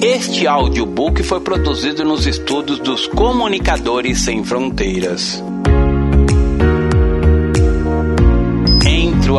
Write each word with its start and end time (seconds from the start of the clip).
Este 0.00 0.46
audiobook 0.46 1.24
foi 1.24 1.40
produzido 1.40 2.04
nos 2.04 2.24
estúdios 2.24 2.78
dos 2.78 3.08
Comunicadores 3.08 4.20
Sem 4.20 4.44
Fronteiras. 4.44 5.42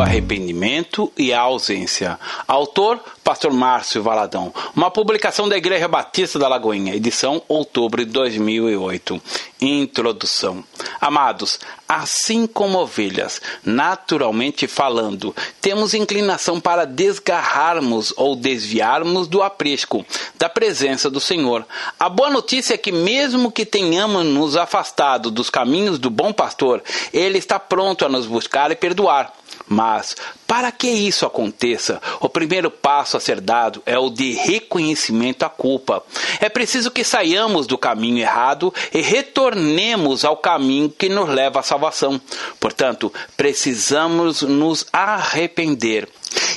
Arrependimento 0.00 1.12
e 1.16 1.32
a 1.32 1.40
ausência. 1.40 2.18
Autor 2.46 3.00
Pastor 3.22 3.52
Márcio 3.52 4.02
Valadão. 4.02 4.52
Uma 4.74 4.90
publicação 4.90 5.48
da 5.48 5.56
Igreja 5.56 5.86
Batista 5.86 6.38
da 6.38 6.48
Lagoinha, 6.48 6.94
edição 6.94 7.40
outubro 7.46 8.04
de 8.04 8.10
2008. 8.10 9.22
Introdução. 9.60 10.64
Amados, 11.00 11.60
assim 11.88 12.46
como 12.46 12.78
ovelhas, 12.78 13.40
naturalmente 13.64 14.66
falando, 14.66 15.34
temos 15.60 15.94
inclinação 15.94 16.58
para 16.58 16.84
desgarrarmos 16.84 18.12
ou 18.16 18.34
desviarmos 18.34 19.28
do 19.28 19.42
aprisco, 19.42 20.04
da 20.38 20.48
presença 20.48 21.10
do 21.10 21.20
Senhor. 21.20 21.66
A 21.98 22.08
boa 22.08 22.30
notícia 22.30 22.74
é 22.74 22.78
que, 22.78 22.90
mesmo 22.90 23.52
que 23.52 23.66
tenhamos 23.66 24.24
nos 24.24 24.56
afastado 24.56 25.30
dos 25.30 25.50
caminhos 25.50 25.98
do 25.98 26.10
bom 26.10 26.32
pastor, 26.32 26.82
ele 27.12 27.38
está 27.38 27.58
pronto 27.58 28.04
a 28.04 28.08
nos 28.08 28.26
buscar 28.26 28.70
e 28.70 28.76
perdoar. 28.76 29.32
Mas, 29.72 30.16
para 30.48 30.72
que 30.72 30.88
isso 30.88 31.24
aconteça, 31.24 32.02
o 32.18 32.28
primeiro 32.28 32.72
passo 32.72 33.16
a 33.16 33.20
ser 33.20 33.40
dado 33.40 33.80
é 33.86 33.96
o 33.96 34.10
de 34.10 34.32
reconhecimento 34.32 35.44
à 35.44 35.48
culpa. 35.48 36.02
É 36.40 36.48
preciso 36.48 36.90
que 36.90 37.04
saiamos 37.04 37.68
do 37.68 37.78
caminho 37.78 38.18
errado 38.18 38.74
e 38.92 39.00
retornemos 39.00 40.24
ao 40.24 40.36
caminho 40.36 40.90
que 40.90 41.08
nos 41.08 41.28
leva 41.28 41.60
à 41.60 41.62
salvação. 41.62 42.20
Portanto, 42.58 43.12
precisamos 43.36 44.42
nos 44.42 44.84
arrepender. 44.92 46.08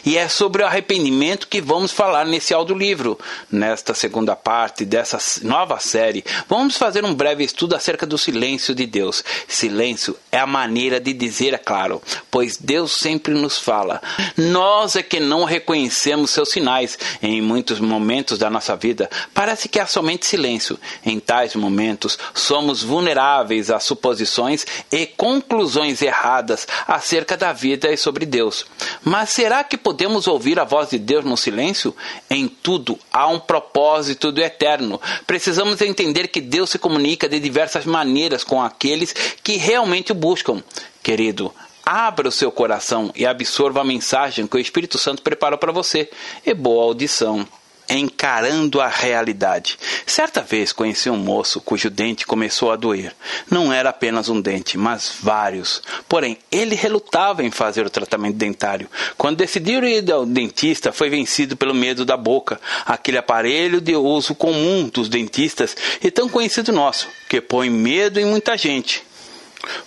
E 0.06 0.18
é 0.18 0.28
sobre 0.28 0.62
o 0.62 0.66
arrependimento 0.66 1.48
que 1.48 1.62
vamos 1.62 1.92
falar 1.92 2.26
nesse 2.26 2.54
audiolivro. 2.54 3.18
Nesta 3.52 3.94
segunda 3.94 4.36
parte 4.36 4.84
dessa 4.86 5.18
nova 5.44 5.80
série, 5.80 6.24
vamos 6.48 6.78
fazer 6.78 7.06
um 7.06 7.14
breve 7.14 7.44
estudo 7.44 7.76
acerca 7.76 8.06
do 8.06 8.18
silêncio 8.18 8.76
de 8.76 8.86
Deus. 8.86 9.24
Silêncio 9.48 10.18
é 10.32 10.38
a 10.38 10.46
maneira 10.46 11.00
de 11.00 11.14
dizer, 11.14 11.54
é 11.54 11.58
claro, 11.58 12.02
pois 12.30 12.58
Deus 12.58 12.92
sempre 12.92 13.34
nos 13.34 13.58
fala. 13.58 14.02
Nós 14.36 14.96
é 14.96 15.04
que 15.04 15.20
não 15.20 15.46
reconhecemos 15.46 16.32
seus 16.32 16.50
sinais. 16.50 16.98
Em 17.22 17.42
muitos 17.42 17.80
momentos 17.80 18.38
da 18.38 18.50
nossa 18.50 18.76
vida, 18.76 19.10
parece 19.34 19.70
que 19.70 19.80
há 19.80 19.86
somente 19.86 20.26
silêncio. 20.26 20.78
Em 21.06 21.20
tais 21.20 21.56
momentos, 21.56 22.18
somos 22.34 22.84
vulneráveis 22.84 23.72
a 23.72 23.80
suposições 23.80 24.66
e 24.92 25.06
conclusões 25.06 26.02
erradas 26.02 26.68
acerca 26.88 27.38
da 27.38 27.54
vida 27.54 27.92
e 27.92 27.98
sobre 27.98 28.26
Deus. 28.26 28.66
Mas 29.04 29.30
será 29.30 29.63
que 29.64 29.78
podemos 29.78 30.28
ouvir 30.28 30.60
a 30.60 30.64
voz 30.64 30.90
de 30.90 31.00
Deus 31.00 31.26
no 31.26 31.38
silêncio? 31.38 31.96
Em 32.30 32.48
tudo 32.48 33.00
há 33.12 33.28
um 33.28 33.40
propósito 33.40 34.32
do 34.32 34.42
eterno. 34.42 35.00
Precisamos 35.26 35.82
entender 35.82 36.28
que 36.28 36.42
Deus 36.42 36.70
se 36.70 36.80
comunica 36.80 37.28
de 37.28 37.40
diversas 37.40 37.86
maneiras 37.86 38.44
com 38.44 38.62
aqueles 38.62 39.14
que 39.44 39.58
realmente 39.58 40.12
o 40.12 40.16
buscam. 40.16 40.64
Querido, 41.02 41.54
abra 41.86 42.28
o 42.28 42.32
seu 42.32 42.52
coração 42.52 43.12
e 43.16 43.26
absorva 43.26 43.82
a 43.82 43.86
mensagem 43.86 44.48
que 44.48 44.58
o 44.58 44.60
Espírito 44.60 44.98
Santo 44.98 45.22
preparou 45.22 45.58
para 45.58 45.72
você. 45.72 46.10
E 46.46 46.54
boa 46.54 46.84
audição 46.84 47.48
encarando 47.98 48.82
a 48.82 48.88
realidade. 48.88 49.78
Certa 50.06 50.42
vez 50.42 50.72
conheci 50.72 51.10
um 51.10 51.18
moço 51.18 51.62
cujo 51.62 51.90
dente 51.90 52.26
começou 52.26 52.72
a 52.72 52.76
doer. 52.76 53.14
Não 53.50 53.72
era 53.72 53.90
apenas 53.90 54.30
um 54.30 54.40
dente, 54.42 54.78
mas 54.78 55.14
vários. 55.22 55.82
Porém, 56.08 56.38
ele 56.52 56.76
relutava 56.76 57.44
em 57.44 57.52
fazer 57.52 57.86
o 57.86 57.90
tratamento 57.90 58.36
dentário. 58.36 58.90
Quando 59.18 59.38
decidiu 59.38 59.84
ir 59.84 60.12
ao 60.12 60.26
dentista, 60.26 60.92
foi 60.92 61.10
vencido 61.10 61.56
pelo 61.56 61.74
medo 61.74 62.06
da 62.06 62.18
boca, 62.18 62.60
aquele 62.86 63.18
aparelho 63.18 63.80
de 63.80 63.96
uso 63.96 64.36
comum 64.36 64.90
dos 64.92 65.10
dentistas 65.10 65.76
e 66.02 66.10
tão 66.10 66.30
conhecido 66.30 66.72
nosso, 66.72 67.08
que 67.30 67.42
põe 67.42 67.70
medo 67.70 68.20
em 68.20 68.26
muita 68.26 68.58
gente. 68.58 69.04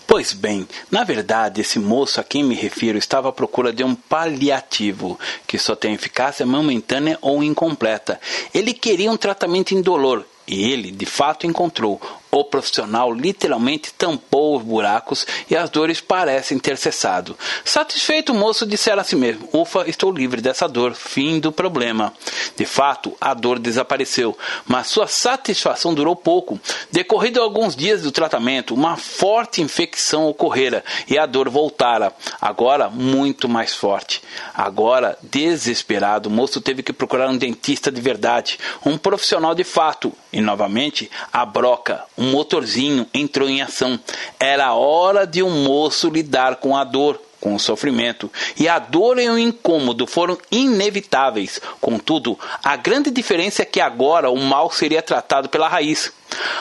Pois 0.06 0.32
bem, 0.32 0.66
na 0.90 1.04
verdade, 1.04 1.60
esse 1.60 1.78
moço 1.78 2.20
a 2.20 2.24
quem 2.24 2.42
me 2.42 2.54
refiro 2.54 2.96
estava 2.96 3.28
à 3.28 3.32
procura 3.32 3.72
de 3.72 3.84
um 3.84 3.94
paliativo, 3.94 5.18
que 5.46 5.58
só 5.58 5.76
tem 5.76 5.94
eficácia 5.94 6.46
momentânea 6.46 7.18
ou 7.20 7.42
incompleta. 7.42 8.20
Ele 8.54 8.72
queria 8.72 9.10
um 9.10 9.16
tratamento 9.16 9.74
indolor, 9.74 10.24
e 10.46 10.70
ele, 10.70 10.90
de 10.90 11.04
fato, 11.04 11.46
encontrou 11.46 12.00
o 12.40 12.44
profissional 12.44 13.12
literalmente 13.12 13.92
tampou 13.92 14.56
os 14.56 14.62
buracos 14.62 15.26
e 15.50 15.56
as 15.56 15.70
dores 15.70 16.00
parecem 16.00 16.58
ter 16.58 16.76
cessado. 16.76 17.36
Satisfeito, 17.64 18.32
o 18.32 18.34
moço 18.34 18.66
dissera 18.66 19.00
a 19.00 19.04
si 19.04 19.16
mesmo: 19.16 19.48
Ufa, 19.52 19.88
estou 19.88 20.12
livre 20.12 20.40
dessa 20.40 20.68
dor. 20.68 20.94
Fim 20.94 21.38
do 21.38 21.52
problema. 21.52 22.12
De 22.56 22.64
fato, 22.64 23.16
a 23.20 23.34
dor 23.34 23.58
desapareceu, 23.58 24.36
mas 24.66 24.88
sua 24.88 25.06
satisfação 25.06 25.94
durou 25.94 26.16
pouco. 26.16 26.60
Decorrido 26.90 27.40
alguns 27.40 27.76
dias 27.76 28.02
do 28.02 28.12
tratamento, 28.12 28.74
uma 28.74 28.96
forte 28.96 29.62
infecção 29.62 30.26
ocorrera 30.26 30.84
e 31.08 31.18
a 31.18 31.26
dor 31.26 31.48
voltara, 31.48 32.12
agora 32.40 32.88
muito 32.88 33.48
mais 33.48 33.74
forte. 33.74 34.22
Agora, 34.54 35.18
desesperado, 35.22 36.28
o 36.28 36.32
moço 36.32 36.60
teve 36.60 36.82
que 36.82 36.92
procurar 36.92 37.28
um 37.28 37.36
dentista 37.36 37.90
de 37.90 38.00
verdade, 38.00 38.58
um 38.84 38.96
profissional 38.98 39.54
de 39.54 39.64
fato, 39.64 40.12
e 40.32 40.40
novamente 40.40 41.10
a 41.32 41.44
broca, 41.44 42.04
um 42.16 42.25
um 42.26 42.30
motorzinho 42.30 43.06
entrou 43.14 43.48
em 43.48 43.62
ação. 43.62 43.98
Era 44.38 44.74
hora 44.74 45.26
de 45.26 45.42
um 45.42 45.62
moço 45.62 46.10
lidar 46.10 46.56
com 46.56 46.76
a 46.76 46.82
dor, 46.82 47.20
com 47.40 47.54
o 47.54 47.60
sofrimento. 47.60 48.30
E 48.58 48.68
a 48.68 48.78
dor 48.78 49.18
e 49.20 49.28
o 49.28 49.38
incômodo 49.38 50.06
foram 50.06 50.36
inevitáveis. 50.50 51.60
Contudo, 51.80 52.38
a 52.64 52.74
grande 52.74 53.10
diferença 53.10 53.62
é 53.62 53.64
que 53.64 53.80
agora 53.80 54.30
o 54.30 54.36
mal 54.36 54.70
seria 54.72 55.02
tratado 55.02 55.48
pela 55.48 55.68
raiz. 55.68 56.12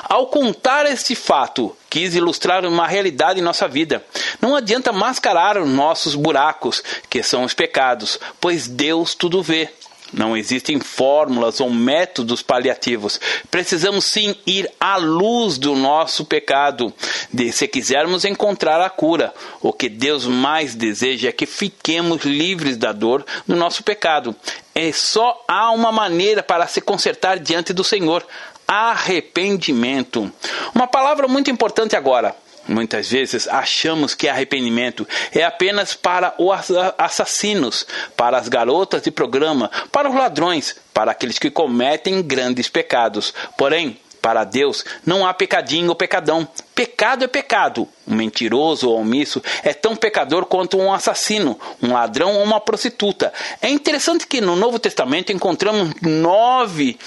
Ao 0.03 0.27
contar 0.27 0.85
este 0.85 1.15
fato, 1.15 1.75
quis 1.89 2.13
ilustrar 2.13 2.63
uma 2.65 2.87
realidade 2.87 3.39
em 3.39 3.43
nossa 3.43 3.67
vida. 3.67 4.05
Não 4.39 4.55
adianta 4.55 4.93
mascarar 4.93 5.57
os 5.57 5.67
nossos 5.67 6.13
buracos, 6.13 6.83
que 7.09 7.23
são 7.23 7.43
os 7.43 7.55
pecados, 7.55 8.19
pois 8.39 8.67
Deus 8.67 9.15
tudo 9.15 9.41
vê. 9.41 9.71
Não 10.15 10.35
existem 10.35 10.79
fórmulas 10.79 11.59
ou 11.59 11.69
métodos 11.69 12.41
paliativos. 12.41 13.19
Precisamos 13.51 14.05
sim 14.05 14.33
ir 14.47 14.71
à 14.79 14.95
luz 14.95 15.57
do 15.57 15.75
nosso 15.75 16.23
pecado, 16.23 16.93
de, 17.33 17.51
se 17.51 17.67
quisermos 17.67 18.23
encontrar 18.23 18.79
a 18.79 18.89
cura. 18.89 19.33
O 19.61 19.73
que 19.73 19.89
Deus 19.89 20.25
mais 20.25 20.73
deseja 20.73 21.27
é 21.27 21.33
que 21.33 21.45
fiquemos 21.45 22.23
livres 22.23 22.77
da 22.77 22.93
dor 22.93 23.25
do 23.45 23.57
nosso 23.57 23.83
pecado. 23.83 24.33
É 24.73 24.89
só 24.93 25.43
há 25.47 25.71
uma 25.71 25.91
maneira 25.91 26.41
para 26.41 26.65
se 26.65 26.79
consertar 26.79 27.37
diante 27.37 27.73
do 27.73 27.83
Senhor: 27.83 28.25
arrependimento. 28.65 30.31
Uma 30.73 30.87
palavra 30.87 31.27
muito 31.27 31.51
importante 31.51 31.93
agora 31.93 32.33
Muitas 32.67 33.11
vezes 33.11 33.47
achamos 33.47 34.15
que 34.15 34.27
arrependimento 34.27 35.07
é 35.31 35.43
apenas 35.43 35.93
para 35.93 36.33
os 36.37 36.71
assassinos, 36.97 37.85
para 38.17 38.37
as 38.37 38.49
garotas 38.49 39.03
de 39.03 39.11
programa, 39.11 39.69
para 39.91 40.09
os 40.09 40.15
ladrões, 40.15 40.75
para 40.93 41.11
aqueles 41.11 41.37
que 41.37 41.51
cometem 41.51 42.23
grandes 42.23 42.67
pecados. 42.67 43.33
Porém, 43.57 43.99
para 44.25 44.43
Deus 44.43 44.83
não 45.05 45.23
há 45.23 45.35
pecadinho 45.35 45.89
ou 45.89 45.95
pecadão. 45.95 46.47
Pecado 46.73 47.23
é 47.23 47.27
pecado. 47.27 47.87
Um 48.07 48.15
mentiroso 48.15 48.89
ou 48.89 48.99
omisso 48.99 49.39
é 49.61 49.71
tão 49.71 49.95
pecador 49.95 50.47
quanto 50.47 50.79
um 50.79 50.91
assassino, 50.91 51.59
um 51.79 51.93
ladrão 51.93 52.33
ou 52.33 52.43
uma 52.43 52.59
prostituta. 52.59 53.31
É 53.61 53.69
interessante 53.69 54.25
que 54.25 54.41
no 54.41 54.55
Novo 54.55 54.79
Testamento 54.79 55.31
encontramos 55.31 55.93
nove 56.01 56.97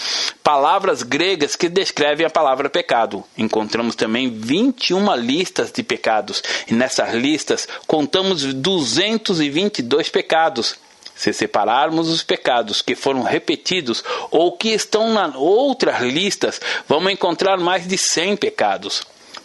palavras 0.44 1.02
gregas 1.02 1.56
que 1.56 1.68
descrevem 1.68 2.24
a 2.24 2.30
palavra 2.30 2.70
pecado. 2.70 3.24
Encontramos 3.36 3.96
também 3.96 4.30
21 4.30 5.16
listas 5.16 5.72
de 5.72 5.82
pecados. 5.82 6.40
E 6.68 6.72
nessas 6.72 7.12
listas 7.14 7.66
contamos 7.84 8.44
222 8.44 10.08
pecados. 10.08 10.76
Se 11.18 11.32
separarmos 11.32 12.08
os 12.08 12.22
pecados 12.22 12.80
que 12.80 12.94
foram 12.94 13.24
repetidos 13.24 14.04
ou 14.30 14.52
que 14.52 14.68
estão 14.68 15.12
nas 15.12 15.34
outras 15.34 16.00
listas, 16.00 16.60
vamos 16.86 17.10
encontrar 17.10 17.58
mais 17.58 17.88
de 17.88 17.98
100 17.98 18.36
pecados. 18.36 19.02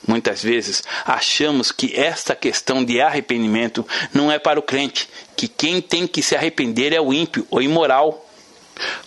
Muitas 0.07 0.43
vezes 0.43 0.83
achamos 1.03 1.71
que 1.71 1.99
esta 1.99 2.35
questão 2.35 2.85
de 2.85 3.01
arrependimento 3.01 3.83
não 4.13 4.31
é 4.31 4.37
para 4.37 4.59
o 4.59 4.63
crente, 4.63 5.09
que 5.35 5.47
quem 5.47 5.81
tem 5.81 6.05
que 6.05 6.21
se 6.21 6.35
arrepender 6.35 6.93
é 6.93 7.01
o 7.01 7.11
ímpio 7.11 7.47
ou 7.49 7.59
imoral. 7.59 8.22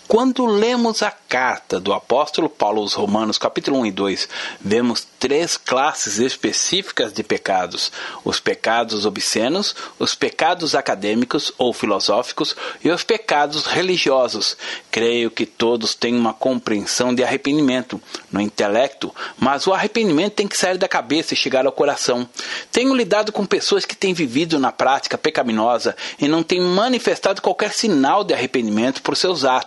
Quando 0.07 0.45
lemos 0.45 1.03
a 1.03 1.11
carta 1.11 1.81
do 1.81 1.91
apóstolo 1.91 2.47
Paulo 2.47 2.81
aos 2.81 2.93
Romanos, 2.93 3.37
capítulo 3.37 3.79
1 3.79 3.87
e 3.87 3.91
2, 3.91 4.29
vemos 4.61 5.05
três 5.19 5.57
classes 5.57 6.17
específicas 6.17 7.11
de 7.11 7.23
pecados: 7.23 7.91
os 8.23 8.39
pecados 8.39 9.05
obscenos, 9.05 9.75
os 9.99 10.15
pecados 10.15 10.75
acadêmicos 10.75 11.51
ou 11.57 11.73
filosóficos 11.73 12.55
e 12.81 12.89
os 12.89 13.03
pecados 13.03 13.65
religiosos. 13.65 14.55
Creio 14.89 15.29
que 15.29 15.45
todos 15.45 15.93
têm 15.93 16.15
uma 16.15 16.33
compreensão 16.33 17.13
de 17.13 17.21
arrependimento 17.21 18.01
no 18.31 18.39
intelecto, 18.39 19.13
mas 19.37 19.67
o 19.67 19.73
arrependimento 19.73 20.35
tem 20.35 20.47
que 20.47 20.57
sair 20.57 20.77
da 20.77 20.87
cabeça 20.87 21.33
e 21.33 21.37
chegar 21.37 21.65
ao 21.65 21.71
coração. 21.71 22.27
Tenho 22.71 22.95
lidado 22.95 23.33
com 23.33 23.45
pessoas 23.45 23.85
que 23.85 23.95
têm 23.95 24.13
vivido 24.13 24.57
na 24.57 24.71
prática 24.71 25.17
pecaminosa 25.17 25.95
e 26.17 26.29
não 26.29 26.41
têm 26.41 26.61
manifestado 26.61 27.41
qualquer 27.41 27.73
sinal 27.73 28.23
de 28.23 28.33
arrependimento 28.33 29.01
por 29.01 29.17
seus 29.17 29.43
atos. 29.43 29.66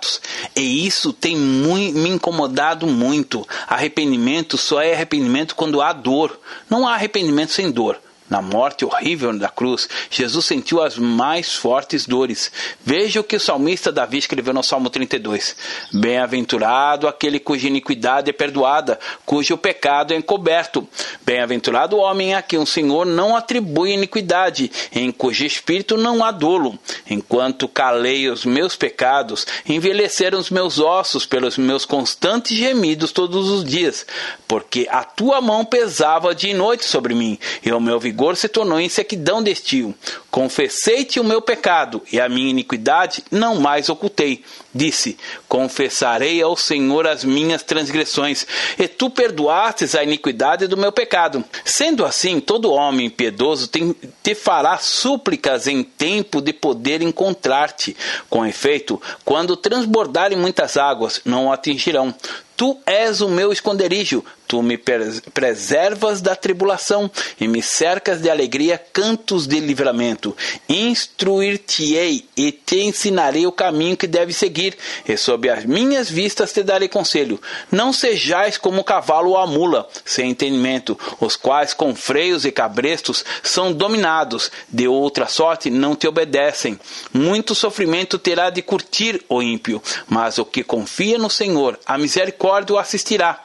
E 0.55 0.87
isso 0.87 1.13
tem 1.13 1.37
me 1.37 2.09
incomodado 2.09 2.87
muito. 2.87 3.47
Arrependimento 3.67 4.57
só 4.57 4.81
é 4.81 4.95
arrependimento 4.95 5.55
quando 5.55 5.81
há 5.81 5.93
dor. 5.93 6.39
Não 6.69 6.87
há 6.87 6.95
arrependimento 6.95 7.53
sem 7.53 7.71
dor. 7.71 8.01
Na 8.31 8.41
morte 8.41 8.85
horrível 8.85 9.37
da 9.37 9.49
cruz, 9.49 9.89
Jesus 10.09 10.45
sentiu 10.45 10.81
as 10.81 10.97
mais 10.97 11.57
fortes 11.57 12.07
dores. 12.07 12.53
Veja 12.85 13.19
o 13.19 13.25
que 13.25 13.35
o 13.35 13.41
salmista 13.41 13.91
Davi 13.91 14.19
escreveu 14.19 14.55
no 14.55 14.63
Salmo 14.63 14.89
32. 14.89 15.57
Bem-aventurado 15.93 17.09
aquele 17.09 17.41
cuja 17.41 17.67
iniquidade 17.67 18.31
é 18.31 18.33
perdoada, 18.33 19.01
cujo 19.27 19.59
pecado 19.59 20.15
é 20.15 20.17
encoberto. 20.17 20.87
Bem-aventurado 21.27 21.97
o 21.97 21.99
homem 21.99 22.37
a 22.37 22.41
quem 22.41 22.61
o 22.61 22.67
Senhor 22.67 23.05
não 23.05 23.35
atribui 23.35 23.95
iniquidade, 23.95 24.71
em 24.93 25.11
cujo 25.11 25.45
espírito 25.45 25.97
não 25.97 26.23
há 26.23 26.31
dolo. 26.31 26.79
Enquanto 27.11 27.67
calei 27.67 28.29
os 28.29 28.45
meus 28.45 28.77
pecados, 28.77 29.45
envelheceram 29.67 30.39
os 30.39 30.51
meus 30.51 30.79
ossos 30.79 31.27
pelos 31.27 31.59
meus 31.59 31.85
constantes 31.85 32.57
gemidos 32.57 33.11
todos 33.11 33.49
os 33.49 33.65
dias, 33.65 34.07
porque 34.47 34.87
a 34.89 35.03
tua 35.03 35.41
mão 35.41 35.65
pesava 35.65 36.33
de 36.33 36.55
noite 36.55 36.85
sobre 36.85 37.13
mim, 37.13 37.37
e 37.65 37.73
o 37.73 37.81
meu 37.81 37.99
vigor 37.99 38.20
vigor 38.21 38.37
se 38.37 38.49
tornou 38.49 38.79
em 38.79 38.89
sequidão 38.91 39.43
de 39.43 39.51
estio. 39.51 39.95
Confessei-te 40.31 41.19
o 41.19 41.25
meu 41.25 41.41
pecado, 41.41 42.03
e 42.13 42.21
a 42.21 42.29
minha 42.29 42.51
iniquidade 42.51 43.25
não 43.31 43.57
mais 43.57 43.89
ocultei. 43.89 44.45
Disse: 44.75 45.17
Confessarei 45.49 46.43
ao 46.43 46.55
Senhor 46.55 47.07
as 47.07 47.25
minhas 47.25 47.63
transgressões, 47.63 48.47
e 48.79 48.87
tu 48.87 49.09
perdoastes 49.09 49.95
a 49.95 50.05
iniquidade 50.05 50.67
do 50.67 50.77
meu 50.77 50.93
pecado. 50.93 51.43
Sendo 51.65 52.05
assim, 52.05 52.41
todo 52.41 52.71
homem 52.71 53.09
piedoso 53.09 53.69
tem, 53.69 53.97
te 54.23 54.35
fará 54.35 54.77
súplicas 54.77 55.67
em 55.67 55.83
tempo 55.83 56.43
de 56.43 56.53
poder 56.53 57.01
encontrar-te. 57.01 57.97
Com 58.29 58.45
efeito, 58.45 59.01
quando 59.25 59.57
transbordarem 59.57 60.37
muitas 60.37 60.77
águas, 60.77 61.23
não 61.25 61.47
o 61.47 61.53
atingirão. 61.53 62.15
Tu 62.55 62.79
és 62.85 63.23
o 63.23 63.29
meu 63.31 63.51
esconderijo, 63.51 64.23
tu 64.51 64.61
me 64.65 64.77
preservas 64.77 66.21
da 66.21 66.35
tribulação 66.35 67.09
e 67.41 67.47
me 67.47 67.63
cercas 67.63 68.21
de 68.21 68.29
alegria, 68.29 68.77
cantos 68.93 69.47
de 69.47 69.61
livramento. 69.61 70.37
Instruir-te-ei 70.69 72.25
e 72.37 72.51
te 72.51 72.81
ensinarei 72.81 73.47
o 73.47 73.53
caminho 73.53 73.97
que 73.97 74.09
deves 74.09 74.37
seguir, 74.37 74.77
e 75.07 75.17
sob 75.17 75.49
as 75.49 75.65
minhas 75.65 76.11
vistas 76.11 76.53
te 76.53 76.65
darei 76.65 76.89
conselho. 76.89 77.41
Não 77.71 77.93
sejais 77.93 78.59
como 78.59 78.81
o 78.81 78.85
cavalo 78.85 79.31
ou 79.31 79.37
a 79.37 79.47
mula, 79.47 79.89
sem 80.05 80.31
entendimento, 80.31 80.99
os 81.21 81.37
quais 81.37 81.73
com 81.73 81.95
freios 81.95 82.45
e 82.45 82.51
cabrestos 82.51 83.25
são 83.45 83.73
dominados, 83.73 84.51
de 84.69 84.89
outra 84.89 85.29
sorte 85.29 85.71
não 85.71 85.95
te 85.95 86.09
obedecem. 86.09 86.77
Muito 87.13 87.55
sofrimento 87.55 88.19
terá 88.19 88.51
de 88.51 88.63
curtir 88.63 89.25
o 89.29 89.41
ímpio, 89.41 89.81
mas 90.09 90.39
o 90.39 90.45
que 90.45 90.65
confia 90.65 91.19
no 91.19 91.31
Senhor, 91.31 91.79
a 91.87 91.97
misericórdia 91.97 92.75
o 92.75 92.79
assistirá. 92.79 93.45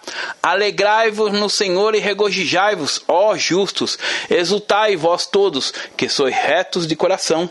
Alegrai-vos 0.96 1.34
no 1.34 1.50
Senhor 1.50 1.94
e 1.94 2.00
regozijai-vos, 2.00 3.02
ó 3.06 3.36
justos, 3.36 4.00
exultai 4.30 4.96
vós 4.96 5.26
todos, 5.26 5.74
que 5.98 6.08
sois 6.08 6.34
retos 6.34 6.88
de 6.88 6.96
coração. 6.96 7.50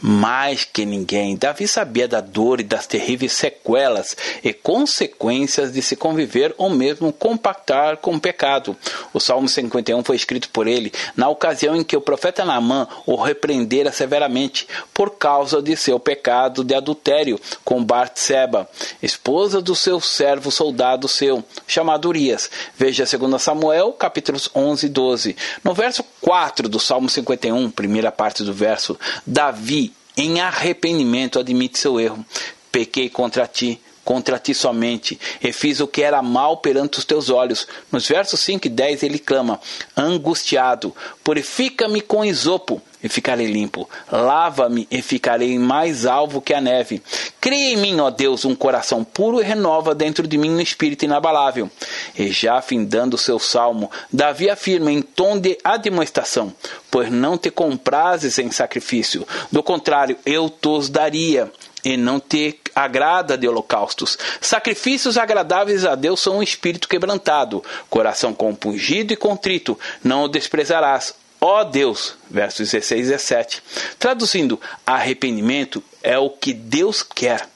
Mais 0.00 0.64
que 0.64 0.84
ninguém, 0.84 1.36
Davi 1.36 1.68
sabia 1.68 2.08
da 2.08 2.20
dor 2.20 2.60
e 2.60 2.64
das 2.64 2.86
terríveis 2.86 3.32
sequelas 3.32 4.16
e 4.42 4.52
consequências 4.52 5.72
de 5.72 5.82
se 5.82 5.96
conviver 5.96 6.54
ou 6.56 6.70
mesmo 6.70 7.12
compactar 7.12 7.98
com 7.98 8.14
o 8.14 8.20
pecado. 8.20 8.76
O 9.12 9.20
Salmo 9.20 9.48
51 9.48 10.02
foi 10.02 10.16
escrito 10.16 10.48
por 10.50 10.66
ele 10.66 10.92
na 11.16 11.28
ocasião 11.28 11.76
em 11.76 11.84
que 11.84 11.96
o 11.96 12.00
profeta 12.00 12.44
Naamã 12.44 12.88
o 13.06 13.16
repreendera 13.16 13.92
severamente 13.92 14.66
por 14.94 15.10
causa 15.10 15.60
de 15.62 15.76
seu 15.76 15.98
pecado 16.00 16.64
de 16.64 16.74
adultério 16.74 17.38
com 17.64 17.84
Batseba, 17.84 18.68
esposa 19.02 19.60
do 19.60 19.74
seu 19.74 20.00
servo 20.00 20.50
soldado 20.50 21.08
seu, 21.08 21.44
chamado 21.66 22.08
Urias. 22.08 22.50
Veja 22.76 23.04
2 23.04 23.42
Samuel, 23.42 23.92
capítulos 23.92 24.48
11 24.54 24.86
e 24.86 24.88
12. 24.88 25.36
No 25.62 25.74
verso 25.74 26.04
4 26.20 26.68
do 26.68 26.78
Salmo 26.78 27.08
51, 27.08 27.70
primeira 27.70 28.10
parte 28.10 28.42
do 28.42 28.52
verso, 28.52 28.98
Davi 29.26 29.49
Davi, 29.50 29.92
em 30.16 30.40
arrependimento, 30.40 31.40
admite 31.40 31.76
seu 31.76 31.98
erro. 31.98 32.24
Pequei 32.70 33.10
contra 33.10 33.48
ti, 33.48 33.80
contra 34.04 34.38
ti 34.38 34.54
somente, 34.54 35.18
e 35.42 35.52
fiz 35.52 35.80
o 35.80 35.88
que 35.88 36.02
era 36.02 36.22
mal 36.22 36.58
perante 36.58 37.00
os 37.00 37.04
teus 37.04 37.28
olhos. 37.28 37.66
Nos 37.90 38.06
versos 38.06 38.38
5 38.40 38.68
e 38.68 38.70
10 38.70 39.02
ele 39.02 39.18
clama, 39.18 39.60
angustiado: 39.96 40.94
Purifica-me 41.24 42.00
com 42.00 42.24
isopo, 42.24 42.80
e 43.02 43.08
ficarei 43.08 43.46
limpo. 43.46 43.88
Lava-me 44.10 44.86
e 44.90 45.02
ficarei 45.02 45.58
mais 45.58 46.06
alvo 46.06 46.40
que 46.40 46.54
a 46.54 46.60
neve. 46.60 47.02
Cria 47.40 47.72
em 47.72 47.76
mim, 47.76 48.00
ó 48.00 48.10
Deus, 48.10 48.44
um 48.44 48.54
coração 48.54 49.02
puro 49.02 49.40
e 49.40 49.44
renova 49.44 49.94
dentro 49.94 50.26
de 50.26 50.36
mim 50.36 50.50
um 50.50 50.60
espírito 50.60 51.04
inabalável. 51.04 51.70
E 52.16 52.30
já 52.30 52.60
findando 52.60 53.16
o 53.16 53.18
seu 53.18 53.38
salmo, 53.38 53.90
Davi 54.12 54.50
afirma 54.50 54.92
em 54.92 55.02
tom 55.02 55.38
de 55.38 55.58
admoestação: 55.64 56.52
Pois 56.90 57.10
não 57.10 57.38
te 57.38 57.50
comprases 57.50 58.38
em 58.38 58.50
sacrifício, 58.50 59.26
do 59.50 59.62
contrário, 59.62 60.16
eu 60.24 60.50
tos 60.50 60.88
daria 60.88 61.50
e 61.84 61.96
não 61.96 62.20
te 62.20 62.58
agrada 62.74 63.36
de 63.36 63.48
holocaustos. 63.48 64.18
Sacrifícios 64.40 65.16
agradáveis 65.16 65.84
a 65.84 65.94
Deus 65.94 66.20
são 66.20 66.38
um 66.38 66.42
espírito 66.42 66.88
quebrantado, 66.88 67.64
coração 67.88 68.34
compungido 68.34 69.12
e 69.12 69.16
contrito, 69.16 69.78
não 70.02 70.24
o 70.24 70.28
desprezarás. 70.28 71.14
Ó 71.40 71.64
Deus, 71.64 72.16
versos 72.30 72.70
16 72.70 73.00
e 73.00 73.10
17. 73.10 73.62
Traduzindo, 73.98 74.60
arrependimento 74.84 75.82
é 76.02 76.18
o 76.18 76.28
que 76.28 76.52
Deus 76.52 77.02
quer. 77.02 77.48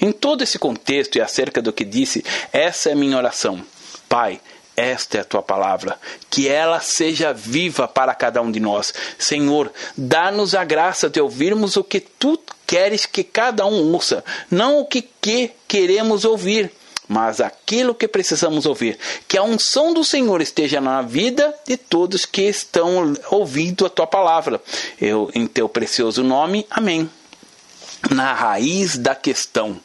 Em 0.00 0.12
todo 0.12 0.42
esse 0.42 0.58
contexto 0.58 1.16
e 1.16 1.20
acerca 1.20 1.60
do 1.60 1.72
que 1.72 1.84
disse, 1.84 2.24
essa 2.52 2.90
é 2.90 2.94
minha 2.94 3.16
oração. 3.16 3.62
Pai, 4.08 4.40
esta 4.76 5.18
é 5.18 5.20
a 5.20 5.24
tua 5.24 5.42
palavra, 5.42 5.98
que 6.30 6.48
ela 6.48 6.80
seja 6.80 7.32
viva 7.32 7.88
para 7.88 8.14
cada 8.14 8.40
um 8.40 8.50
de 8.50 8.60
nós. 8.60 8.94
Senhor, 9.18 9.72
dá-nos 9.96 10.54
a 10.54 10.64
graça 10.64 11.10
de 11.10 11.20
ouvirmos 11.20 11.76
o 11.76 11.82
que 11.82 11.98
tu 11.98 12.40
queres 12.64 13.04
que 13.04 13.24
cada 13.24 13.66
um 13.66 13.92
ouça, 13.92 14.24
não 14.50 14.78
o 14.78 14.86
que, 14.86 15.02
que 15.20 15.50
queremos 15.66 16.24
ouvir 16.24 16.70
mas 17.08 17.40
aquilo 17.40 17.94
que 17.94 18.06
precisamos 18.06 18.66
ouvir, 18.66 18.98
que 19.26 19.38
a 19.38 19.42
unção 19.42 19.94
do 19.94 20.04
Senhor 20.04 20.42
esteja 20.42 20.80
na 20.80 21.00
vida 21.00 21.54
de 21.66 21.76
todos 21.76 22.26
que 22.26 22.42
estão 22.42 23.14
ouvindo 23.30 23.86
a 23.86 23.90
tua 23.90 24.06
palavra. 24.06 24.60
Eu, 25.00 25.30
em 25.34 25.46
teu 25.46 25.68
precioso 25.68 26.22
nome, 26.22 26.66
amém 26.70 27.08
na 28.10 28.32
raiz 28.32 28.96
da 28.96 29.14
questão, 29.14 29.78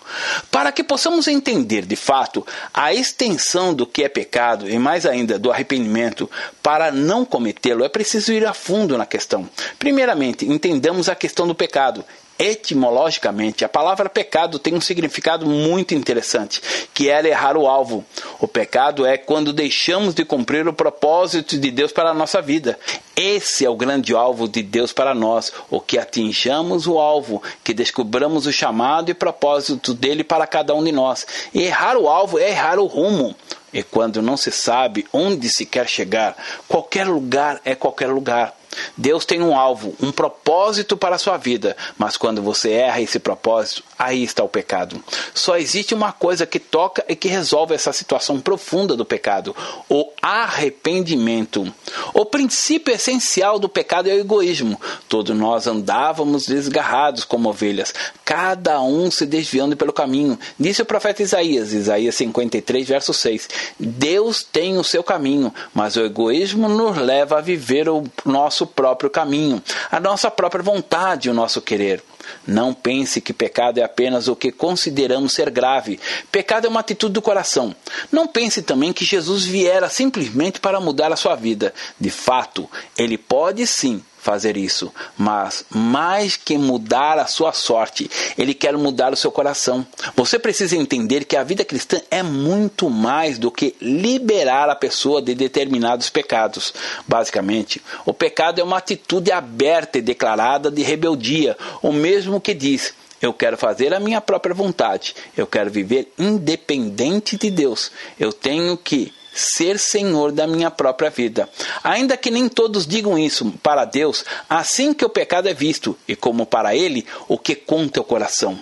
para 0.52 0.72
que 0.72 0.84
possamos 0.84 1.28
entender 1.28 1.86
de 1.86 1.96
fato 1.96 2.46
a 2.74 2.94
extensão 2.94 3.74
do 3.74 3.88
que 3.88 4.04
é 4.04 4.10
pecado 4.10 4.70
e 4.70 4.78
mais 4.78 5.06
ainda 5.06 5.40
do 5.40 5.52
arrependimento, 5.52 6.30
para 6.62 6.92
não 6.92 7.26
cometê-lo, 7.26 7.84
é 7.84 7.90
preciso 7.90 8.32
ir 8.32 8.46
a 8.46 8.54
fundo 8.54 8.98
na 8.98 9.06
questão. 9.06 9.50
Primeiramente, 9.80 10.46
entendamos 10.46 11.10
a 11.10 11.16
questão 11.16 11.48
do 11.48 11.56
pecado 11.56 12.06
Etimologicamente, 12.46 13.64
a 13.64 13.70
palavra 13.70 14.10
pecado 14.10 14.60
tem 14.60 14.74
um 14.74 14.82
significado 14.82 15.46
muito 15.46 15.96
interessante, 15.96 16.62
que 16.94 17.10
é 17.10 17.26
errar 17.26 17.56
o 17.56 17.66
alvo. 17.66 18.04
O 18.38 18.50
pecado 18.50 19.06
é 19.06 19.18
quando 19.18 19.54
deixamos 19.54 20.14
de 20.14 20.26
cumprir 20.26 20.68
o 20.68 20.74
propósito 20.74 21.58
de 21.58 21.72
Deus 21.72 21.94
para 21.94 22.10
a 22.10 22.14
nossa 22.14 22.42
vida. 22.42 22.78
Esse 23.16 23.66
é 23.66 23.70
o 23.70 23.78
grande 23.78 24.14
alvo 24.14 24.46
de 24.50 24.62
Deus 24.62 24.92
para 24.92 25.16
nós, 25.16 25.54
o 25.70 25.80
que 25.80 25.98
atinjamos 25.98 26.86
o 26.86 27.00
alvo, 27.00 27.42
que 27.64 27.74
descobramos 27.74 28.46
o 28.46 28.52
chamado 28.52 29.10
e 29.10 29.14
propósito 29.14 29.94
dele 29.94 30.22
para 30.22 30.46
cada 30.46 30.76
um 30.76 30.84
de 30.84 30.92
nós. 30.92 31.26
E 31.54 31.64
errar 31.64 31.96
o 31.96 32.10
alvo 32.10 32.38
é 32.38 32.50
errar 32.50 32.78
o 32.78 32.88
rumo. 32.88 33.34
E 33.72 33.82
quando 33.84 34.22
não 34.22 34.36
se 34.36 34.52
sabe 34.52 35.08
onde 35.14 35.48
se 35.48 35.66
quer 35.66 35.88
chegar, 35.88 36.36
qualquer 36.68 37.08
lugar 37.08 37.62
é 37.64 37.74
qualquer 37.74 38.08
lugar. 38.08 38.54
Deus 38.98 39.26
tem 39.26 39.42
um 39.42 39.58
alvo, 39.58 39.96
um 40.02 40.12
propósito 40.12 40.96
para 40.96 41.16
a 41.16 41.20
sua 41.20 41.38
vida, 41.38 41.76
mas 41.98 42.18
quando 42.18 42.42
você 42.42 42.72
erra 42.72 43.02
esse 43.02 43.20
propósito, 43.20 43.84
aí 43.98 44.24
está 44.24 44.44
o 44.44 44.50
pecado. 44.50 45.04
Só 45.34 45.58
existe 45.58 45.94
uma 45.94 46.12
coisa 46.12 46.46
que 46.46 46.60
toca 46.60 47.04
e 47.08 47.16
que 47.16 47.28
resolve 47.28 47.74
essa 47.74 47.94
situação 47.94 48.40
profunda 48.40 48.96
do 48.96 49.06
pecado: 49.06 49.56
o 49.90 50.10
arrependimento. 50.22 51.72
O 52.14 52.26
princípio 52.26 52.94
essencial 52.94 53.60
do 53.60 53.70
pecado 53.70 54.10
é 54.10 54.14
o 54.14 54.20
egoísmo. 54.20 54.80
Todos 55.08 55.36
nós 55.36 55.68
andávamos 55.68 56.46
desgarrados 56.46 57.24
como 57.24 57.50
ovelhas, 57.50 57.94
cada 58.24 58.82
um 58.82 59.10
se 59.10 59.26
desviando 59.26 59.76
pelo 59.76 59.94
caminho. 59.94 60.38
Disse 60.60 60.82
o 60.82 60.86
profeta 60.86 61.24
Isaías, 61.24 61.74
Isaías 61.74 62.16
53, 62.16 62.88
verso 62.88 63.14
6. 63.14 63.50
Deus 63.80 64.44
tem 64.44 64.78
o 64.78 64.84
seu 64.84 65.04
caminho, 65.04 65.54
mas 65.74 65.96
o 65.96 66.02
egoísmo 66.02 66.70
nos 66.70 66.98
leva 66.98 67.38
a 67.38 67.42
viver 67.42 67.90
o 67.90 68.04
nosso 68.26 68.63
nosso 68.64 68.68
próprio 68.68 69.10
caminho, 69.10 69.62
a 69.92 70.00
nossa 70.00 70.32
própria 70.32 70.64
vontade, 70.64 71.30
o 71.30 71.34
nosso 71.34 71.62
querer. 71.62 72.02
Não 72.48 72.74
pense 72.74 73.20
que 73.20 73.34
pecado 73.34 73.80
é 73.80 73.84
apenas 73.84 74.28
o 74.28 74.36
que 74.36 74.52
consideramos 74.52 75.34
ser 75.34 75.50
grave. 75.50 76.00
Pecado 76.32 76.66
é 76.66 76.70
uma 76.70 76.80
atitude 76.80 77.14
do 77.14 77.22
coração. 77.22 77.76
Não 78.12 78.26
pense 78.26 78.62
também 78.62 78.94
que 78.94 79.04
Jesus 79.04 79.44
viera 79.44 79.90
simplesmente 79.90 80.60
para 80.60 80.80
mudar 80.80 81.12
a 81.12 81.18
sua 81.18 81.36
vida. 81.36 81.74
De 82.00 82.10
fato, 82.10 82.70
ele 82.98 83.18
pode 83.18 83.68
sim 83.68 84.02
fazer 84.24 84.56
isso, 84.56 84.92
mas 85.18 85.66
mais 85.70 86.38
que 86.38 86.58
mudar 86.58 87.20
a 87.20 87.28
sua 87.28 87.52
sorte, 87.52 88.10
ele 88.38 88.54
quer 88.54 88.76
mudar 88.78 89.12
o 89.12 89.18
seu 89.18 89.32
coração. 89.32 89.86
Você 90.16 90.40
precisa 90.40 90.78
entender 90.78 91.26
que 91.26 91.36
a 91.36 91.44
vida 91.44 91.66
cristã 91.66 92.02
é 92.10 92.24
muito 92.24 92.90
mais 92.90 93.38
do 93.38 93.52
que 93.52 93.76
liberar 93.82 94.70
a 94.70 94.76
pessoa 94.76 95.22
de 95.22 95.36
determinados 95.36 96.10
pecados. 96.10 96.74
Basicamente, 97.06 97.82
o 98.06 98.14
pecado 98.14 98.62
é 98.62 98.64
uma 98.64 98.78
atitude 98.78 99.30
aberta 99.30 99.98
e 99.98 100.02
declarada 100.02 100.72
de 100.72 100.82
rebeldia, 100.82 101.58
o 101.82 101.92
mesmo 101.92 102.40
que 102.40 102.54
diz: 102.54 102.94
eu 103.22 103.34
quero 103.34 103.58
fazer 103.58 103.94
a 103.94 104.00
minha 104.00 104.22
própria 104.22 104.56
vontade. 104.56 105.16
Eu 105.36 105.46
quero 105.46 105.70
viver 105.70 106.12
independente 106.18 107.38
de 107.38 107.52
Deus. 107.52 107.92
Eu 108.18 108.32
tenho 108.32 108.78
que 108.78 109.14
ser 109.34 109.80
senhor 109.80 110.32
da 110.32 110.46
minha 110.46 110.70
própria 110.70 111.10
vida. 111.10 111.50
Ainda 111.84 112.16
que 112.16 112.30
nem 112.30 112.48
todos 112.48 112.86
digam 112.86 113.18
isso 113.18 113.52
para 113.64 113.86
Deus, 113.86 114.24
assim 114.50 114.94
que 114.94 115.06
o 115.06 115.10
pecado 115.10 115.50
é 115.50 115.54
visto, 115.54 115.98
e 116.08 116.16
como 116.16 116.46
para 116.46 116.76
ele, 116.76 117.06
o 117.28 117.38
que 117.38 117.56
conta 117.56 118.00
é 118.00 118.02
o 118.02 118.06
coração. 118.06 118.60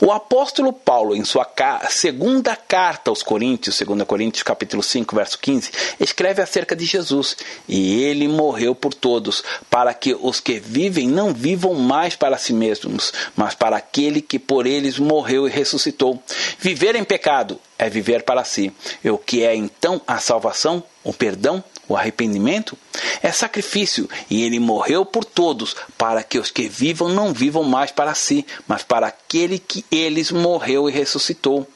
O 0.00 0.12
apóstolo 0.12 0.72
Paulo, 0.72 1.16
em 1.16 1.24
sua 1.24 1.48
segunda 1.88 2.54
carta 2.54 3.10
aos 3.10 3.22
Coríntios, 3.22 3.80
2 3.80 4.02
Coríntios 4.04 4.42
capítulo 4.42 4.82
5, 4.82 5.16
verso 5.16 5.38
15, 5.38 5.70
escreve 5.98 6.42
acerca 6.42 6.76
de 6.76 6.84
Jesus. 6.84 7.36
E 7.66 8.02
ele 8.02 8.28
morreu 8.28 8.74
por 8.74 8.92
todos, 8.92 9.42
para 9.70 9.94
que 9.94 10.14
os 10.14 10.38
que 10.38 10.58
vivem 10.58 11.08
não 11.08 11.32
vivam 11.32 11.74
mais 11.74 12.14
para 12.14 12.36
si 12.36 12.52
mesmos, 12.52 13.12
mas 13.34 13.54
para 13.54 13.76
aquele 13.76 14.20
que 14.20 14.38
por 14.38 14.66
eles 14.66 14.98
morreu 14.98 15.46
e 15.46 15.50
ressuscitou. 15.50 16.22
Viver 16.58 16.94
em 16.94 17.04
pecado 17.04 17.58
é 17.78 17.88
viver 17.88 18.22
para 18.22 18.44
si. 18.44 18.72
E 19.02 19.10
o 19.10 19.18
que 19.18 19.42
é 19.44 19.54
então 19.54 20.00
a 20.06 20.18
salvação, 20.18 20.82
o 21.02 21.12
perdão, 21.12 21.62
o 21.88 21.96
arrependimento? 21.96 22.76
É 23.22 23.30
sacrifício, 23.32 24.08
e 24.30 24.42
ele 24.42 24.58
morreu 24.58 25.04
por 25.04 25.24
todos, 25.24 25.76
para 25.96 26.22
que 26.22 26.38
os 26.38 26.50
que 26.50 26.68
vivam 26.68 27.08
não 27.08 27.32
vivam 27.32 27.62
mais 27.62 27.90
para 27.90 28.14
si, 28.14 28.46
mas 28.66 28.82
para 28.82 29.06
aquele 29.06 29.58
que 29.58 29.84
eles 29.90 30.30
morreu 30.30 30.88
e 30.88 30.92
ressuscitou. 30.92 31.66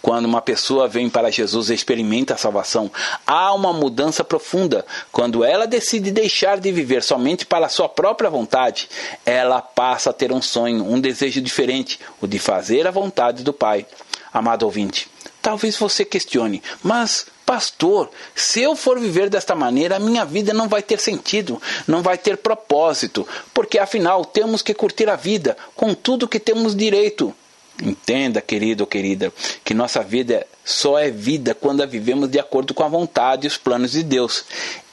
Quando 0.00 0.26
uma 0.26 0.42
pessoa 0.42 0.86
vem 0.86 1.08
para 1.08 1.30
Jesus 1.30 1.70
e 1.70 1.74
experimenta 1.74 2.34
a 2.34 2.38
salvação, 2.38 2.90
há 3.26 3.54
uma 3.54 3.72
mudança 3.72 4.22
profunda. 4.22 4.84
Quando 5.10 5.44
ela 5.44 5.66
decide 5.66 6.10
deixar 6.10 6.60
de 6.60 6.70
viver 6.70 7.02
somente 7.02 7.46
para 7.46 7.68
sua 7.68 7.88
própria 7.88 8.28
vontade, 8.28 8.88
ela 9.24 9.62
passa 9.62 10.10
a 10.10 10.12
ter 10.12 10.32
um 10.32 10.42
sonho, 10.42 10.84
um 10.84 11.00
desejo 11.00 11.40
diferente, 11.40 11.98
o 12.20 12.26
de 12.26 12.38
fazer 12.38 12.86
a 12.86 12.90
vontade 12.90 13.42
do 13.42 13.52
Pai. 13.52 13.86
Amado 14.32 14.64
ouvinte, 14.64 15.08
talvez 15.42 15.76
você 15.76 16.04
questione, 16.04 16.62
mas 16.82 17.26
Pastor, 17.44 18.08
se 18.34 18.62
eu 18.62 18.74
for 18.74 18.98
viver 18.98 19.28
desta 19.28 19.54
maneira, 19.54 19.96
a 19.96 20.00
minha 20.00 20.24
vida 20.24 20.54
não 20.54 20.68
vai 20.68 20.82
ter 20.82 20.98
sentido, 20.98 21.60
não 21.86 22.00
vai 22.00 22.16
ter 22.16 22.38
propósito, 22.38 23.28
porque 23.52 23.78
afinal 23.78 24.24
temos 24.24 24.62
que 24.62 24.72
curtir 24.72 25.10
a 25.10 25.16
vida 25.16 25.54
com 25.74 25.92
tudo 25.92 26.28
que 26.28 26.40
temos 26.40 26.74
direito. 26.74 27.34
Entenda, 27.82 28.40
querido 28.40 28.84
ou 28.84 28.86
querida, 28.86 29.32
que 29.64 29.74
nossa 29.74 30.02
vida 30.02 30.46
só 30.64 30.98
é 30.98 31.10
vida 31.10 31.54
quando 31.54 31.82
a 31.82 31.86
vivemos 31.86 32.30
de 32.30 32.38
acordo 32.38 32.72
com 32.72 32.84
a 32.84 32.88
vontade 32.88 33.46
e 33.46 33.48
os 33.48 33.56
planos 33.56 33.92
de 33.92 34.02
Deus. 34.02 34.44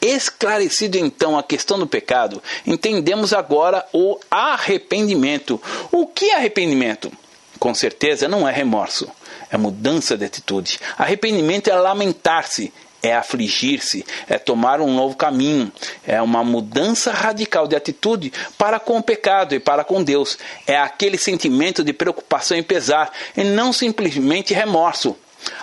Esclarecido 0.02 0.98
então 0.98 1.38
a 1.38 1.44
questão 1.44 1.78
do 1.78 1.86
pecado, 1.86 2.42
entendemos 2.66 3.32
agora 3.32 3.86
o 3.94 4.18
arrependimento. 4.30 5.62
O 5.92 6.08
que 6.08 6.26
é 6.32 6.36
arrependimento? 6.36 7.12
Com 7.60 7.74
certeza 7.74 8.28
não 8.28 8.48
é 8.48 8.52
remorso 8.52 9.12
é 9.50 9.58
mudança 9.58 10.18
de 10.18 10.26
atitude. 10.26 10.80
Arrependimento 10.98 11.70
é 11.70 11.76
lamentar-se, 11.76 12.72
é 13.02 13.16
afligir-se, 13.16 14.06
é 14.28 14.38
tomar 14.38 14.82
um 14.82 14.94
novo 14.94 15.16
caminho, 15.16 15.72
é 16.06 16.22
uma 16.22 16.44
mudança 16.44 17.12
radical 17.12 17.68
de 17.68 17.76
atitude 17.76 18.32
para 18.58 18.80
com 18.80 18.98
o 18.98 19.04
pecado 19.04 19.56
e 19.56 19.60
para 19.60 19.84
com 19.84 20.04
Deus. 20.04 20.38
É 20.68 20.78
aquele 20.78 21.18
sentimento 21.18 21.84
de 21.84 21.94
preocupação 21.94 22.58
e 22.58 22.62
pesar, 22.62 23.12
e 23.36 23.44
não 23.44 23.74
simplesmente 23.74 24.54
remorso. 24.54 25.16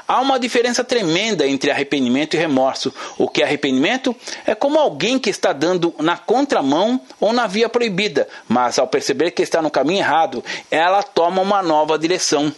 Há 0.07 0.21
uma 0.21 0.39
diferença 0.39 0.85
tremenda 0.85 1.47
entre 1.47 1.71
arrependimento 1.71 2.35
e 2.35 2.39
remorso. 2.39 2.93
O 3.19 3.29
que 3.29 3.43
é 3.43 3.45
arrependimento 3.45 4.15
é 4.47 4.55
como 4.55 4.79
alguém 4.79 5.19
que 5.19 5.31
está 5.31 5.53
dando 5.53 5.95
na 5.99 6.17
contramão 6.17 7.01
ou 7.21 7.33
na 7.33 7.47
via 7.47 7.69
proibida, 7.69 8.29
mas 8.49 8.79
ao 8.79 8.87
perceber 8.87 9.33
que 9.33 9.43
está 9.43 9.61
no 9.61 9.71
caminho 9.71 10.01
errado, 10.01 10.45
ela 10.71 11.03
toma 11.03 11.43
uma 11.43 11.63
nova 11.63 11.99
direção. 11.99 12.53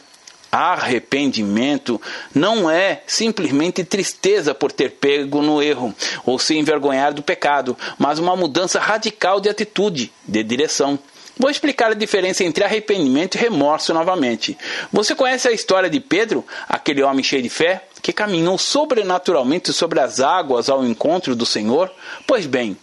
Arrependimento 0.50 2.00
não 2.34 2.70
é 2.70 3.02
simplesmente 3.06 3.84
tristeza 3.84 4.54
por 4.54 4.72
ter 4.72 4.92
pego 4.92 5.42
no 5.42 5.62
erro 5.62 5.94
ou 6.24 6.38
se 6.38 6.56
envergonhar 6.56 7.12
do 7.12 7.22
pecado, 7.22 7.76
mas 7.98 8.18
uma 8.18 8.34
mudança 8.34 8.80
radical 8.80 9.40
de 9.40 9.50
atitude, 9.50 10.10
de 10.26 10.42
direção. 10.42 10.98
Vou 11.38 11.50
explicar 11.50 11.92
a 11.92 11.94
diferença 11.94 12.42
entre 12.42 12.64
arrependimento 12.64 13.36
e 13.36 13.38
remorso 13.38 13.94
novamente. 13.94 14.58
Você 14.92 15.14
conhece 15.14 15.46
a 15.46 15.52
história 15.52 15.88
de 15.88 16.00
Pedro, 16.00 16.44
aquele 16.68 17.02
homem 17.02 17.22
cheio 17.22 17.42
de 17.42 17.48
fé, 17.48 17.84
que 18.02 18.12
caminhou 18.12 18.58
sobrenaturalmente 18.58 19.72
sobre 19.72 20.00
as 20.00 20.20
águas 20.20 20.68
ao 20.68 20.84
encontro 20.84 21.36
do 21.36 21.46
Senhor? 21.46 21.90
Pois 22.26 22.46
bem, 22.46 22.76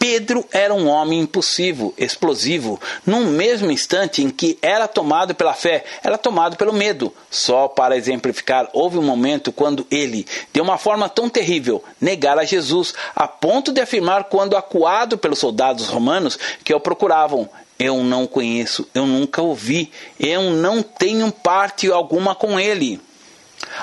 Pedro 0.00 0.46
era 0.50 0.72
um 0.72 0.88
homem 0.88 1.20
impulsivo, 1.20 1.92
explosivo, 1.98 2.80
num 3.04 3.26
mesmo 3.26 3.70
instante 3.70 4.22
em 4.22 4.30
que 4.30 4.58
era 4.62 4.88
tomado 4.88 5.34
pela 5.34 5.52
fé, 5.52 5.84
era 6.02 6.16
tomado 6.16 6.56
pelo 6.56 6.72
medo. 6.72 7.12
Só 7.30 7.68
para 7.68 7.98
exemplificar, 7.98 8.70
houve 8.72 8.96
um 8.96 9.02
momento 9.02 9.52
quando 9.52 9.86
ele, 9.90 10.26
de 10.54 10.60
uma 10.62 10.78
forma 10.78 11.06
tão 11.06 11.28
terrível, 11.28 11.84
negara 12.00 12.46
Jesus, 12.46 12.94
a 13.14 13.28
ponto 13.28 13.72
de 13.72 13.82
afirmar, 13.82 14.24
quando 14.24 14.56
acuado 14.56 15.18
pelos 15.18 15.38
soldados 15.38 15.88
romanos 15.88 16.38
que 16.64 16.72
o 16.72 16.80
procuravam: 16.80 17.46
Eu 17.78 18.02
não 18.02 18.26
conheço, 18.26 18.88
eu 18.94 19.06
nunca 19.06 19.42
ouvi, 19.42 19.92
eu 20.18 20.44
não 20.44 20.82
tenho 20.82 21.30
parte 21.30 21.92
alguma 21.92 22.34
com 22.34 22.58
ele. 22.58 22.98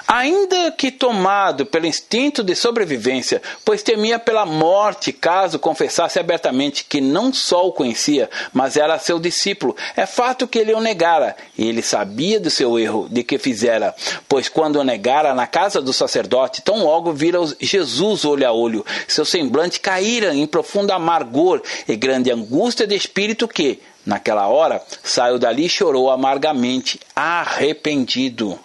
Ainda 0.08 0.72
que 0.72 0.92
tomado 0.92 1.66
pelo 1.66 1.86
instinto 1.86 2.44
de 2.44 2.56
sobrevivência, 2.56 3.42
pois 3.64 3.84
temia 3.84 4.20
pela 4.20 4.46
morte 4.46 5.12
caso 5.12 5.60
confessasse 5.60 6.20
abertamente 6.20 6.86
que 6.86 7.02
não 7.02 7.34
só 7.34 7.68
o 7.68 7.72
conhecia, 7.72 8.30
mas 8.54 8.78
era 8.78 9.00
seu 9.00 9.20
discípulo, 9.20 9.76
é 9.96 10.06
fato 10.06 10.48
que 10.48 10.60
ele 10.60 10.74
o 10.74 10.82
negara, 10.82 11.36
e 11.58 11.68
ele 11.68 11.82
sabia 11.82 12.40
do 12.40 12.50
seu 12.50 12.78
erro, 12.80 13.08
de 13.10 13.24
que 13.24 13.38
fizera, 13.38 13.96
pois 14.28 14.50
quando 14.50 14.78
o 14.78 14.84
negara 14.84 15.34
na 15.34 15.48
casa 15.48 15.82
do 15.82 15.94
sacerdote, 15.94 16.62
tão 16.62 16.84
logo 16.84 17.14
vira 17.14 17.40
Jesus 17.60 18.26
olho 18.26 18.48
a 18.48 18.52
olho, 18.52 18.86
seu 19.08 19.26
semblante 19.26 19.80
caíra 19.80 20.34
em 20.34 20.46
profunda 20.46 20.96
amargor 20.96 21.62
e 21.88 21.96
grande 21.96 22.32
angústia 22.32 22.88
de 22.88 22.96
espírito 22.96 23.48
que, 23.48 23.80
naquela 24.06 24.48
hora, 24.48 24.82
saiu 25.04 25.38
dali 25.38 25.66
e 25.66 25.70
chorou 25.70 26.10
amargamente, 26.10 27.00
arrependido. 27.16 28.60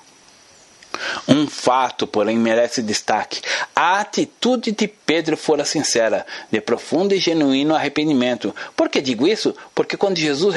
Um 1.26 1.46
fato, 1.46 2.06
porém, 2.06 2.36
merece 2.36 2.82
destaque. 2.82 3.40
A 3.74 4.00
atitude 4.00 4.72
de 4.72 4.88
Pedro 4.88 5.36
fora 5.36 5.64
sincera, 5.64 6.26
de 6.50 6.60
profundo 6.60 7.14
e 7.14 7.18
genuíno 7.18 7.74
arrependimento. 7.74 8.54
Por 8.76 8.88
que 8.88 9.00
digo 9.00 9.26
isso? 9.26 9.54
Porque 9.74 9.96
quando 9.96 10.16
Jesus 10.16 10.54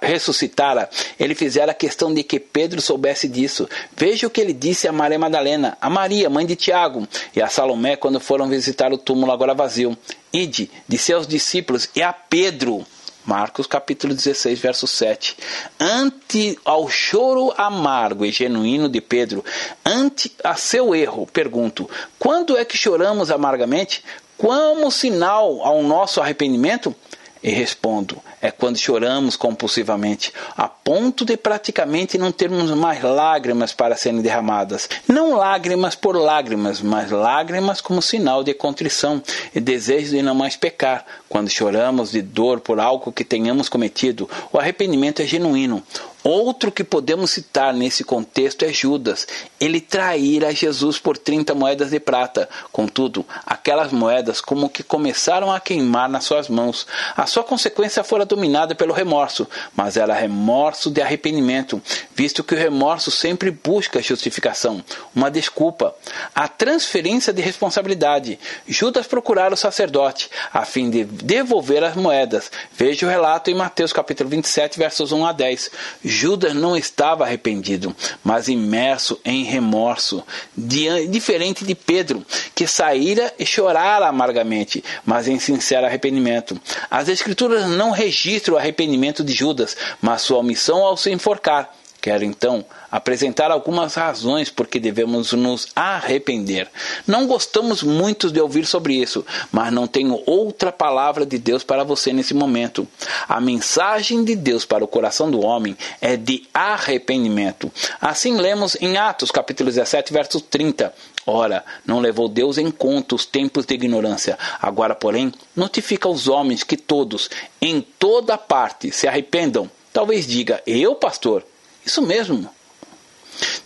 ressuscitara, 0.00 0.88
ele 1.18 1.34
fizera 1.34 1.74
questão 1.74 2.12
de 2.12 2.22
que 2.22 2.40
Pedro 2.40 2.80
soubesse 2.80 3.28
disso. 3.28 3.68
Veja 3.96 4.26
o 4.26 4.30
que 4.30 4.40
ele 4.40 4.52
disse 4.52 4.88
a 4.88 4.92
Maria 4.92 5.18
Madalena, 5.18 5.76
a 5.80 5.90
Maria, 5.90 6.30
mãe 6.30 6.46
de 6.46 6.56
Tiago, 6.56 7.06
e 7.34 7.42
a 7.42 7.48
Salomé 7.48 7.96
quando 7.96 8.20
foram 8.20 8.48
visitar 8.48 8.92
o 8.92 8.98
túmulo 8.98 9.32
agora 9.32 9.54
vazio. 9.54 9.96
Ide 10.32 10.70
de 10.86 10.98
seus 10.98 11.26
discípulos 11.26 11.88
e 11.94 12.02
a 12.02 12.12
Pedro 12.12 12.86
Marcos 13.28 13.66
capítulo 13.66 14.14
16, 14.14 14.58
verso 14.58 14.86
7. 14.86 15.36
Ante 15.78 16.58
ao 16.64 16.88
choro 16.88 17.52
amargo 17.58 18.24
e 18.24 18.32
genuíno 18.32 18.88
de 18.88 19.02
Pedro, 19.02 19.44
ante 19.84 20.32
a 20.42 20.54
seu 20.54 20.94
erro, 20.94 21.26
pergunto: 21.30 21.90
quando 22.18 22.56
é 22.56 22.64
que 22.64 22.78
choramos 22.78 23.30
amargamente? 23.30 24.02
Como 24.38 24.90
sinal 24.90 25.60
ao 25.62 25.82
nosso 25.82 26.22
arrependimento? 26.22 26.96
E 27.42 27.50
respondo: 27.50 28.20
é 28.40 28.50
quando 28.50 28.78
choramos 28.78 29.36
compulsivamente, 29.36 30.32
a 30.56 30.68
ponto 30.68 31.24
de 31.24 31.36
praticamente 31.36 32.18
não 32.18 32.32
termos 32.32 32.70
mais 32.72 33.02
lágrimas 33.02 33.72
para 33.72 33.96
serem 33.96 34.20
derramadas. 34.20 34.88
Não 35.06 35.36
lágrimas 35.36 35.94
por 35.94 36.16
lágrimas, 36.16 36.80
mas 36.80 37.10
lágrimas 37.10 37.80
como 37.80 38.02
sinal 38.02 38.42
de 38.42 38.54
contrição 38.54 39.22
e 39.54 39.60
desejo 39.60 40.10
de 40.10 40.22
não 40.22 40.34
mais 40.34 40.56
pecar. 40.56 41.04
Quando 41.28 41.50
choramos 41.50 42.12
de 42.12 42.22
dor 42.22 42.60
por 42.60 42.80
algo 42.80 43.12
que 43.12 43.24
tenhamos 43.24 43.68
cometido, 43.68 44.28
o 44.52 44.58
arrependimento 44.58 45.22
é 45.22 45.26
genuíno. 45.26 45.82
Outro 46.30 46.70
que 46.70 46.84
podemos 46.84 47.30
citar 47.30 47.72
nesse 47.72 48.04
contexto 48.04 48.62
é 48.62 48.70
Judas. 48.70 49.26
Ele 49.58 49.80
traíra 49.80 50.54
Jesus 50.54 50.98
por 50.98 51.16
30 51.16 51.54
moedas 51.54 51.88
de 51.88 51.98
prata. 51.98 52.46
Contudo, 52.70 53.24
aquelas 53.46 53.90
moedas 53.92 54.38
como 54.38 54.68
que 54.68 54.82
começaram 54.82 55.50
a 55.50 55.58
queimar 55.58 56.06
nas 56.06 56.24
suas 56.24 56.46
mãos. 56.50 56.86
A 57.16 57.24
sua 57.24 57.42
consequência 57.42 58.04
fora 58.04 58.26
dominada 58.26 58.74
pelo 58.74 58.92
remorso, 58.92 59.48
mas 59.74 59.96
era 59.96 60.12
remorso 60.12 60.90
de 60.90 61.00
arrependimento, 61.00 61.80
visto 62.14 62.44
que 62.44 62.54
o 62.54 62.58
remorso 62.58 63.10
sempre 63.10 63.50
busca 63.50 64.02
justificação, 64.02 64.84
uma 65.16 65.30
desculpa, 65.30 65.94
a 66.34 66.46
transferência 66.46 67.32
de 67.32 67.40
responsabilidade. 67.40 68.38
Judas 68.66 69.06
procurara 69.06 69.54
o 69.54 69.56
sacerdote 69.56 70.28
a 70.52 70.66
fim 70.66 70.90
de 70.90 71.04
devolver 71.04 71.82
as 71.82 71.96
moedas. 71.96 72.50
Veja 72.76 73.06
o 73.06 73.08
relato 73.08 73.50
em 73.50 73.54
Mateus 73.54 73.94
capítulo 73.94 74.28
27, 74.28 74.78
versos 74.78 75.10
1 75.10 75.24
a 75.24 75.32
10. 75.32 75.70
Judas 76.18 76.52
não 76.52 76.76
estava 76.76 77.22
arrependido, 77.22 77.94
mas 78.24 78.48
imerso 78.48 79.20
em 79.24 79.44
remorso, 79.44 80.24
diferente 80.56 81.64
de 81.64 81.76
Pedro, 81.76 82.26
que 82.56 82.66
saíra 82.66 83.32
e 83.38 83.46
chorara 83.46 84.08
amargamente, 84.08 84.82
mas 85.06 85.28
em 85.28 85.38
sincero 85.38 85.86
arrependimento. 85.86 86.60
As 86.90 87.08
Escrituras 87.08 87.68
não 87.68 87.92
registram 87.92 88.56
o 88.56 88.58
arrependimento 88.58 89.22
de 89.22 89.32
Judas, 89.32 89.76
mas 90.02 90.22
sua 90.22 90.38
omissão 90.38 90.78
ao 90.78 90.96
se 90.96 91.12
enforcar. 91.12 91.72
Quero 92.08 92.24
então 92.24 92.64
apresentar 92.90 93.50
algumas 93.50 93.94
razões 93.94 94.48
por 94.48 94.66
que 94.66 94.80
devemos 94.80 95.34
nos 95.34 95.68
arrepender. 95.76 96.66
Não 97.06 97.26
gostamos 97.26 97.82
muito 97.82 98.30
de 98.30 98.40
ouvir 98.40 98.64
sobre 98.64 98.94
isso, 98.94 99.26
mas 99.52 99.70
não 99.70 99.86
tenho 99.86 100.22
outra 100.24 100.72
palavra 100.72 101.26
de 101.26 101.36
Deus 101.36 101.62
para 101.62 101.84
você 101.84 102.10
nesse 102.10 102.32
momento. 102.32 102.88
A 103.28 103.42
mensagem 103.42 104.24
de 104.24 104.34
Deus 104.34 104.64
para 104.64 104.82
o 104.82 104.88
coração 104.88 105.30
do 105.30 105.44
homem 105.44 105.76
é 106.00 106.16
de 106.16 106.48
arrependimento. 106.54 107.70
Assim 108.00 108.38
lemos 108.38 108.74
em 108.80 108.96
Atos 108.96 109.30
capítulo 109.30 109.68
17, 109.68 110.10
verso 110.10 110.40
30. 110.40 110.94
Ora, 111.26 111.62
não 111.84 112.00
levou 112.00 112.26
Deus 112.26 112.56
em 112.56 112.70
conta 112.70 113.16
os 113.16 113.26
tempos 113.26 113.66
de 113.66 113.74
ignorância. 113.74 114.38
Agora, 114.62 114.94
porém, 114.94 115.30
notifica 115.54 116.08
aos 116.08 116.26
homens 116.26 116.62
que 116.62 116.78
todos, 116.78 117.28
em 117.60 117.82
toda 117.82 118.38
parte, 118.38 118.90
se 118.90 119.06
arrependam. 119.06 119.70
Talvez 119.92 120.26
diga, 120.26 120.62
eu, 120.66 120.94
pastor? 120.94 121.44
Isso 121.88 122.02
mesmo. 122.02 122.50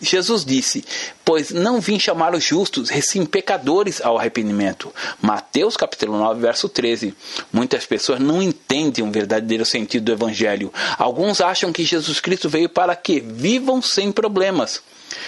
Jesus 0.00 0.44
disse: 0.44 0.84
Pois 1.24 1.50
não 1.50 1.80
vim 1.80 1.98
chamar 1.98 2.36
os 2.36 2.44
justos, 2.44 2.88
sim 3.02 3.26
pecadores 3.26 4.00
ao 4.00 4.16
arrependimento. 4.16 4.94
Mateus 5.20 5.76
capítulo 5.76 6.16
9, 6.18 6.40
verso 6.40 6.68
13. 6.68 7.12
Muitas 7.52 7.84
pessoas 7.84 8.20
não 8.20 8.40
entendem 8.40 9.04
o 9.04 9.10
verdadeiro 9.10 9.64
sentido 9.64 10.04
do 10.04 10.12
evangelho. 10.12 10.72
Alguns 10.96 11.40
acham 11.40 11.72
que 11.72 11.84
Jesus 11.84 12.20
Cristo 12.20 12.48
veio 12.48 12.68
para 12.68 12.94
que 12.94 13.18
vivam 13.18 13.82
sem 13.82 14.12
problemas. 14.12 14.80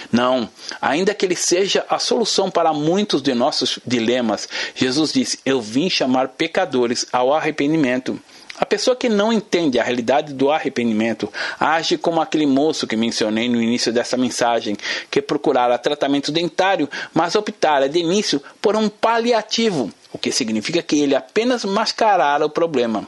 Não, 0.09 0.49
ainda 0.81 1.13
que 1.13 1.25
ele 1.25 1.35
seja 1.35 1.85
a 1.89 1.99
solução 1.99 2.49
para 2.49 2.71
muitos 2.71 3.21
de 3.21 3.33
nossos 3.33 3.77
dilemas, 3.85 4.47
Jesus 4.73 5.11
disse: 5.11 5.37
Eu 5.45 5.61
vim 5.61 5.89
chamar 5.89 6.29
pecadores 6.29 7.05
ao 7.11 7.33
arrependimento. 7.33 8.17
A 8.57 8.65
pessoa 8.65 8.95
que 8.95 9.09
não 9.09 9.33
entende 9.33 9.77
a 9.77 9.83
realidade 9.83 10.33
do 10.33 10.49
arrependimento 10.49 11.31
age 11.59 11.97
como 11.97 12.21
aquele 12.21 12.45
moço 12.45 12.87
que 12.87 12.95
mencionei 12.95 13.49
no 13.49 13.61
início 13.61 13.91
dessa 13.91 14.15
mensagem, 14.15 14.77
que 15.11 15.21
procurara 15.21 15.77
tratamento 15.77 16.31
dentário, 16.31 16.89
mas 17.13 17.35
optara 17.35 17.89
de 17.89 17.99
início 17.99 18.41
por 18.61 18.75
um 18.75 18.87
paliativo, 18.87 19.91
o 20.13 20.17
que 20.17 20.31
significa 20.31 20.81
que 20.81 20.99
ele 21.01 21.15
apenas 21.15 21.65
mascarara 21.65 22.45
o 22.45 22.49
problema. 22.49 23.05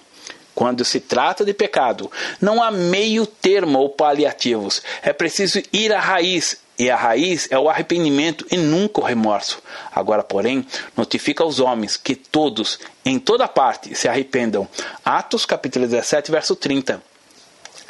Quando 0.53 0.83
se 0.83 0.99
trata 0.99 1.45
de 1.45 1.53
pecado, 1.53 2.11
não 2.41 2.61
há 2.61 2.71
meio 2.71 3.25
termo 3.25 3.79
ou 3.79 3.89
paliativos. 3.89 4.81
É 5.03 5.13
preciso 5.13 5.61
ir 5.71 5.93
à 5.93 5.99
raiz, 5.99 6.57
e 6.77 6.89
a 6.89 6.95
raiz 6.95 7.47
é 7.49 7.57
o 7.57 7.69
arrependimento 7.69 8.45
e 8.51 8.57
nunca 8.57 9.01
o 9.01 9.03
remorso. 9.03 9.61
Agora, 9.91 10.23
porém, 10.23 10.65
notifica 10.95 11.43
aos 11.43 11.59
homens 11.59 11.97
que 11.97 12.15
todos, 12.15 12.79
em 13.03 13.17
toda 13.17 13.47
parte, 13.47 13.95
se 13.95 14.07
arrependam. 14.07 14.67
Atos 15.03 15.45
capítulo 15.45 15.87
17, 15.87 16.31
verso 16.31 16.55
30. 16.55 17.01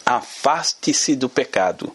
Afaste-se 0.06 1.16
do 1.16 1.28
pecado. 1.28 1.94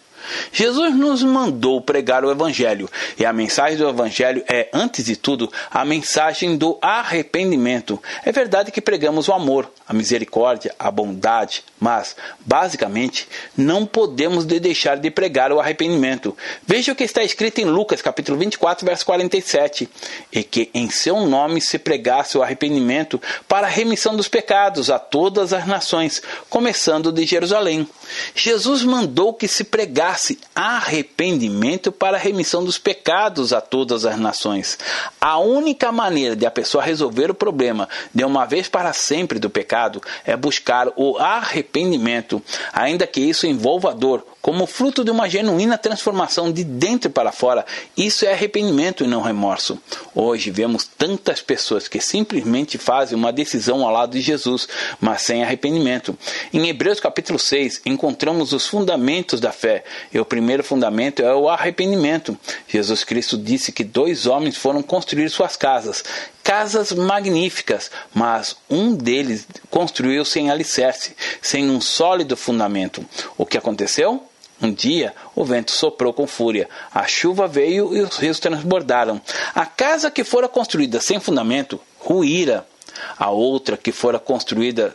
Jesus 0.52 0.94
nos 0.94 1.22
mandou 1.22 1.80
pregar 1.80 2.24
o 2.24 2.30
Evangelho, 2.30 2.88
e 3.18 3.24
a 3.24 3.32
mensagem 3.32 3.78
do 3.78 3.88
Evangelho 3.88 4.44
é, 4.48 4.68
antes 4.72 5.04
de 5.04 5.16
tudo, 5.16 5.50
a 5.70 5.84
mensagem 5.84 6.56
do 6.56 6.78
arrependimento. 6.80 8.00
É 8.24 8.32
verdade 8.32 8.70
que 8.70 8.80
pregamos 8.80 9.28
o 9.28 9.32
amor, 9.32 9.70
a 9.86 9.92
misericórdia, 9.92 10.74
a 10.78 10.90
bondade, 10.90 11.64
mas, 11.78 12.14
basicamente, 12.40 13.28
não 13.56 13.84
podemos 13.84 14.44
deixar 14.44 14.96
de 14.96 15.10
pregar 15.10 15.52
o 15.52 15.60
arrependimento. 15.60 16.36
Veja 16.66 16.92
o 16.92 16.94
que 16.94 17.04
está 17.04 17.22
escrito 17.22 17.60
em 17.60 17.64
Lucas, 17.64 18.00
capítulo 18.00 18.38
24, 18.38 18.86
verso 18.86 19.04
47. 19.04 19.88
E 20.32 20.44
que 20.44 20.70
em 20.72 20.88
seu 20.90 21.26
nome 21.26 21.60
se 21.60 21.78
pregasse 21.78 22.38
o 22.38 22.42
arrependimento 22.42 23.20
para 23.48 23.66
a 23.66 23.70
remissão 23.70 24.16
dos 24.16 24.28
pecados 24.28 24.90
a 24.90 24.98
todas 24.98 25.52
as 25.52 25.66
nações, 25.66 26.22
começando 26.48 27.10
de 27.10 27.24
Jerusalém. 27.24 27.88
Jesus 28.34 28.82
mandou 28.82 29.32
que 29.34 29.48
se 29.48 29.64
pregasse 29.64 30.11
arrependimento 30.54 31.92
para 31.92 32.16
a 32.16 32.20
remissão 32.20 32.64
dos 32.64 32.78
pecados 32.78 33.52
a 33.52 33.60
todas 33.60 34.04
as 34.04 34.18
nações. 34.18 34.78
A 35.20 35.38
única 35.38 35.92
maneira 35.92 36.34
de 36.34 36.46
a 36.46 36.50
pessoa 36.50 36.82
resolver 36.82 37.30
o 37.30 37.34
problema 37.34 37.88
de 38.14 38.24
uma 38.24 38.46
vez 38.46 38.68
para 38.68 38.92
sempre 38.92 39.38
do 39.38 39.50
pecado 39.50 40.00
é 40.24 40.36
buscar 40.36 40.88
o 40.96 41.18
arrependimento, 41.18 42.42
ainda 42.72 43.06
que 43.06 43.20
isso 43.20 43.46
envolva 43.46 43.94
dor, 43.94 44.24
como 44.42 44.66
fruto 44.66 45.04
de 45.04 45.10
uma 45.12 45.28
genuína 45.28 45.78
transformação 45.78 46.50
de 46.50 46.64
dentro 46.64 47.08
para 47.08 47.30
fora. 47.30 47.64
Isso 47.96 48.26
é 48.26 48.32
arrependimento 48.32 49.04
e 49.04 49.06
não 49.06 49.22
remorso. 49.22 49.80
Hoje 50.12 50.50
vemos 50.50 50.84
tantas 50.84 51.40
pessoas 51.40 51.86
que 51.86 52.00
simplesmente 52.00 52.76
fazem 52.76 53.16
uma 53.16 53.32
decisão 53.32 53.86
ao 53.86 53.92
lado 53.92 54.12
de 54.12 54.20
Jesus, 54.20 54.68
mas 55.00 55.22
sem 55.22 55.44
arrependimento. 55.44 56.18
Em 56.52 56.68
Hebreus 56.68 56.98
capítulo 56.98 57.38
6, 57.38 57.82
encontramos 57.86 58.52
os 58.52 58.66
fundamentos 58.66 59.38
da 59.38 59.52
fé. 59.52 59.84
E 60.12 60.18
o 60.18 60.24
primeiro 60.24 60.64
fundamento 60.64 61.22
é 61.22 61.32
o 61.32 61.48
arrependimento. 61.48 62.36
Jesus 62.66 63.04
Cristo 63.04 63.38
disse 63.38 63.70
que 63.70 63.84
dois 63.84 64.26
homens 64.26 64.56
foram 64.56 64.82
construir 64.82 65.30
suas 65.30 65.56
casas, 65.56 66.02
casas 66.42 66.90
magníficas, 66.90 67.92
mas 68.12 68.56
um 68.68 68.92
deles 68.92 69.46
construiu 69.70 70.24
sem 70.24 70.50
alicerce, 70.50 71.14
sem 71.40 71.70
um 71.70 71.80
sólido 71.80 72.36
fundamento. 72.36 73.06
O 73.38 73.46
que 73.46 73.56
aconteceu? 73.56 74.26
Um 74.62 74.72
dia 74.72 75.12
o 75.34 75.44
vento 75.44 75.72
soprou 75.72 76.12
com 76.12 76.24
fúria, 76.24 76.68
a 76.94 77.04
chuva 77.04 77.48
veio 77.48 77.96
e 77.96 78.00
os 78.00 78.16
rios 78.16 78.38
transbordaram. 78.38 79.20
A 79.54 79.66
casa 79.66 80.10
que 80.10 80.22
fora 80.22 80.48
construída 80.48 81.00
sem 81.00 81.18
fundamento 81.18 81.80
ruíra. 81.98 82.64
A 83.18 83.30
outra 83.30 83.76
que 83.76 83.90
fora 83.90 84.18
construída 84.18 84.94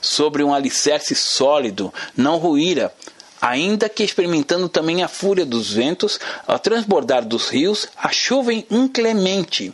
sobre 0.00 0.42
um 0.42 0.52
alicerce 0.52 1.14
sólido 1.14 1.92
não 2.16 2.38
ruíra, 2.38 2.92
ainda 3.40 3.88
que 3.88 4.02
experimentando 4.02 4.68
também 4.68 5.02
a 5.02 5.08
fúria 5.08 5.44
dos 5.44 5.72
ventos, 5.72 6.18
ao 6.46 6.58
transbordar 6.58 7.24
dos 7.24 7.48
rios, 7.48 7.88
a 7.96 8.10
chuva 8.10 8.52
inclemente. 8.52 9.72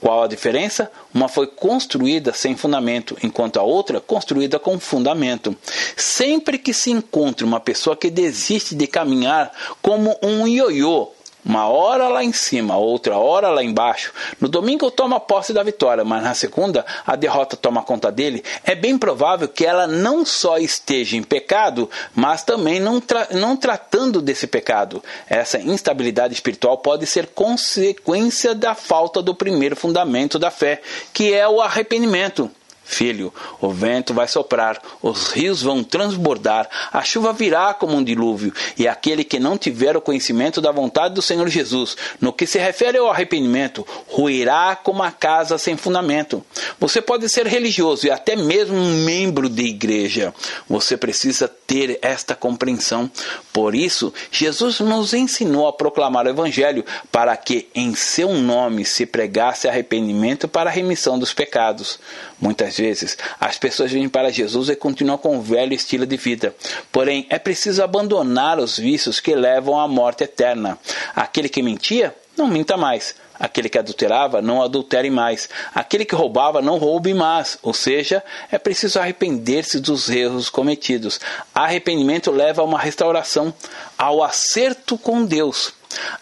Qual 0.00 0.22
a 0.22 0.26
diferença? 0.26 0.90
Uma 1.12 1.28
foi 1.28 1.46
construída 1.46 2.32
sem 2.32 2.56
fundamento, 2.56 3.16
enquanto 3.22 3.58
a 3.58 3.62
outra 3.62 4.00
construída 4.00 4.58
com 4.58 4.78
fundamento. 4.78 5.56
Sempre 5.96 6.58
que 6.58 6.72
se 6.72 6.90
encontre 6.90 7.44
uma 7.44 7.60
pessoa 7.60 7.96
que 7.96 8.10
desiste 8.10 8.74
de 8.74 8.86
caminhar 8.86 9.52
como 9.82 10.16
um 10.22 10.46
ioiô, 10.46 11.12
uma 11.44 11.68
hora 11.68 12.08
lá 12.08 12.22
em 12.22 12.32
cima, 12.32 12.76
outra 12.76 13.16
hora 13.16 13.48
lá 13.48 13.62
embaixo. 13.62 14.12
No 14.40 14.48
domingo 14.48 14.90
toma 14.90 15.18
posse 15.18 15.52
da 15.52 15.62
vitória, 15.62 16.04
mas 16.04 16.22
na 16.22 16.34
segunda 16.34 16.84
a 17.06 17.16
derrota 17.16 17.56
toma 17.56 17.82
conta 17.82 18.10
dele. 18.12 18.44
É 18.64 18.74
bem 18.74 18.98
provável 18.98 19.48
que 19.48 19.64
ela 19.64 19.86
não 19.86 20.24
só 20.24 20.58
esteja 20.58 21.16
em 21.16 21.22
pecado, 21.22 21.88
mas 22.14 22.42
também 22.42 22.80
não, 22.80 23.00
tra 23.00 23.28
não 23.32 23.56
tratando 23.56 24.20
desse 24.20 24.46
pecado. 24.46 25.02
Essa 25.28 25.58
instabilidade 25.58 26.34
espiritual 26.34 26.78
pode 26.78 27.06
ser 27.06 27.28
consequência 27.28 28.54
da 28.54 28.74
falta 28.74 29.22
do 29.22 29.34
primeiro 29.34 29.76
fundamento 29.76 30.38
da 30.38 30.50
fé, 30.50 30.80
que 31.12 31.32
é 31.32 31.48
o 31.48 31.60
arrependimento. 31.60 32.50
Filho, 32.90 33.32
o 33.60 33.70
vento 33.70 34.12
vai 34.12 34.26
soprar, 34.26 34.82
os 35.00 35.28
rios 35.28 35.62
vão 35.62 35.84
transbordar, 35.84 36.68
a 36.92 37.02
chuva 37.04 37.32
virá 37.32 37.72
como 37.72 37.96
um 37.96 38.02
dilúvio, 38.02 38.52
e 38.76 38.88
aquele 38.88 39.22
que 39.22 39.38
não 39.38 39.56
tiver 39.56 39.96
o 39.96 40.00
conhecimento 40.00 40.60
da 40.60 40.72
vontade 40.72 41.14
do 41.14 41.22
Senhor 41.22 41.48
Jesus, 41.48 41.96
no 42.20 42.32
que 42.32 42.48
se 42.48 42.58
refere 42.58 42.98
ao 42.98 43.08
arrependimento, 43.08 43.86
ruirá 44.08 44.74
como 44.74 45.04
a 45.04 45.12
casa 45.12 45.56
sem 45.56 45.76
fundamento. 45.76 46.44
Você 46.80 47.00
pode 47.00 47.28
ser 47.28 47.46
religioso 47.46 48.08
e 48.08 48.10
até 48.10 48.34
mesmo 48.34 48.76
um 48.76 49.04
membro 49.04 49.48
de 49.48 49.66
igreja. 49.66 50.34
Você 50.68 50.96
precisa 50.96 51.46
ter 51.46 51.96
esta 52.02 52.34
compreensão. 52.34 53.08
Por 53.52 53.72
isso, 53.72 54.12
Jesus 54.32 54.80
nos 54.80 55.14
ensinou 55.14 55.68
a 55.68 55.72
proclamar 55.72 56.26
o 56.26 56.30
Evangelho 56.30 56.84
para 57.12 57.36
que 57.36 57.68
em 57.72 57.94
seu 57.94 58.34
nome 58.34 58.84
se 58.84 59.06
pregasse 59.06 59.68
arrependimento 59.68 60.48
para 60.48 60.68
a 60.68 60.72
remissão 60.72 61.20
dos 61.20 61.32
pecados. 61.32 62.00
Muitas 62.40 62.78
vezes, 62.78 63.18
as 63.38 63.58
pessoas 63.58 63.92
vêm 63.92 64.08
para 64.08 64.30
Jesus 64.30 64.70
e 64.70 64.76
continuam 64.76 65.18
com 65.18 65.36
o 65.36 65.42
velho 65.42 65.74
estilo 65.74 66.06
de 66.06 66.16
vida. 66.16 66.54
Porém, 66.90 67.26
é 67.28 67.38
preciso 67.38 67.82
abandonar 67.82 68.58
os 68.58 68.78
vícios 68.78 69.20
que 69.20 69.34
levam 69.34 69.78
à 69.78 69.86
morte 69.86 70.24
eterna. 70.24 70.78
Aquele 71.14 71.50
que 71.50 71.62
mentia, 71.62 72.14
não 72.36 72.48
minta 72.48 72.76
mais. 72.76 73.14
Aquele 73.38 73.68
que 73.68 73.78
adulterava, 73.78 74.42
não 74.42 74.62
adultere 74.62 75.10
mais. 75.10 75.48
Aquele 75.74 76.04
que 76.04 76.14
roubava, 76.14 76.62
não 76.62 76.78
roube 76.78 77.12
mais. 77.14 77.58
Ou 77.62 77.74
seja, 77.74 78.22
é 78.50 78.58
preciso 78.58 78.98
arrepender-se 78.98 79.80
dos 79.80 80.08
erros 80.08 80.48
cometidos. 80.48 81.20
Arrependimento 81.54 82.30
leva 82.30 82.62
a 82.62 82.64
uma 82.64 82.78
restauração, 82.78 83.52
ao 83.96 84.22
acerto 84.22 84.96
com 84.96 85.24
Deus. 85.24 85.74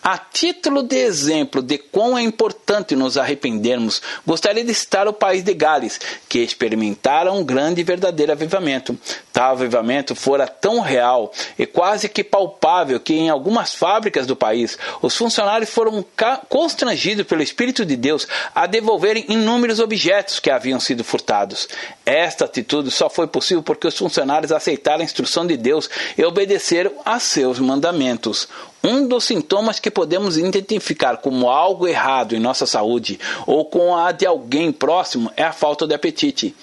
A 0.02 0.16
título 0.16 0.82
de 0.82 0.96
exemplo 0.96 1.60
de 1.60 1.76
quão 1.76 2.16
é 2.16 2.22
importante 2.22 2.96
nos 2.96 3.18
arrependermos, 3.18 4.00
gostaria 4.26 4.64
de 4.64 4.72
citar 4.72 5.06
o 5.06 5.12
país 5.12 5.42
de 5.42 5.52
Gales, 5.52 6.00
que 6.28 6.38
experimentaram 6.38 7.38
um 7.38 7.44
grande 7.44 7.80
e 7.80 7.84
verdadeiro 7.84 8.32
avivamento. 8.32 8.98
Tal 9.38 9.52
avivamento 9.52 10.16
fora 10.16 10.48
tão 10.48 10.80
real 10.80 11.32
e 11.56 11.64
quase 11.64 12.08
que 12.08 12.24
palpável 12.24 12.98
que 12.98 13.14
em 13.14 13.30
algumas 13.30 13.72
fábricas 13.72 14.26
do 14.26 14.34
país 14.34 14.76
os 15.00 15.16
funcionários 15.16 15.70
foram 15.70 16.04
constrangidos 16.48 17.24
pelo 17.24 17.40
Espírito 17.40 17.86
de 17.86 17.94
Deus 17.94 18.26
a 18.52 18.66
devolverem 18.66 19.26
inúmeros 19.28 19.78
objetos 19.78 20.40
que 20.40 20.50
haviam 20.50 20.80
sido 20.80 21.04
furtados. 21.04 21.68
Esta 22.04 22.46
atitude 22.46 22.90
só 22.90 23.08
foi 23.08 23.28
possível 23.28 23.62
porque 23.62 23.86
os 23.86 23.96
funcionários 23.96 24.50
aceitaram 24.50 25.02
a 25.02 25.04
instrução 25.04 25.46
de 25.46 25.56
Deus 25.56 25.88
e 26.16 26.24
obedeceram 26.24 26.94
a 27.04 27.20
seus 27.20 27.60
mandamentos. 27.60 28.48
Um 28.82 29.06
dos 29.06 29.22
sintomas 29.22 29.78
que 29.78 29.88
podemos 29.88 30.36
identificar 30.36 31.18
como 31.18 31.48
algo 31.48 31.86
errado 31.86 32.34
em 32.34 32.40
nossa 32.40 32.66
saúde 32.66 33.20
ou 33.46 33.64
com 33.64 33.96
a 33.96 34.10
de 34.10 34.26
alguém 34.26 34.72
próximo 34.72 35.30
é 35.36 35.44
a 35.44 35.52
falta 35.52 35.86
de 35.86 35.94
apetite. 35.94 36.56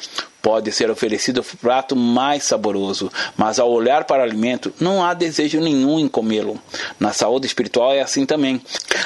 Pode 0.46 0.72
ser 0.72 0.92
oferecido 0.92 1.42
o 1.42 1.58
prato 1.58 1.96
mais 1.96 2.44
saboroso, 2.44 3.12
mas 3.36 3.58
ao 3.58 3.72
olhar 3.72 4.04
para 4.04 4.22
o 4.22 4.24
alimento 4.24 4.72
não 4.80 5.04
há 5.04 5.12
desejo 5.16 5.60
nenhum 5.60 6.00
em 6.00 6.08
comê-lo. 6.08 6.62
Na 7.00 7.12
saúde 7.12 7.48
espiritual 7.48 7.92
é 7.92 8.02
assim 8.02 8.28
também. 8.28 8.62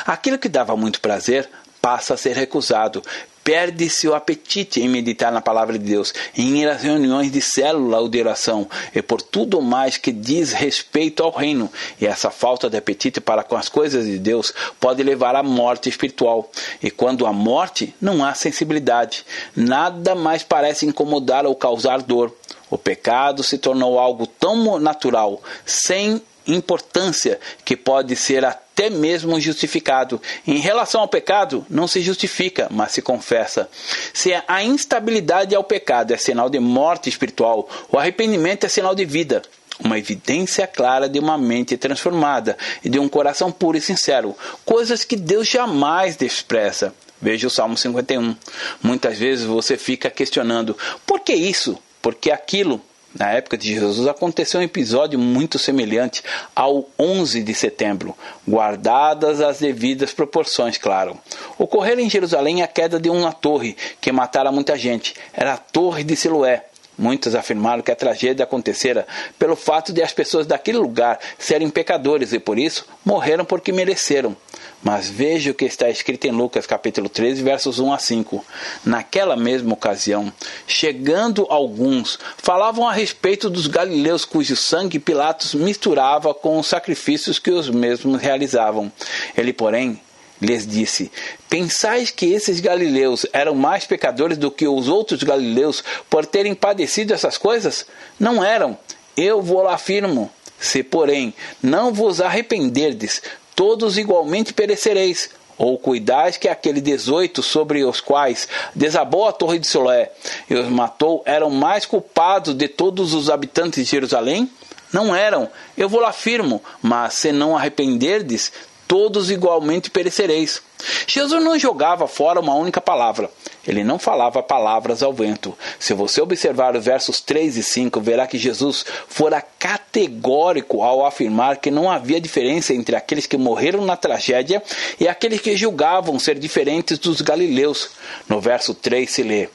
Aquilo 0.05 0.37
que 0.37 0.49
dava 0.49 0.75
muito 0.75 0.99
prazer 0.99 1.49
passa 1.81 2.15
a 2.15 2.17
ser 2.17 2.35
recusado, 2.35 3.01
Perde-se 3.43 4.07
o 4.07 4.13
apetite 4.13 4.81
em 4.81 4.89
meditar 4.89 5.31
na 5.31 5.41
palavra 5.41 5.77
de 5.77 5.85
Deus, 5.85 6.13
em 6.37 6.57
ir 6.57 6.69
às 6.69 6.83
reuniões 6.83 7.31
de 7.31 7.41
célula 7.41 7.99
ou 7.99 8.07
de 8.07 8.19
oração, 8.19 8.67
e 8.93 9.01
por 9.01 9.21
tudo 9.21 9.61
mais 9.61 9.97
que 9.97 10.11
diz 10.11 10.51
respeito 10.51 11.23
ao 11.23 11.31
reino. 11.31 11.71
E 11.99 12.05
essa 12.05 12.29
falta 12.29 12.69
de 12.69 12.77
apetite 12.77 13.19
para 13.19 13.43
com 13.43 13.55
as 13.55 13.69
coisas 13.69 14.05
de 14.05 14.19
Deus 14.19 14.53
pode 14.79 15.01
levar 15.03 15.35
à 15.35 15.43
morte 15.43 15.89
espiritual. 15.89 16.49
E 16.81 16.91
quando 16.91 17.25
há 17.25 17.33
morte, 17.33 17.93
não 17.99 18.23
há 18.23 18.33
sensibilidade. 18.33 19.25
Nada 19.55 20.15
mais 20.15 20.43
parece 20.43 20.85
incomodar 20.85 21.45
ou 21.45 21.55
causar 21.55 22.01
dor. 22.01 22.33
O 22.69 22.77
pecado 22.77 23.43
se 23.43 23.57
tornou 23.57 23.97
algo 23.97 24.27
tão 24.27 24.79
natural, 24.79 25.41
sem 25.65 26.21
importância, 26.53 27.39
que 27.63 27.75
pode 27.75 28.15
ser 28.15 28.45
até 28.45 28.89
mesmo 28.89 29.39
justificado. 29.39 30.21
Em 30.45 30.59
relação 30.59 31.01
ao 31.01 31.07
pecado, 31.07 31.65
não 31.69 31.87
se 31.87 32.01
justifica, 32.01 32.67
mas 32.71 32.91
se 32.91 33.01
confessa. 33.01 33.69
Se 34.13 34.33
a 34.47 34.63
instabilidade 34.63 35.55
ao 35.55 35.63
pecado 35.63 36.13
é 36.13 36.17
sinal 36.17 36.49
de 36.49 36.59
morte 36.59 37.09
espiritual, 37.09 37.69
o 37.91 37.97
arrependimento 37.97 38.65
é 38.65 38.69
sinal 38.69 38.95
de 38.95 39.05
vida 39.05 39.41
uma 39.79 39.97
evidência 39.97 40.67
clara 40.67 41.07
de 41.07 41.19
uma 41.19 41.37
mente 41.37 41.77
transformada 41.77 42.57
e 42.83 42.89
de 42.89 42.99
um 42.99 43.07
coração 43.07 43.49
puro 43.49 43.77
e 43.77 43.81
sincero, 43.81 44.35
coisas 44.65 45.05
que 45.05 45.15
Deus 45.15 45.47
jamais 45.47 46.17
despreza. 46.17 46.93
Veja 47.21 47.47
o 47.47 47.49
Salmo 47.49 47.77
51. 47.77 48.35
Muitas 48.81 49.17
vezes 49.17 49.45
você 49.45 49.77
fica 49.77 50.09
questionando: 50.09 50.77
por 51.05 51.21
que 51.21 51.33
isso? 51.33 51.77
Por 52.01 52.15
que 52.15 52.31
aquilo? 52.31 52.81
Na 53.13 53.31
época 53.31 53.57
de 53.57 53.73
Jesus 53.73 54.07
aconteceu 54.07 54.59
um 54.59 54.63
episódio 54.63 55.17
muito 55.17 55.57
semelhante 55.57 56.23
ao 56.55 56.87
11 56.97 57.41
de 57.41 57.55
setembro, 57.55 58.15
guardadas 58.47 59.41
as 59.41 59.59
devidas 59.59 60.13
proporções, 60.13 60.77
claro. 60.77 61.17
Ocorreu 61.57 61.99
em 61.99 62.09
Jerusalém 62.09 62.61
a 62.61 62.67
queda 62.67 62.99
de 62.99 63.09
uma 63.09 63.33
torre 63.33 63.75
que 63.99 64.11
matara 64.11 64.51
muita 64.51 64.77
gente. 64.77 65.15
Era 65.33 65.53
a 65.53 65.57
Torre 65.57 66.03
de 66.03 66.15
Siloé. 66.15 66.65
Muitos 66.99 67.33
afirmaram 67.33 67.81
que 67.81 67.91
a 67.91 67.95
tragédia 67.95 68.43
acontecera 68.43 69.07
pelo 69.39 69.55
fato 69.55 69.93
de 69.93 70.03
as 70.03 70.11
pessoas 70.11 70.45
daquele 70.45 70.77
lugar 70.77 71.17
serem 71.37 71.69
pecadores 71.69 72.33
e 72.33 72.39
por 72.39 72.59
isso 72.59 72.85
morreram 73.05 73.45
porque 73.45 73.71
mereceram. 73.71 74.35
Mas 74.81 75.09
veja 75.09 75.51
o 75.51 75.53
que 75.53 75.65
está 75.65 75.89
escrito 75.89 76.25
em 76.25 76.31
Lucas 76.31 76.65
capítulo 76.65 77.09
13, 77.09 77.43
versos 77.43 77.79
1 77.79 77.93
a 77.93 77.97
5. 77.97 78.45
Naquela 78.85 79.35
mesma 79.35 79.73
ocasião, 79.73 80.31
chegando 80.65 81.45
alguns, 81.49 82.17
falavam 82.37 82.87
a 82.87 82.93
respeito 82.93 83.49
dos 83.49 83.67
galileus 83.67 84.23
cujo 84.23 84.55
sangue 84.55 84.97
Pilatos 84.97 85.53
misturava 85.53 86.33
com 86.33 86.57
os 86.57 86.67
sacrifícios 86.67 87.37
que 87.39 87.51
os 87.51 87.69
mesmos 87.69 88.21
realizavam. 88.21 88.89
Ele, 89.37 89.51
porém, 89.51 89.99
lhes 90.41 90.65
disse: 90.65 91.11
Pensais 91.49 92.09
que 92.09 92.31
esses 92.31 92.61
galileus 92.61 93.25
eram 93.33 93.55
mais 93.55 93.85
pecadores 93.85 94.37
do 94.37 94.49
que 94.49 94.67
os 94.67 94.87
outros 94.87 95.23
galileus 95.23 95.83
por 96.09 96.25
terem 96.25 96.55
padecido 96.55 97.13
essas 97.13 97.37
coisas? 97.37 97.85
Não 98.17 98.43
eram. 98.43 98.77
Eu 99.17 99.41
vos 99.41 99.67
afirmo. 99.67 100.31
Se, 100.59 100.83
porém, 100.83 101.33
não 101.63 101.93
vos 101.93 102.19
arrependerdes, 102.19 103.21
todos 103.59 103.97
igualmente 103.97 104.53
perecereis. 104.53 105.31
Ou 105.57 105.77
cuidais 105.77 106.37
que 106.37 106.47
aquele 106.47 106.79
dezoito 106.79 107.43
sobre 107.43 107.83
os 107.83 107.99
quais 107.99 108.47
desabou 108.73 109.27
a 109.27 109.33
torre 109.33 109.59
de 109.59 109.67
Solé 109.67 110.13
e 110.49 110.55
os 110.55 110.69
matou 110.69 111.21
eram 111.25 111.49
mais 111.49 111.85
culpados 111.85 112.53
de 112.53 112.69
todos 112.69 113.13
os 113.13 113.29
habitantes 113.29 113.83
de 113.83 113.91
Jerusalém? 113.91 114.49
Não 114.93 115.13
eram, 115.13 115.49
eu 115.77 115.89
vou 115.89 115.99
lá 115.99 116.07
afirmo, 116.07 116.63
mas 116.81 117.15
se 117.15 117.33
não 117.33 117.57
arrependerdes, 117.57 118.49
todos 118.87 119.29
igualmente 119.29 119.89
perecereis. 119.89 120.61
Jesus 121.05 121.43
não 121.43 121.59
jogava 121.59 122.07
fora 122.07 122.39
uma 122.39 122.55
única 122.55 122.79
palavra. 122.79 123.29
Ele 123.67 123.83
não 123.83 123.99
falava 123.99 124.41
palavras 124.41 125.03
ao 125.03 125.13
vento. 125.13 125.57
Se 125.77 125.93
você 125.93 126.21
observar 126.21 126.75
os 126.75 126.85
versos 126.85 127.19
3 127.19 127.57
e 127.57 127.63
5, 127.63 127.99
verá 128.01 128.25
que 128.25 128.37
Jesus 128.37 128.85
fora 129.07 129.41
categórico 129.41 130.81
ao 130.81 131.05
afirmar 131.05 131.57
que 131.57 131.69
não 131.69 131.89
havia 131.89 132.21
diferença 132.21 132.73
entre 132.73 132.95
aqueles 132.95 133.25
que 133.25 133.37
morreram 133.37 133.85
na 133.85 133.97
tragédia 133.97 134.63
e 134.99 135.07
aqueles 135.07 135.41
que 135.41 135.57
julgavam 135.57 136.17
ser 136.17 136.39
diferentes 136.39 136.97
dos 136.97 137.21
galileus. 137.21 137.91
No 138.27 138.39
verso 138.39 138.73
3 138.73 139.09
se 139.09 139.23
lê: 139.23 139.49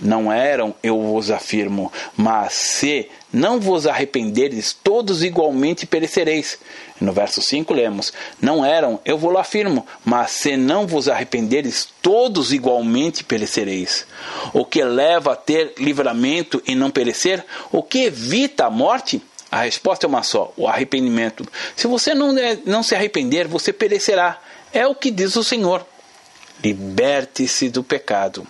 Não 0.00 0.30
eram, 0.30 0.74
eu 0.82 1.00
vos 1.00 1.30
afirmo, 1.30 1.90
mas 2.14 2.52
se 2.52 3.08
não 3.32 3.58
vos 3.58 3.86
arrependeres, 3.86 4.74
todos 4.74 5.24
igualmente 5.24 5.86
perecereis. 5.86 6.58
No 7.00 7.12
verso 7.12 7.40
5 7.40 7.72
lemos: 7.72 8.12
Não 8.40 8.64
eram, 8.64 9.00
eu 9.06 9.16
vos 9.16 9.34
afirmo, 9.36 9.86
mas 10.04 10.32
se 10.32 10.56
não 10.56 10.86
vos 10.86 11.08
arrependeres, 11.08 11.88
todos 12.02 12.52
igualmente 12.52 13.24
perecereis. 13.24 14.06
O 14.52 14.66
que 14.66 14.84
leva 14.84 15.32
a 15.32 15.36
ter 15.36 15.72
livramento 15.78 16.62
e 16.66 16.74
não 16.74 16.90
perecer? 16.90 17.42
O 17.72 17.82
que 17.82 18.04
evita 18.04 18.66
a 18.66 18.70
morte? 18.70 19.22
A 19.50 19.62
resposta 19.62 20.04
é 20.06 20.08
uma 20.08 20.22
só: 20.22 20.52
o 20.58 20.68
arrependimento. 20.68 21.46
Se 21.74 21.86
você 21.86 22.14
não, 22.14 22.34
não 22.66 22.82
se 22.82 22.94
arrepender, 22.94 23.48
você 23.48 23.72
perecerá. 23.72 24.38
É 24.74 24.86
o 24.86 24.94
que 24.94 25.10
diz 25.10 25.36
o 25.36 25.44
Senhor. 25.44 25.86
Liberte-se 26.62 27.70
do 27.70 27.82
pecado. 27.82 28.46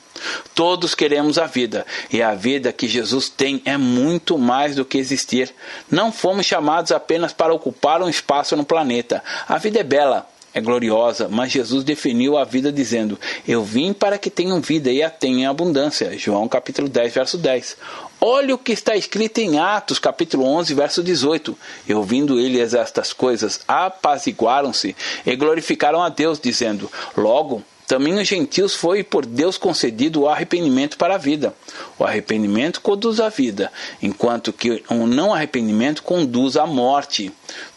Todos 0.54 0.94
queremos 0.94 1.38
a 1.38 1.46
vida, 1.46 1.86
e 2.10 2.22
a 2.22 2.34
vida 2.34 2.72
que 2.72 2.88
Jesus 2.88 3.28
tem 3.28 3.60
é 3.64 3.76
muito 3.76 4.38
mais 4.38 4.76
do 4.76 4.84
que 4.84 4.98
existir. 4.98 5.54
Não 5.90 6.12
fomos 6.12 6.46
chamados 6.46 6.92
apenas 6.92 7.32
para 7.32 7.54
ocupar 7.54 8.02
um 8.02 8.08
espaço 8.08 8.56
no 8.56 8.64
planeta. 8.64 9.22
A 9.48 9.58
vida 9.58 9.80
é 9.80 9.84
bela, 9.84 10.28
é 10.56 10.60
gloriosa, 10.62 11.28
mas 11.28 11.52
Jesus 11.52 11.84
definiu 11.84 12.38
a 12.38 12.44
vida 12.44 12.72
dizendo: 12.72 13.20
Eu 13.46 13.62
vim 13.62 13.92
para 13.92 14.16
que 14.16 14.30
tenham 14.30 14.58
vida 14.58 14.90
e 14.90 15.02
a 15.02 15.10
tenham 15.10 15.40
em 15.40 15.46
abundância. 15.46 16.18
João 16.18 16.48
capítulo 16.48 16.88
10, 16.88 17.12
verso 17.12 17.36
10. 17.36 17.76
Olha 18.18 18.54
o 18.54 18.58
que 18.58 18.72
está 18.72 18.96
escrito 18.96 19.36
em 19.38 19.58
Atos, 19.58 19.98
capítulo 19.98 20.46
11, 20.46 20.72
verso 20.72 21.02
18. 21.02 21.58
E 21.86 21.92
ouvindo 21.92 22.40
eles 22.40 22.72
estas 22.72 23.12
coisas, 23.12 23.60
apaziguaram-se 23.68 24.96
e 25.26 25.36
glorificaram 25.36 26.02
a 26.02 26.08
Deus, 26.08 26.40
dizendo: 26.40 26.90
Logo, 27.14 27.62
também 27.86 28.14
os 28.18 28.26
gentios 28.26 28.74
foi 28.74 29.04
por 29.04 29.24
Deus 29.24 29.56
concedido 29.56 30.22
o 30.22 30.28
arrependimento 30.28 30.98
para 30.98 31.14
a 31.14 31.18
vida. 31.18 31.54
O 31.98 32.04
arrependimento 32.04 32.80
conduz 32.80 33.20
à 33.20 33.28
vida, 33.28 33.70
enquanto 34.02 34.52
que 34.52 34.82
o 34.90 35.06
não 35.06 35.32
arrependimento 35.32 36.02
conduz 36.02 36.56
à 36.56 36.66
morte. 36.66 37.32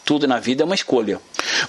Tudo 0.10 0.28
na 0.28 0.40
vida 0.40 0.64
é 0.64 0.66
uma 0.66 0.74
escolha. 0.74 1.22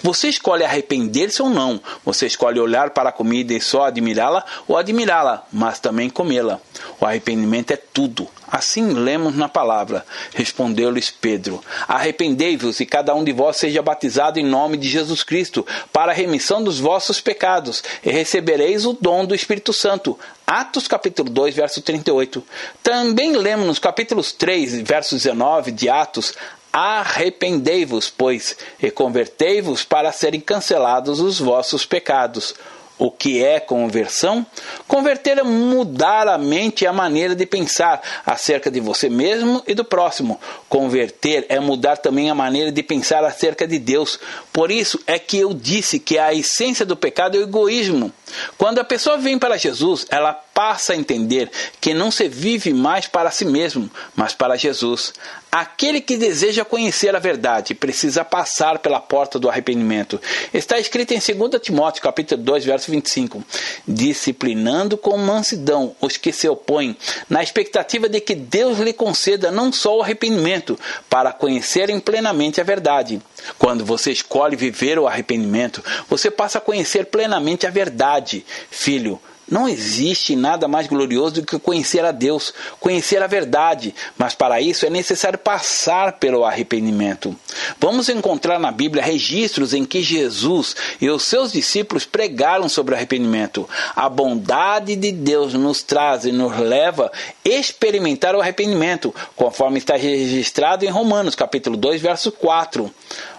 Você 0.03 0.31
escolhe 0.31 0.65
arrepender-se 0.65 1.43
ou 1.43 1.51
não. 1.51 1.79
Você 2.03 2.25
escolhe 2.25 2.59
olhar 2.59 2.89
para 2.89 3.11
a 3.11 3.13
comida 3.13 3.53
e 3.53 3.61
só 3.61 3.85
admirá-la 3.85 4.43
ou 4.67 4.79
admirá-la, 4.79 5.47
mas 5.53 5.79
também 5.79 6.09
comê-la. 6.09 6.59
O 6.99 7.05
arrependimento 7.05 7.73
é 7.73 7.77
tudo. 7.77 8.27
Assim 8.51 8.95
lemos 8.95 9.37
na 9.37 9.47
palavra. 9.47 10.07
Respondeu-lhes 10.35 11.11
Pedro: 11.11 11.63
Arrependei-vos 11.87 12.81
e 12.81 12.87
cada 12.87 13.15
um 13.15 13.23
de 13.23 13.31
vós 13.31 13.59
seja 13.59 13.83
batizado 13.83 14.39
em 14.39 14.47
nome 14.47 14.79
de 14.79 14.89
Jesus 14.89 15.23
Cristo, 15.23 15.67
para 15.93 16.13
a 16.13 16.15
remissão 16.15 16.65
dos 16.65 16.81
vossos 16.81 17.21
pecados, 17.21 17.85
e 18.03 18.11
recebereis 18.11 18.87
o 18.87 18.97
dom 18.99 19.27
do 19.27 19.35
Espírito 19.35 19.75
Santo. 19.75 20.19
Atos 20.47 20.89
capítulo 20.89 21.31
2, 21.31 21.55
verso 21.55 21.81
38. 21.81 22.43
Também 22.83 23.37
lemos 23.37 23.67
nos 23.67 23.79
capítulos 23.79 24.33
3, 24.33 24.81
verso 24.81 25.15
19 25.15 25.71
de 25.71 25.89
Atos, 25.89 26.35
Arrependei-vos, 26.73 28.09
pois, 28.11 28.57
e 28.81 28.91
convertei-vos 28.91 29.83
para 29.83 30.13
serem 30.13 30.41
cancelados 30.41 31.21
os 31.21 31.39
vossos 31.39 31.85
pecados. 31.85 32.55
O 33.01 33.11
que 33.11 33.43
é 33.43 33.59
conversão? 33.59 34.45
Converter 34.87 35.39
é 35.39 35.43
mudar 35.43 36.29
a 36.29 36.37
mente 36.37 36.85
e 36.85 36.87
a 36.87 36.93
maneira 36.93 37.35
de 37.35 37.47
pensar 37.47 38.03
acerca 38.27 38.71
de 38.71 38.79
você 38.79 39.09
mesmo 39.09 39.63
e 39.67 39.73
do 39.75 39.83
próximo. 39.83 40.39
Converter 40.69 41.47
é 41.49 41.59
mudar 41.59 41.97
também 41.97 42.31
a 42.31 42.35
maneira 42.35 42.71
de 42.71 42.83
pensar 42.83 43.25
acerca 43.25 43.67
de 43.67 43.79
Deus. 43.79 44.21
Por 44.53 44.71
isso 44.71 45.01
é 45.07 45.19
que 45.19 45.39
eu 45.39 45.55
disse 45.55 45.99
que 45.99 46.19
a 46.19 46.35
essência 46.35 46.85
do 46.85 46.95
pecado 46.95 47.39
é 47.39 47.41
o 47.41 47.45
egoísmo. 47.45 48.13
Quando 48.59 48.81
a 48.81 48.85
pessoa 48.85 49.17
vem 49.17 49.39
para 49.39 49.57
Jesus, 49.57 50.07
ela 50.11 50.39
passa 50.55 50.93
a 50.93 50.97
entender 50.97 51.51
que 51.81 51.95
não 51.95 52.11
se 52.11 52.29
vive 52.29 52.73
mais 52.73 53.07
para 53.07 53.31
si 53.31 53.45
mesmo, 53.45 53.91
mas 54.15 54.35
para 54.35 54.57
Jesus. 54.57 55.13
Aquele 55.51 56.01
que 56.01 56.17
deseja 56.17 56.65
conhecer 56.65 57.17
a 57.17 57.19
verdade 57.19 57.75
precisa 57.75 58.25
passar 58.25 58.79
pela 58.79 59.01
porta 59.01 59.37
do 59.37 59.49
arrependimento. 59.49 60.21
Está 60.55 60.79
escrito 60.79 61.13
em 61.13 61.19
2 61.19 61.61
Timóteo, 61.61 62.03
capítulo 62.03 62.41
2, 62.41 62.65
verso 62.65 62.91
25: 62.91 63.43
disciplinando 63.87 64.97
com 64.97 65.17
mansidão 65.17 65.97
os 66.01 66.17
que 66.17 66.33
se 66.33 66.49
opõem, 66.49 66.97
na 67.29 67.43
expectativa 67.43 68.09
de 68.09 68.21
que 68.21 68.35
Deus 68.35 68.79
lhe 68.79 68.93
conceda 68.93 69.51
não 69.51 69.73
só 69.73 69.99
o 69.99 70.03
arrependimento, 70.03 70.79
para 71.09 71.33
conhecerem 71.33 71.99
plenamente 71.99 72.61
a 72.61 72.65
verdade. 72.65 73.21
Quando 73.59 73.85
você 73.85 74.13
escolhe 74.13 74.55
viver 74.55 74.99
o 74.99 75.09
arrependimento, 75.09 75.83
você 76.09 76.31
passa 76.31 76.59
a 76.59 76.61
conhecer 76.61 77.07
plenamente 77.07 77.67
a 77.67 77.71
verdade. 77.71 78.45
Filho, 78.71 79.21
não 79.51 79.69
existe 79.69 80.37
nada 80.37 80.69
mais 80.69 80.87
glorioso 80.87 81.37
do 81.37 81.47
que 81.47 81.59
conhecer 81.59 82.05
a 82.05 82.13
Deus, 82.13 82.55
conhecer 82.79 83.23
a 83.23 83.27
verdade, 83.27 83.95
mas 84.17 84.35
para 84.35 84.61
isso 84.61 84.87
é 84.87 84.91
necessário 84.91 85.39
passar 85.39 86.13
pelo 86.13 86.45
arrependimento. 86.45 87.37
Vamos 87.79 88.09
encontrar 88.09 88.59
na 88.59 88.71
Bíblia 88.71 89.03
registros 89.03 89.75
em 89.75 89.85
que 89.85 90.03
Jesus 90.03 90.77
e 91.01 91.11
os 91.11 91.25
seus 91.25 91.53
discípulos 91.53 92.05
pregaram 92.05 92.69
sobre 92.69 92.95
arrependimento. 92.95 93.69
A 93.97 94.09
bondade 94.09 94.95
de 94.95 95.11
Deus 95.11 95.55
nos 95.55 95.83
traz 95.83 96.25
e 96.25 96.33
nos 96.33 96.57
leva 96.57 97.11
a 97.13 97.49
experimentar 97.49 98.35
o 98.35 98.41
arrependimento, 98.41 99.15
conforme 99.35 99.79
está 99.79 99.97
registrado 99.97 100.85
em 100.85 100.89
Romanos, 100.89 101.35
capítulo 101.35 101.77
2, 101.77 102.01
verso 102.01 102.31
4 102.31 102.91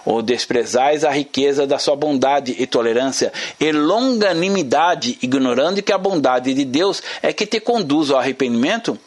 ou 0.04 0.22
desprezais 0.22 1.04
a 1.04 1.10
riqueza 1.10 1.66
da 1.66 1.78
sua 1.78 1.96
bondade 1.96 2.54
e 2.58 2.66
tolerância 2.66 3.32
e 3.60 3.70
longanimidade, 3.72 5.18
ignorando 5.22 5.82
que 5.82 5.92
a 5.92 5.98
bondade 5.98 6.54
de 6.54 6.64
Deus 6.64 7.02
é 7.22 7.32
que 7.32 7.46
te 7.46 7.60
conduz 7.60 8.10
ao 8.10 8.18
arrependimento? 8.18 8.98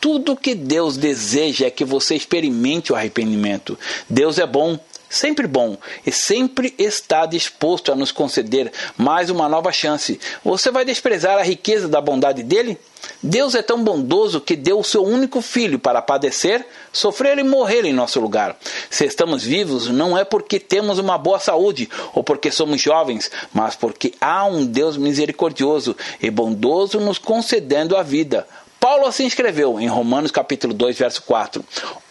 Tudo 0.00 0.36
que 0.36 0.54
Deus 0.54 0.96
deseja 0.96 1.66
é 1.66 1.70
que 1.70 1.84
você 1.84 2.14
experimente 2.14 2.92
o 2.92 2.96
arrependimento. 2.96 3.78
Deus 4.08 4.38
é 4.38 4.46
bom, 4.46 4.78
sempre 5.08 5.46
bom 5.46 5.76
e 6.06 6.12
sempre 6.12 6.74
está 6.78 7.26
disposto 7.26 7.92
a 7.92 7.94
nos 7.94 8.12
conceder 8.12 8.72
mais 8.96 9.30
uma 9.30 9.48
nova 9.48 9.72
chance. 9.72 10.20
Você 10.44 10.70
vai 10.70 10.84
desprezar 10.84 11.38
a 11.38 11.42
riqueza 11.42 11.88
da 11.88 12.00
bondade 12.00 12.42
dele? 12.42 12.78
Deus 13.22 13.54
é 13.54 13.62
tão 13.62 13.82
bondoso 13.82 14.40
que 14.40 14.56
deu 14.56 14.78
o 14.78 14.84
seu 14.84 15.04
único 15.04 15.40
filho 15.40 15.78
para 15.78 16.02
padecer, 16.02 16.66
sofrer 16.92 17.38
e 17.38 17.44
morrer 17.44 17.84
em 17.84 17.92
nosso 17.92 18.20
lugar. 18.20 18.56
Se 18.90 19.04
estamos 19.04 19.42
vivos, 19.42 19.88
não 19.88 20.16
é 20.18 20.24
porque 20.24 20.58
temos 20.58 20.98
uma 20.98 21.16
boa 21.16 21.38
saúde 21.38 21.88
ou 22.14 22.22
porque 22.22 22.50
somos 22.50 22.80
jovens, 22.80 23.30
mas 23.52 23.74
porque 23.74 24.14
há 24.20 24.44
um 24.44 24.66
Deus 24.66 24.96
misericordioso 24.96 25.96
e 26.20 26.30
bondoso 26.30 27.00
nos 27.00 27.18
concedendo 27.18 27.96
a 27.96 28.02
vida. 28.02 28.46
Paulo 28.86 29.04
assim 29.04 29.26
escreveu 29.26 29.80
em 29.80 29.88
Romanos 29.88 30.30
capítulo 30.30 30.72
2, 30.72 30.96
verso 30.96 31.20
4: 31.22 31.64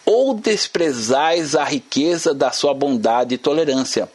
Ou 0.04 0.34
desprezais 0.34 1.54
a 1.56 1.64
riqueza 1.64 2.34
da 2.34 2.52
sua 2.52 2.74
bondade 2.74 3.34
e 3.34 3.38
tolerância. 3.38 4.06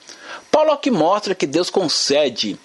Paulo 0.51 0.69
aqui 0.69 0.91
mostra 0.91 1.33
que 1.33 1.47
Deus 1.47 1.71
concede 1.71 2.59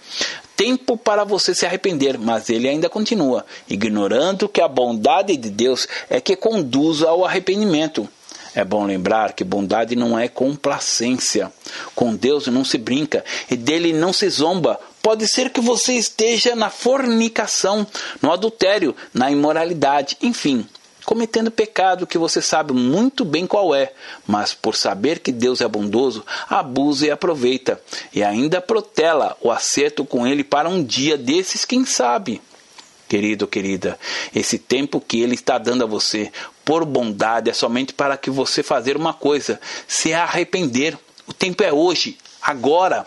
tempo 0.54 0.98
para 0.98 1.24
você 1.24 1.54
se 1.54 1.64
arrepender, 1.64 2.18
mas 2.18 2.50
ele 2.50 2.68
ainda 2.68 2.90
continua, 2.90 3.46
ignorando 3.70 4.50
que 4.50 4.60
a 4.60 4.68
bondade 4.68 5.34
de 5.34 5.48
Deus 5.48 5.88
é 6.10 6.20
que 6.20 6.36
conduz 6.36 7.02
ao 7.02 7.24
arrependimento. 7.24 8.06
É 8.54 8.64
bom 8.64 8.84
lembrar 8.84 9.32
que 9.32 9.44
bondade 9.44 9.96
não 9.96 10.18
é 10.18 10.28
complacência. 10.28 11.50
Com 11.94 12.14
Deus 12.14 12.46
não 12.48 12.64
se 12.64 12.76
brinca 12.76 13.24
e 13.50 13.56
dele 13.56 13.94
não 13.94 14.12
se 14.12 14.28
zomba. 14.28 14.78
Pode 15.06 15.28
ser 15.28 15.50
que 15.50 15.60
você 15.60 15.92
esteja 15.92 16.56
na 16.56 16.68
fornicação, 16.68 17.86
no 18.20 18.32
adultério, 18.32 18.92
na 19.14 19.30
imoralidade, 19.30 20.16
enfim, 20.20 20.66
cometendo 21.04 21.48
pecado 21.48 22.08
que 22.08 22.18
você 22.18 22.42
sabe 22.42 22.72
muito 22.72 23.24
bem 23.24 23.46
qual 23.46 23.72
é, 23.72 23.92
mas 24.26 24.52
por 24.52 24.74
saber 24.74 25.20
que 25.20 25.30
Deus 25.30 25.60
é 25.60 25.68
bondoso, 25.68 26.26
abusa 26.50 27.06
e 27.06 27.10
aproveita, 27.12 27.80
e 28.12 28.20
ainda 28.20 28.60
protela 28.60 29.36
o 29.40 29.48
acerto 29.48 30.04
com 30.04 30.26
ele 30.26 30.42
para 30.42 30.68
um 30.68 30.82
dia 30.82 31.16
desses, 31.16 31.64
quem 31.64 31.84
sabe. 31.84 32.42
Querido, 33.08 33.46
querida, 33.46 33.96
esse 34.34 34.58
tempo 34.58 35.00
que 35.00 35.20
ele 35.20 35.36
está 35.36 35.56
dando 35.56 35.84
a 35.84 35.86
você, 35.86 36.32
por 36.64 36.84
bondade, 36.84 37.48
é 37.48 37.52
somente 37.52 37.94
para 37.94 38.16
que 38.16 38.28
você 38.28 38.60
fazer 38.60 38.96
uma 38.96 39.14
coisa, 39.14 39.60
se 39.86 40.12
arrepender. 40.12 40.98
O 41.28 41.32
tempo 41.32 41.62
é 41.62 41.72
hoje, 41.72 42.18
agora. 42.46 43.04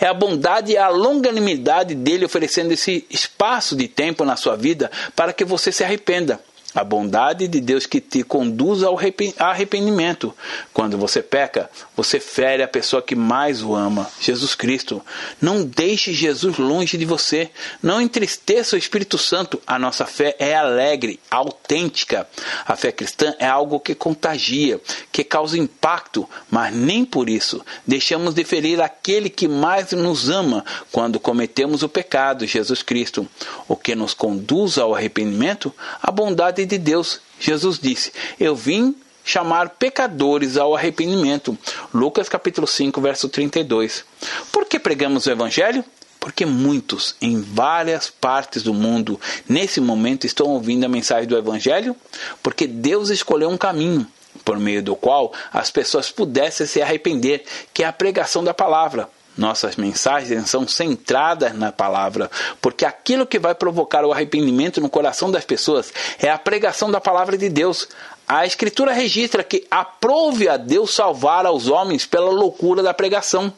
É 0.00 0.06
a 0.06 0.14
bondade 0.14 0.72
e 0.72 0.76
a 0.76 0.88
longanimidade 0.88 1.94
dele 1.94 2.24
oferecendo 2.24 2.72
esse 2.72 3.06
espaço 3.08 3.74
de 3.74 3.88
tempo 3.88 4.24
na 4.24 4.36
sua 4.36 4.56
vida 4.56 4.90
para 5.16 5.32
que 5.32 5.44
você 5.44 5.72
se 5.72 5.82
arrependa. 5.82 6.38
A 6.74 6.82
bondade 6.82 7.48
de 7.48 7.60
Deus 7.60 7.84
que 7.84 8.00
te 8.00 8.22
conduz 8.22 8.82
ao 8.82 8.98
arrependimento. 9.38 10.34
Quando 10.72 10.96
você 10.96 11.22
peca, 11.22 11.68
você 11.96 12.18
fere 12.18 12.62
a 12.62 12.68
pessoa 12.68 13.02
que 13.02 13.14
mais 13.14 13.62
o 13.62 13.74
ama, 13.74 14.10
Jesus 14.20 14.54
Cristo. 14.54 15.02
Não 15.40 15.64
deixe 15.64 16.12
Jesus 16.12 16.56
longe 16.56 16.96
de 16.96 17.04
você. 17.04 17.50
Não 17.82 18.00
entristeça 18.00 18.76
o 18.76 18.78
Espírito 18.78 19.18
Santo. 19.18 19.60
A 19.66 19.78
nossa 19.78 20.06
fé 20.06 20.34
é 20.38 20.54
alegre, 20.54 21.20
autêntica. 21.30 22.26
A 22.66 22.76
fé 22.76 22.92
cristã 22.92 23.34
é 23.38 23.46
algo 23.46 23.80
que 23.80 23.94
contagia, 23.94 24.80
que 25.10 25.22
causa 25.22 25.58
impacto, 25.58 26.28
mas 26.50 26.74
nem 26.74 27.04
por 27.04 27.28
isso 27.28 27.62
deixamos 27.86 28.34
de 28.34 28.44
ferir 28.44 28.80
aquele 28.80 29.28
que 29.28 29.46
mais 29.46 29.92
nos 29.92 30.30
ama 30.30 30.64
quando 30.90 31.20
cometemos 31.20 31.82
o 31.82 31.88
pecado, 31.88 32.46
Jesus 32.46 32.82
Cristo. 32.82 33.28
O 33.68 33.76
que 33.76 33.94
nos 33.94 34.14
conduz 34.14 34.78
ao 34.78 34.94
arrependimento, 34.94 35.72
a 36.02 36.10
bondade 36.10 36.64
de 36.64 36.78
Deus. 36.78 37.20
Jesus 37.38 37.78
disse: 37.78 38.12
Eu 38.38 38.54
vim 38.54 38.94
chamar 39.24 39.70
pecadores 39.70 40.56
ao 40.56 40.74
arrependimento. 40.74 41.56
Lucas 41.92 42.28
capítulo 42.28 42.66
5, 42.66 43.00
verso 43.00 43.28
32. 43.28 44.04
Por 44.50 44.66
que 44.66 44.78
pregamos 44.78 45.26
o 45.26 45.30
evangelho? 45.30 45.84
Porque 46.18 46.46
muitos 46.46 47.16
em 47.20 47.40
várias 47.40 48.08
partes 48.08 48.62
do 48.62 48.72
mundo 48.72 49.20
nesse 49.48 49.80
momento 49.80 50.24
estão 50.24 50.46
ouvindo 50.46 50.84
a 50.84 50.88
mensagem 50.88 51.26
do 51.26 51.36
evangelho, 51.36 51.96
porque 52.42 52.66
Deus 52.66 53.10
escolheu 53.10 53.48
um 53.48 53.56
caminho 53.56 54.06
por 54.44 54.58
meio 54.58 54.82
do 54.82 54.96
qual 54.96 55.32
as 55.52 55.70
pessoas 55.70 56.10
pudessem 56.10 56.66
se 56.66 56.80
arrepender, 56.80 57.44
que 57.72 57.82
é 57.82 57.86
a 57.86 57.92
pregação 57.92 58.42
da 58.42 58.54
palavra. 58.54 59.08
Nossas 59.36 59.76
mensagens 59.76 60.50
são 60.50 60.68
centradas 60.68 61.54
na 61.54 61.72
palavra, 61.72 62.30
porque 62.60 62.84
aquilo 62.84 63.26
que 63.26 63.38
vai 63.38 63.54
provocar 63.54 64.04
o 64.04 64.12
arrependimento 64.12 64.78
no 64.78 64.90
coração 64.90 65.30
das 65.30 65.44
pessoas 65.44 65.90
é 66.18 66.28
a 66.28 66.38
pregação 66.38 66.90
da 66.90 67.00
palavra 67.00 67.38
de 67.38 67.48
Deus, 67.48 67.88
a 68.34 68.46
Escritura 68.46 68.94
registra 68.94 69.44
que 69.44 69.66
aprove 69.70 70.48
a 70.48 70.56
Deus 70.56 70.94
salvar 70.94 71.44
aos 71.44 71.68
homens 71.68 72.06
pela 72.06 72.30
loucura 72.30 72.82
da 72.82 72.94
pregação. 72.94 73.52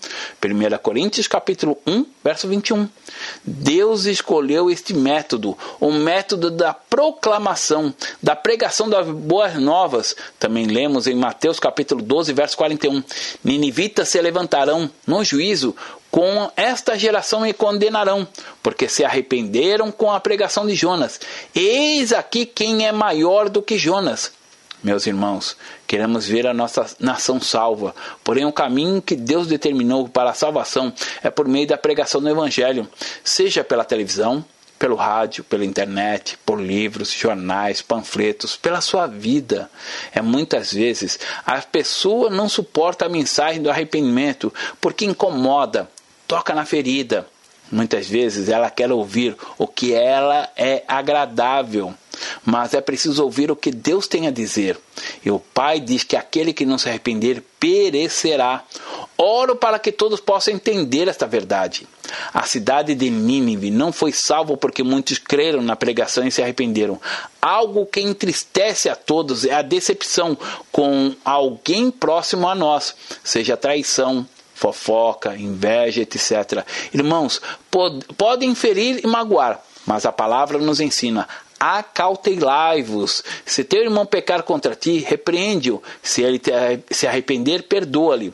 1 0.45 0.79
Coríntios 0.79 1.29
capítulo 1.29 1.79
1, 1.87 2.05
verso 2.25 2.49
21. 2.49 2.89
Deus 3.45 4.05
escolheu 4.05 4.69
este 4.69 4.93
método, 4.93 5.57
o 5.79 5.93
método 5.93 6.51
da 6.51 6.75
proclamação, 6.75 7.95
da 8.21 8.35
pregação 8.35 8.89
das 8.89 9.07
boas 9.07 9.55
novas. 9.55 10.17
Também 10.41 10.67
lemos 10.67 11.07
em 11.07 11.15
Mateus 11.15 11.61
capítulo 11.61 12.03
12, 12.03 12.33
verso 12.33 12.57
41. 12.57 13.01
Ninivitas 13.45 14.09
se 14.09 14.21
levantarão 14.21 14.91
no 15.07 15.23
juízo 15.23 15.77
com 16.11 16.51
esta 16.57 16.99
geração 16.99 17.47
e 17.47 17.53
condenarão, 17.53 18.27
porque 18.61 18.89
se 18.89 19.05
arrependeram 19.05 19.93
com 19.93 20.11
a 20.11 20.19
pregação 20.19 20.67
de 20.67 20.75
Jonas. 20.75 21.21
Eis 21.55 22.13
aqui 22.13 22.45
quem 22.45 22.89
é 22.89 22.91
maior 22.91 23.49
do 23.49 23.63
que 23.63 23.79
Jonas. 23.79 24.33
Meus 24.85 25.07
irmãos, 25.07 25.57
queremos 25.87 26.27
ver 26.27 26.47
a 26.47 26.53
nossa 26.53 26.85
nação 27.01 27.41
salva, 27.41 27.95
porém 28.23 28.45
o 28.45 28.53
caminho 28.53 29.01
que 29.01 29.17
Deus 29.17 29.47
determinou 29.47 30.07
para 30.07 30.29
a 30.29 30.35
salvação 30.35 30.93
é 31.23 31.31
por 31.31 31.49
meio 31.49 31.67
da 31.67 31.79
pregação 31.79 32.21
do 32.21 32.29
Evangelho, 32.29 32.87
seja 33.25 33.65
pela 33.65 33.83
televisão, 33.83 34.45
pelo 34.79 34.95
rádio, 34.95 35.43
pela 35.43 35.65
internet, 35.65 36.39
por 36.45 36.61
livros, 36.61 37.11
jornais, 37.11 37.81
panfletos, 37.81 38.57
pela 38.57 38.83
sua 38.83 39.07
vida. 39.07 39.71
É 40.13 40.21
muitas 40.21 40.71
vezes 40.71 41.19
a 41.47 41.63
pessoa 41.63 42.29
não 42.29 42.47
suporta 42.47 43.07
a 43.07 43.09
mensagem 43.09 43.63
do 43.63 43.71
arrependimento 43.71 44.53
porque 44.83 45.07
incomoda, 45.07 45.89
toca 46.29 46.53
na 46.53 46.67
ferida. 46.67 47.27
Muitas 47.73 48.07
vezes 48.07 48.51
ela 48.51 48.69
quer 48.69 48.93
ouvir 48.93 49.35
o 49.57 49.67
que 49.67 49.95
ela 49.95 50.47
é 50.55 50.85
agradável 50.87 51.95
mas 52.45 52.75
é 52.75 52.81
preciso 52.81 53.23
ouvir 53.23 53.51
o 53.51 53.57
que 53.57 53.71
Deus 53.71 54.07
tem 54.07 54.27
a 54.27 54.31
dizer. 54.31 54.79
E 55.25 55.31
o 55.31 55.39
Pai 55.39 55.81
diz 55.81 56.05
que 56.05 56.17
aquele 56.17 56.53
que 56.53 56.67
não 56.67 56.79
se 56.79 56.89
arrepender 56.89 57.43
perecerá. 57.59 58.65
Oro 59.17 59.57
para 59.57 59.79
que 59.79 59.93
todos 59.93 60.21
possam 60.21 60.55
entender 60.55 61.09
esta 61.09 61.27
verdade. 61.27 61.87
A 62.33 62.43
cidade 62.43 62.95
de 62.95 63.09
Nínive 63.09 63.71
não 63.71 63.93
foi 63.93 64.13
salva 64.13 64.57
porque 64.57 64.83
muitos 64.83 65.19
creram 65.19 65.63
na 65.63 65.77
pregação 65.77 66.27
e 66.27 66.31
se 66.31 66.43
arrependeram. 66.43 67.01
Algo 67.41 67.87
que 67.87 68.01
entristece 68.01 68.89
a 68.89 68.97
todos 68.97 69.45
é 69.45 69.55
a 69.55 69.63
decepção 69.63 70.37
com 70.71 71.15
alguém 71.25 71.91
próximo 71.91 72.49
a 72.49 72.55
nós, 72.55 72.95
seja 73.23 73.57
traição, 73.57 74.27
fofoca, 74.55 75.37
inveja, 75.37 76.03
etc. 76.03 76.65
Irmãos, 76.93 77.41
pod 77.71 78.05
podem 78.17 78.55
ferir 78.55 79.01
e 79.03 79.07
magoar, 79.07 79.61
mas 79.87 80.07
a 80.07 80.13
palavra 80.13 80.59
nos 80.59 80.81
ensina 80.81 81.29
acautelai-vos. 81.59 83.23
Se 83.45 83.65
teu 83.65 83.83
irmão 83.83 84.07
pecar 84.07 84.43
contra 84.43 84.75
ti, 84.75 84.99
repreende-o. 84.99 85.83
Se 86.03 86.23
ele 86.23 86.41
se 86.91 87.07
arrepender, 87.07 87.65
perdoa-lhe. 87.65 88.33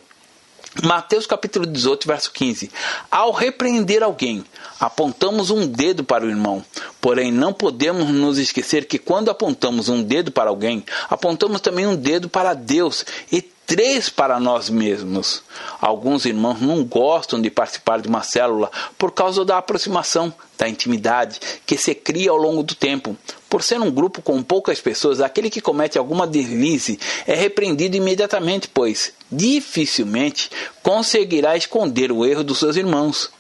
Mateus 0.85 1.27
capítulo 1.27 1.67
18, 1.67 2.07
verso 2.07 2.31
15. 2.33 2.71
Ao 3.11 3.33
repreender 3.33 4.05
alguém, 4.05 4.45
apontamos 4.79 5.51
um 5.51 5.67
dedo 5.67 6.05
para 6.05 6.25
o 6.25 6.29
irmão. 6.29 6.65
Porém, 7.01 7.33
não 7.33 7.53
podemos 7.53 8.09
nos 8.09 8.39
esquecer 8.39 8.87
que 8.87 8.99
quando 8.99 9.31
apontamos 9.31 9.89
um 9.89 10.01
dedo 10.01 10.31
para 10.31 10.49
alguém, 10.49 10.85
apontamos 11.09 11.61
também 11.61 11.89
um 11.89 11.97
dedo 11.97 12.29
para 12.29 12.55
Deus 12.55 13.05
e 13.33 13.43
três 13.71 14.09
para 14.09 14.41
nós 14.41 14.69
mesmos. 14.69 15.45
Alguns 15.81 16.25
irmãos 16.25 16.61
não 16.61 16.83
gostam 16.83 17.41
de 17.41 17.49
participar 17.49 18.01
de 18.01 18.09
uma 18.09 18.21
célula 18.21 18.69
por 18.99 19.13
causa 19.13 19.45
da 19.45 19.59
aproximação, 19.59 20.35
da 20.59 20.69
intimidade 20.69 21.39
que 21.65 21.79
se 21.79 21.95
cria 21.95 22.33
ao 22.33 22.37
longo 22.37 22.65
do 22.65 22.75
tempo. 22.75 23.17
Por 23.49 23.63
ser 23.63 23.81
um 23.81 23.89
grupo 23.89 24.21
com 24.23 24.43
poucas 24.43 24.81
pessoas, 24.81 25.21
aquele 25.21 25.49
que 25.49 25.61
comete 25.61 25.97
alguma 25.97 26.27
deslize 26.27 26.99
é 27.29 27.37
repreendido 27.37 27.97
imediatamente, 27.97 28.67
pois 28.67 29.13
dificilmente 29.31 30.51
conseguirá 30.83 31.57
esconder 31.57 32.11
o 32.11 32.27
erro 32.27 32.43
dos 32.43 32.59
seus 32.59 32.75
irmãos. 32.75 33.31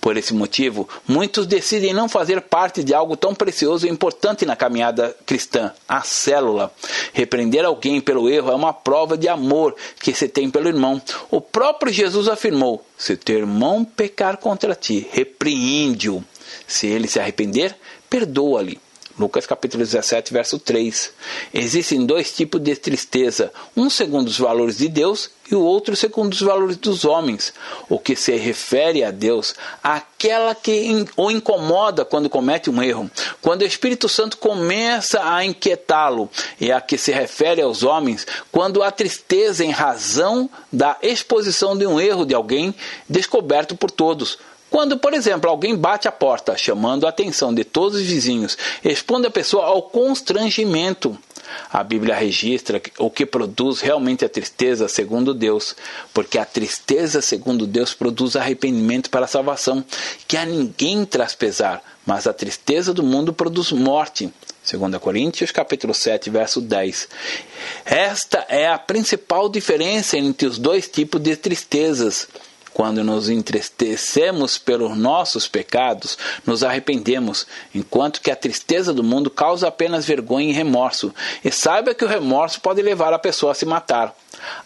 Por 0.00 0.16
esse 0.16 0.34
motivo, 0.34 0.88
muitos 1.06 1.46
decidem 1.46 1.92
não 1.92 2.08
fazer 2.08 2.40
parte 2.40 2.84
de 2.84 2.94
algo 2.94 3.16
tão 3.16 3.34
precioso 3.34 3.86
e 3.86 3.90
importante 3.90 4.44
na 4.44 4.56
caminhada 4.56 5.16
cristã, 5.26 5.72
a 5.88 6.02
célula. 6.02 6.72
Repreender 7.12 7.64
alguém 7.64 8.00
pelo 8.00 8.28
erro 8.28 8.50
é 8.50 8.54
uma 8.54 8.72
prova 8.72 9.16
de 9.16 9.28
amor 9.28 9.74
que 10.00 10.14
se 10.14 10.28
tem 10.28 10.50
pelo 10.50 10.68
irmão. 10.68 11.00
O 11.30 11.40
próprio 11.40 11.92
Jesus 11.92 12.28
afirmou: 12.28 12.84
Se 12.96 13.16
teu 13.16 13.38
irmão 13.38 13.84
pecar 13.84 14.36
contra 14.36 14.74
ti, 14.74 15.08
repreende-o. 15.10 16.22
Se 16.66 16.86
ele 16.86 17.08
se 17.08 17.18
arrepender, 17.18 17.74
perdoa-lhe. 18.08 18.83
Lucas 19.16 19.46
capítulo 19.46 19.84
17, 19.84 20.32
verso 20.32 20.58
3. 20.58 21.12
Existem 21.52 22.04
dois 22.04 22.32
tipos 22.32 22.60
de 22.60 22.74
tristeza, 22.74 23.52
um 23.76 23.88
segundo 23.88 24.26
os 24.26 24.38
valores 24.38 24.78
de 24.78 24.88
Deus 24.88 25.30
e 25.48 25.54
o 25.54 25.60
outro 25.60 25.94
segundo 25.94 26.32
os 26.32 26.40
valores 26.40 26.76
dos 26.76 27.04
homens. 27.04 27.52
O 27.88 27.96
que 27.96 28.16
se 28.16 28.34
refere 28.34 29.04
a 29.04 29.12
Deus, 29.12 29.54
aquela 29.80 30.52
que 30.52 31.06
o 31.16 31.30
incomoda 31.30 32.04
quando 32.04 32.28
comete 32.28 32.68
um 32.68 32.82
erro, 32.82 33.08
quando 33.40 33.62
o 33.62 33.66
Espírito 33.66 34.08
Santo 34.08 34.36
começa 34.36 35.20
a 35.22 35.44
inquietá-lo, 35.44 36.28
e 36.60 36.72
a 36.72 36.80
que 36.80 36.98
se 36.98 37.12
refere 37.12 37.62
aos 37.62 37.84
homens, 37.84 38.26
quando 38.50 38.82
há 38.82 38.90
tristeza 38.90 39.64
em 39.64 39.70
razão 39.70 40.50
da 40.72 40.96
exposição 41.00 41.78
de 41.78 41.86
um 41.86 42.00
erro 42.00 42.26
de 42.26 42.34
alguém 42.34 42.74
descoberto 43.08 43.76
por 43.76 43.92
todos 43.92 44.38
quando, 44.74 44.98
por 44.98 45.14
exemplo, 45.14 45.48
alguém 45.48 45.76
bate 45.76 46.08
a 46.08 46.10
porta 46.10 46.56
chamando 46.56 47.06
a 47.06 47.10
atenção 47.10 47.54
de 47.54 47.62
todos 47.62 48.00
os 48.00 48.04
vizinhos, 48.04 48.58
expondo 48.84 49.28
a 49.28 49.30
pessoa 49.30 49.66
ao 49.66 49.82
constrangimento. 49.82 51.16
A 51.72 51.84
Bíblia 51.84 52.12
registra 52.16 52.82
o 52.98 53.08
que 53.08 53.24
produz 53.24 53.80
realmente 53.80 54.24
a 54.24 54.28
tristeza 54.28 54.88
segundo 54.88 55.32
Deus, 55.32 55.76
porque 56.12 56.38
a 56.38 56.44
tristeza 56.44 57.22
segundo 57.22 57.68
Deus 57.68 57.94
produz 57.94 58.34
arrependimento 58.34 59.10
para 59.10 59.26
a 59.26 59.28
salvação, 59.28 59.84
que 60.26 60.36
a 60.36 60.44
ninguém 60.44 61.04
traz 61.04 61.36
pesar, 61.36 61.80
mas 62.04 62.26
a 62.26 62.32
tristeza 62.32 62.92
do 62.92 63.04
mundo 63.04 63.32
produz 63.32 63.70
morte. 63.70 64.28
2 64.68 64.96
Coríntios 65.00 65.52
capítulo 65.52 65.94
7, 65.94 66.30
verso 66.30 66.60
10. 66.60 67.08
Esta 67.84 68.44
é 68.48 68.66
a 68.66 68.76
principal 68.76 69.48
diferença 69.48 70.18
entre 70.18 70.48
os 70.48 70.58
dois 70.58 70.88
tipos 70.88 71.22
de 71.22 71.36
tristezas. 71.36 72.26
Quando 72.74 73.04
nos 73.04 73.28
entristecemos 73.28 74.58
pelos 74.58 74.98
nossos 74.98 75.46
pecados, 75.46 76.18
nos 76.44 76.64
arrependemos, 76.64 77.46
enquanto 77.72 78.20
que 78.20 78.32
a 78.32 78.36
tristeza 78.36 78.92
do 78.92 79.04
mundo 79.04 79.30
causa 79.30 79.68
apenas 79.68 80.04
vergonha 80.04 80.50
e 80.50 80.52
remorso. 80.52 81.14
E 81.44 81.52
saiba 81.52 81.94
que 81.94 82.04
o 82.04 82.08
remorso 82.08 82.60
pode 82.60 82.82
levar 82.82 83.12
a 83.12 83.18
pessoa 83.18 83.52
a 83.52 83.54
se 83.54 83.64
matar. 83.64 84.12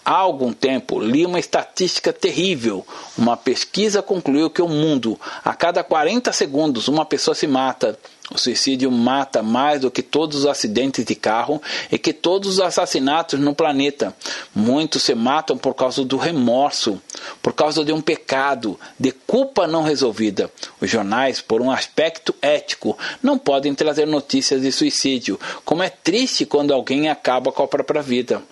Há 0.03 0.15
algum 0.15 0.55
tempo 0.55 0.99
li 0.99 1.27
uma 1.27 1.39
estatística 1.39 2.11
terrível. 2.11 2.87
Uma 3.17 3.37
pesquisa 3.37 4.01
concluiu 4.01 4.49
que 4.49 4.63
o 4.63 4.69
mundo, 4.69 5.21
a 5.45 5.55
cada 5.55 5.85
40 5.85 6.33
segundos, 6.33 6.89
uma 6.89 7.05
pessoa 7.05 7.35
se 7.35 7.47
mata. 7.47 7.99
O 8.31 8.37
suicídio 8.37 8.91
mata 8.91 9.43
mais 9.43 9.81
do 9.81 9.91
que 9.91 10.03
todos 10.03 10.41
os 10.41 10.47
acidentes 10.47 11.05
de 11.05 11.15
carro 11.15 11.63
e 11.91 11.99
que 11.99 12.13
todos 12.13 12.55
os 12.55 12.61
assassinatos 12.61 13.41
no 13.41 13.55
planeta. 13.55 14.15
Muitos 14.55 15.03
se 15.03 15.15
matam 15.15 15.57
por 15.57 15.75
causa 15.75 16.05
do 16.05 16.19
remorso, 16.19 17.01
por 17.41 17.55
causa 17.55 17.83
de 17.83 17.91
um 17.91 18.03
pecado, 18.03 18.79
de 19.01 19.13
culpa 19.13 19.67
não 19.67 19.83
resolvida. 19.83 20.51
Os 20.79 20.91
jornais, 20.91 21.41
por 21.41 21.63
um 21.63 21.71
aspecto 21.71 22.35
ético, 22.43 22.99
não 23.23 23.39
podem 23.39 23.75
trazer 23.75 24.07
notícias 24.07 24.61
de 24.61 24.71
suicídio, 24.71 25.41
como 25.65 25.83
é 25.83 25.89
triste 25.89 26.45
quando 26.45 26.75
alguém 26.75 27.09
acaba 27.09 27.51
com 27.51 27.63
a 27.63 27.69
própria 27.69 28.03
vida. 28.03 28.43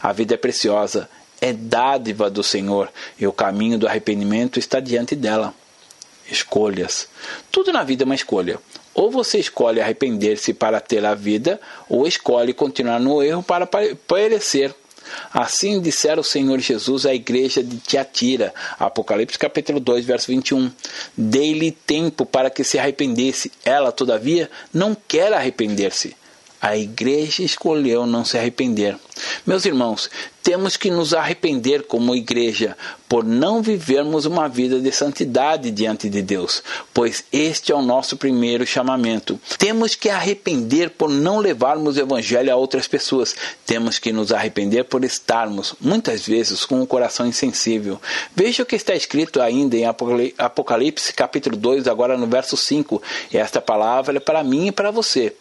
A 0.00 0.12
vida 0.12 0.32
é 0.34 0.38
preciosa, 0.38 1.10
é 1.42 1.52
dádiva 1.52 2.30
do 2.30 2.42
Senhor 2.42 2.90
e 3.18 3.26
o 3.26 3.32
caminho 3.32 3.78
do 3.78 3.86
arrependimento 3.86 4.58
está 4.58 4.80
diante 4.80 5.14
dela. 5.14 5.52
Escolhas. 6.30 7.06
Tudo 7.52 7.72
na 7.72 7.84
vida 7.84 8.02
é 8.02 8.06
uma 8.06 8.14
escolha. 8.14 8.58
Ou 8.96 9.10
você 9.10 9.38
escolhe 9.38 9.78
arrepender-se 9.78 10.54
para 10.54 10.80
ter 10.80 11.04
a 11.04 11.14
vida, 11.14 11.60
ou 11.86 12.06
escolhe 12.06 12.54
continuar 12.54 12.98
no 12.98 13.22
erro 13.22 13.42
para 13.42 13.68
perecer. 14.08 14.74
Assim 15.32 15.82
dissera 15.82 16.18
o 16.18 16.24
Senhor 16.24 16.58
Jesus 16.60 17.04
à 17.04 17.14
igreja 17.14 17.62
de 17.62 17.76
Tiatira, 17.76 18.54
Apocalipse 18.78 19.38
capítulo 19.38 19.78
2, 19.78 20.02
verso 20.06 20.28
21. 20.28 20.72
Dei-lhe 21.14 21.70
tempo 21.72 22.24
para 22.24 22.48
que 22.48 22.64
se 22.64 22.78
arrependesse. 22.78 23.52
Ela, 23.62 23.92
todavia, 23.92 24.50
não 24.72 24.96
quer 25.06 25.30
arrepender-se. 25.34 26.16
A 26.58 26.74
igreja 26.74 27.42
escolheu 27.42 28.06
não 28.06 28.24
se 28.24 28.38
arrepender. 28.38 28.96
Meus 29.46 29.64
irmãos, 29.64 30.10
temos 30.42 30.76
que 30.76 30.90
nos 30.90 31.12
arrepender 31.12 31.82
como 31.86 32.14
igreja 32.14 32.76
por 33.08 33.24
não 33.24 33.62
vivermos 33.62 34.26
uma 34.26 34.48
vida 34.48 34.80
de 34.80 34.92
santidade 34.92 35.70
diante 35.70 36.08
de 36.08 36.22
Deus, 36.22 36.62
pois 36.94 37.24
este 37.32 37.72
é 37.72 37.74
o 37.74 37.82
nosso 37.82 38.16
primeiro 38.16 38.66
chamamento. 38.66 39.40
Temos 39.58 39.94
que 39.94 40.08
arrepender 40.08 40.90
por 40.90 41.08
não 41.08 41.38
levarmos 41.38 41.96
o 41.96 42.00
evangelho 42.00 42.52
a 42.52 42.56
outras 42.56 42.86
pessoas. 42.86 43.34
Temos 43.64 43.98
que 43.98 44.12
nos 44.12 44.30
arrepender 44.30 44.84
por 44.84 45.04
estarmos, 45.04 45.74
muitas 45.80 46.26
vezes, 46.26 46.64
com 46.64 46.80
um 46.80 46.86
coração 46.86 47.26
insensível. 47.26 48.00
Veja 48.34 48.62
o 48.62 48.66
que 48.66 48.76
está 48.76 48.94
escrito 48.94 49.40
ainda 49.40 49.76
em 49.76 49.84
Apocalipse, 50.38 51.12
capítulo 51.12 51.56
2, 51.56 51.88
agora 51.88 52.16
no 52.16 52.26
verso 52.26 52.56
5. 52.56 53.02
E 53.32 53.36
esta 53.36 53.60
palavra 53.60 54.16
é 54.18 54.20
para 54.20 54.44
mim 54.44 54.68
e 54.68 54.72
para 54.72 54.90
você. 54.90 55.34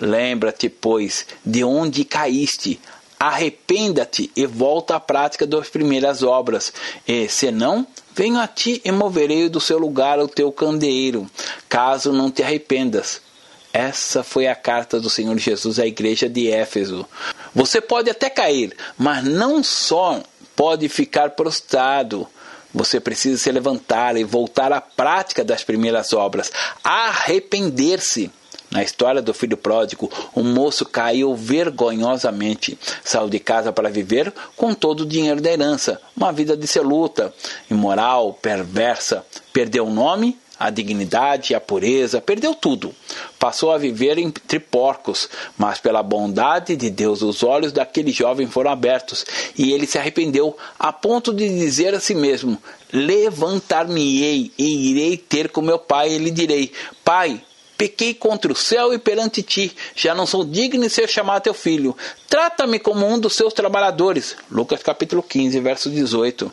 Lembra-te, 0.00 0.68
pois, 0.68 1.26
de 1.44 1.64
onde 1.64 2.04
caíste 2.04 2.80
arrependa-te 3.22 4.32
e 4.34 4.46
volta 4.46 4.96
à 4.96 5.00
prática 5.00 5.46
das 5.46 5.68
primeiras 5.68 6.24
obras. 6.24 6.72
E, 7.06 7.28
senão, 7.28 7.86
venho 8.12 8.40
a 8.40 8.48
ti 8.48 8.82
e 8.84 8.90
moverei 8.90 9.48
do 9.48 9.60
seu 9.60 9.78
lugar 9.78 10.18
o 10.18 10.26
teu 10.26 10.50
candeeiro, 10.50 11.30
caso 11.68 12.12
não 12.12 12.32
te 12.32 12.42
arrependas. 12.42 13.20
Essa 13.72 14.24
foi 14.24 14.48
a 14.48 14.56
carta 14.56 14.98
do 14.98 15.08
Senhor 15.08 15.38
Jesus 15.38 15.78
à 15.78 15.86
igreja 15.86 16.28
de 16.28 16.50
Éfeso. 16.50 17.06
Você 17.54 17.80
pode 17.80 18.10
até 18.10 18.28
cair, 18.28 18.76
mas 18.98 19.22
não 19.22 19.62
só 19.62 20.20
pode 20.56 20.88
ficar 20.88 21.30
prostrado. 21.30 22.26
Você 22.74 22.98
precisa 22.98 23.38
se 23.38 23.52
levantar 23.52 24.16
e 24.16 24.24
voltar 24.24 24.72
à 24.72 24.80
prática 24.80 25.44
das 25.44 25.62
primeiras 25.62 26.12
obras, 26.12 26.50
arrepender-se. 26.82 28.32
Na 28.72 28.82
história 28.82 29.20
do 29.20 29.34
filho 29.34 29.56
pródigo, 29.56 30.10
o 30.34 30.42
moço 30.42 30.86
caiu 30.86 31.36
vergonhosamente, 31.36 32.78
saiu 33.04 33.28
de 33.28 33.38
casa 33.38 33.70
para 33.70 33.90
viver 33.90 34.32
com 34.56 34.72
todo 34.72 35.00
o 35.02 35.06
dinheiro 35.06 35.42
da 35.42 35.52
herança, 35.52 36.00
uma 36.16 36.32
vida 36.32 36.56
de 36.56 36.80
luta, 36.80 37.34
imoral, 37.70 38.32
perversa, 38.32 39.26
perdeu 39.52 39.86
o 39.86 39.90
nome 39.92 40.38
a 40.62 40.70
dignidade, 40.70 41.56
a 41.56 41.60
pureza, 41.60 42.20
perdeu 42.20 42.54
tudo. 42.54 42.94
Passou 43.36 43.72
a 43.72 43.78
viver 43.78 44.16
entre 44.16 44.60
porcos, 44.60 45.28
mas 45.58 45.80
pela 45.80 46.04
bondade 46.04 46.76
de 46.76 46.88
Deus 46.88 47.20
os 47.20 47.42
olhos 47.42 47.72
daquele 47.72 48.12
jovem 48.12 48.46
foram 48.46 48.70
abertos 48.70 49.26
e 49.58 49.72
ele 49.72 49.88
se 49.88 49.98
arrependeu 49.98 50.56
a 50.78 50.92
ponto 50.92 51.34
de 51.34 51.48
dizer 51.48 51.94
a 51.94 52.00
si 52.00 52.14
mesmo: 52.14 52.56
Levantar-me-ei 52.92 54.52
e 54.56 54.90
irei 54.92 55.16
ter 55.16 55.50
com 55.50 55.60
meu 55.60 55.80
pai 55.80 56.12
e 56.12 56.18
lhe 56.18 56.30
direi: 56.30 56.70
Pai, 57.04 57.42
pequei 57.76 58.14
contra 58.14 58.52
o 58.52 58.56
céu 58.56 58.92
e 58.92 58.98
perante 58.98 59.42
ti, 59.42 59.74
já 59.94 60.14
não 60.14 60.26
sou 60.26 60.44
digno 60.44 60.82
de 60.82 60.90
ser 60.90 61.08
chamado 61.08 61.42
teu 61.42 61.54
filho. 61.54 61.96
Trata-me 62.28 62.78
como 62.78 63.06
um 63.06 63.18
dos 63.18 63.34
seus 63.34 63.52
trabalhadores. 63.52 64.36
Lucas 64.50 64.82
capítulo 64.82 65.22
15, 65.22 65.60
verso 65.60 65.90
18. 65.90 66.52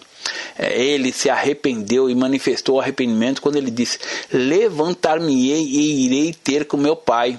É, 0.57 0.81
ele 0.81 1.11
se 1.11 1.29
arrependeu 1.29 2.09
e 2.09 2.15
manifestou 2.15 2.79
arrependimento 2.79 3.41
quando 3.41 3.55
ele 3.55 3.71
disse: 3.71 3.99
Levantar-me-ei 4.31 5.63
e 5.63 6.05
irei 6.05 6.33
ter 6.33 6.65
com 6.65 6.77
meu 6.77 6.95
pai. 6.95 7.37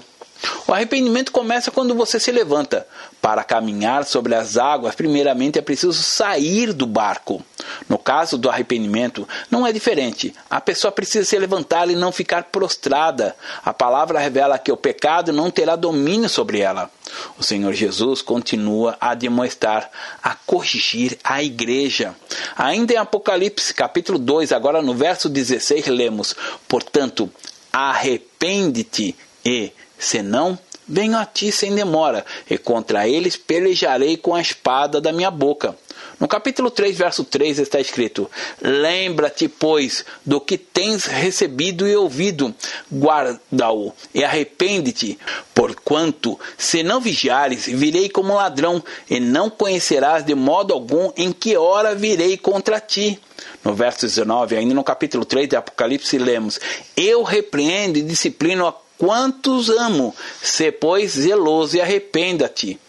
O 0.67 0.73
arrependimento 0.73 1.31
começa 1.31 1.69
quando 1.71 1.93
você 1.93 2.19
se 2.19 2.31
levanta. 2.31 2.87
Para 3.21 3.43
caminhar 3.43 4.05
sobre 4.05 4.33
as 4.33 4.57
águas, 4.57 4.95
primeiramente 4.95 5.59
é 5.59 5.61
preciso 5.61 5.93
sair 5.93 6.73
do 6.73 6.87
barco. 6.87 7.43
No 7.87 7.97
caso 7.97 8.37
do 8.37 8.49
arrependimento, 8.49 9.27
não 9.49 9.65
é 9.67 9.71
diferente. 9.71 10.33
A 10.49 10.59
pessoa 10.59 10.91
precisa 10.91 11.25
se 11.25 11.37
levantar 11.37 11.89
e 11.89 11.95
não 11.95 12.11
ficar 12.11 12.45
prostrada. 12.45 13.35
A 13.63 13.73
palavra 13.73 14.19
revela 14.19 14.57
que 14.57 14.71
o 14.71 14.77
pecado 14.77 15.31
não 15.31 15.51
terá 15.51 15.75
domínio 15.75 16.29
sobre 16.29 16.59
ela. 16.59 16.89
O 17.37 17.43
Senhor 17.43 17.73
Jesus 17.73 18.21
continua 18.21 18.97
a 18.99 19.13
demonstrar, 19.13 19.89
a 20.23 20.33
corrigir 20.33 21.19
a 21.23 21.43
igreja. 21.43 22.15
Ainda 22.55 22.93
em 22.93 22.97
Apocalipse, 22.97 23.73
capítulo 23.73 24.17
2, 24.17 24.51
agora 24.51 24.81
no 24.81 24.93
verso 24.93 25.29
16, 25.29 25.87
lemos: 25.87 26.35
Portanto, 26.67 27.29
arrepende-te 27.71 29.15
e 29.45 29.71
Senão, 30.01 30.57
venho 30.87 31.15
a 31.15 31.27
ti 31.27 31.51
sem 31.51 31.75
demora, 31.75 32.25
e 32.49 32.57
contra 32.57 33.07
eles 33.07 33.37
pelejarei 33.37 34.17
com 34.17 34.33
a 34.33 34.41
espada 34.41 34.99
da 34.99 35.11
minha 35.11 35.29
boca. 35.29 35.77
No 36.19 36.27
capítulo 36.27 36.71
3, 36.71 36.97
verso 36.97 37.23
3 37.23 37.59
está 37.59 37.79
escrito: 37.79 38.29
Lembra-te, 38.59 39.47
pois, 39.47 40.03
do 40.25 40.41
que 40.41 40.57
tens 40.57 41.05
recebido 41.05 41.87
e 41.87 41.95
ouvido, 41.95 42.53
guarda-o 42.91 43.93
e 44.11 44.23
arrepende-te, 44.23 45.19
porquanto, 45.53 46.39
se 46.57 46.81
não 46.81 46.99
vigiares, 46.99 47.67
virei 47.67 48.09
como 48.09 48.33
ladrão, 48.33 48.83
e 49.07 49.19
não 49.19 49.51
conhecerás 49.51 50.25
de 50.25 50.33
modo 50.33 50.73
algum 50.73 51.11
em 51.15 51.31
que 51.31 51.55
hora 51.55 51.93
virei 51.93 52.37
contra 52.37 52.79
ti. 52.79 53.19
No 53.63 53.75
verso 53.75 54.07
19, 54.07 54.57
ainda 54.57 54.73
no 54.73 54.83
capítulo 54.83 55.25
3 55.25 55.47
de 55.47 55.55
Apocalipse, 55.55 56.17
lemos: 56.17 56.59
Eu 56.97 57.21
repreendo 57.21 57.99
e 57.99 58.01
disciplino 58.01 58.65
a 58.65 58.73
quantos 59.01 59.67
amo. 59.67 60.15
Se, 60.43 60.71
pois, 60.71 61.13
zeloso 61.13 61.75
e 61.75 61.81
arrependa-te. 61.81 62.79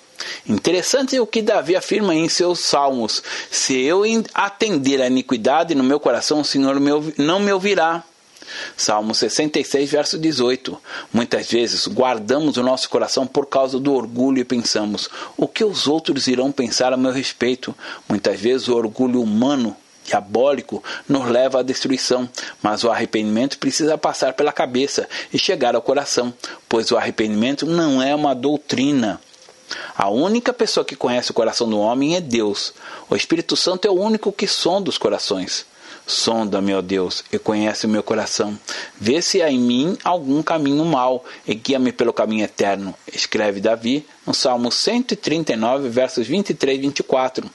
Interessante 0.46 1.18
o 1.18 1.26
que 1.26 1.40
Davi 1.40 1.74
afirma 1.74 2.14
em 2.14 2.28
seus 2.28 2.60
salmos: 2.60 3.22
Se 3.50 3.80
eu 3.80 4.02
atender 4.34 5.00
a 5.00 5.06
iniquidade 5.06 5.74
no 5.74 5.82
meu 5.82 5.98
coração, 5.98 6.40
o 6.40 6.44
Senhor 6.44 6.76
não 7.16 7.40
me 7.40 7.50
ouvirá. 7.50 8.04
Salmo 8.76 9.14
66, 9.14 9.90
verso 9.90 10.18
18. 10.18 10.78
Muitas 11.10 11.50
vezes 11.50 11.86
guardamos 11.88 12.58
o 12.58 12.62
nosso 12.62 12.90
coração 12.90 13.26
por 13.26 13.46
causa 13.46 13.80
do 13.80 13.94
orgulho 13.94 14.38
e 14.40 14.44
pensamos: 14.44 15.08
o 15.34 15.48
que 15.48 15.64
os 15.64 15.86
outros 15.86 16.26
irão 16.26 16.52
pensar 16.52 16.92
a 16.92 16.96
meu 16.96 17.10
respeito? 17.10 17.74
Muitas 18.06 18.38
vezes 18.38 18.68
o 18.68 18.76
orgulho 18.76 19.22
humano 19.22 19.74
diabólico 20.04 20.82
nos 21.08 21.28
leva 21.28 21.60
à 21.60 21.62
destruição, 21.62 22.28
mas 22.62 22.84
o 22.84 22.90
arrependimento 22.90 23.58
precisa 23.58 23.96
passar 23.96 24.34
pela 24.34 24.52
cabeça 24.52 25.08
e 25.32 25.38
chegar 25.38 25.74
ao 25.74 25.82
coração, 25.82 26.32
pois 26.68 26.90
o 26.90 26.96
arrependimento 26.96 27.66
não 27.66 28.02
é 28.02 28.14
uma 28.14 28.34
doutrina. 28.34 29.20
A 29.96 30.08
única 30.08 30.52
pessoa 30.52 30.84
que 30.84 30.96
conhece 30.96 31.30
o 31.30 31.34
coração 31.34 31.68
do 31.68 31.78
homem 31.78 32.16
é 32.16 32.20
Deus. 32.20 32.74
O 33.08 33.16
Espírito 33.16 33.56
Santo 33.56 33.86
é 33.86 33.90
o 33.90 33.98
único 33.98 34.32
que 34.32 34.46
sonda 34.46 34.90
os 34.90 34.98
corações. 34.98 35.64
Sonda-me, 36.12 36.74
ó 36.74 36.82
Deus, 36.82 37.24
e 37.32 37.38
conhece 37.38 37.86
o 37.86 37.88
meu 37.88 38.02
coração. 38.02 38.58
Vê 39.00 39.22
se 39.22 39.40
há 39.40 39.50
em 39.50 39.58
mim 39.58 39.96
algum 40.04 40.42
caminho 40.42 40.84
mau 40.84 41.24
e 41.46 41.54
guia-me 41.54 41.90
pelo 41.90 42.12
caminho 42.12 42.44
eterno. 42.44 42.94
Escreve 43.10 43.60
Davi 43.60 44.06
no 44.26 44.34
Salmo 44.34 44.70
139, 44.70 45.88
versos 45.88 46.26
23 46.26 46.78
e 46.78 46.82
24. 46.82 47.50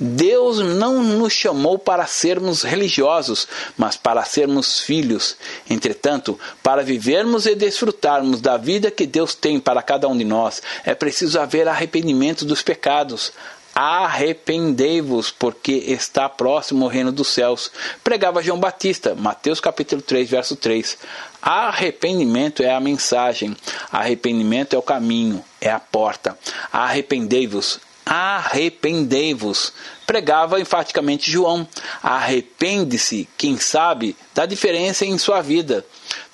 Deus 0.00 0.58
não 0.58 1.02
nos 1.02 1.34
chamou 1.34 1.78
para 1.78 2.06
sermos 2.06 2.62
religiosos, 2.62 3.46
mas 3.76 3.96
para 3.96 4.24
sermos 4.24 4.80
filhos. 4.80 5.36
Entretanto, 5.68 6.40
para 6.62 6.82
vivermos 6.82 7.44
e 7.46 7.54
desfrutarmos 7.54 8.40
da 8.40 8.56
vida 8.56 8.90
que 8.90 9.06
Deus 9.06 9.34
tem 9.34 9.60
para 9.60 9.82
cada 9.82 10.08
um 10.08 10.16
de 10.16 10.24
nós, 10.24 10.62
é 10.82 10.94
preciso 10.94 11.38
haver 11.38 11.68
arrependimento 11.68 12.44
dos 12.44 12.62
pecados, 12.62 13.32
arrependei-vos, 13.80 15.30
porque 15.30 15.70
está 15.70 16.28
próximo 16.28 16.84
o 16.84 16.88
reino 16.88 17.12
dos 17.12 17.28
céus. 17.28 17.70
Pregava 18.02 18.42
João 18.42 18.58
Batista, 18.58 19.14
Mateus 19.14 19.60
capítulo 19.60 20.02
3, 20.02 20.28
verso 20.28 20.56
3. 20.56 20.98
Arrependimento 21.40 22.60
é 22.60 22.74
a 22.74 22.80
mensagem, 22.80 23.56
arrependimento 23.92 24.74
é 24.74 24.78
o 24.78 24.82
caminho, 24.82 25.44
é 25.60 25.70
a 25.70 25.78
porta. 25.78 26.36
Arrependei-vos, 26.72 27.78
arrependei-vos. 28.08 29.72
Pregava 30.06 30.58
enfaticamente 30.58 31.30
João. 31.30 31.68
Arrepende-se, 32.02 33.28
quem 33.36 33.58
sabe, 33.58 34.16
da 34.34 34.46
diferença 34.46 35.04
em 35.04 35.18
sua 35.18 35.42
vida. 35.42 35.84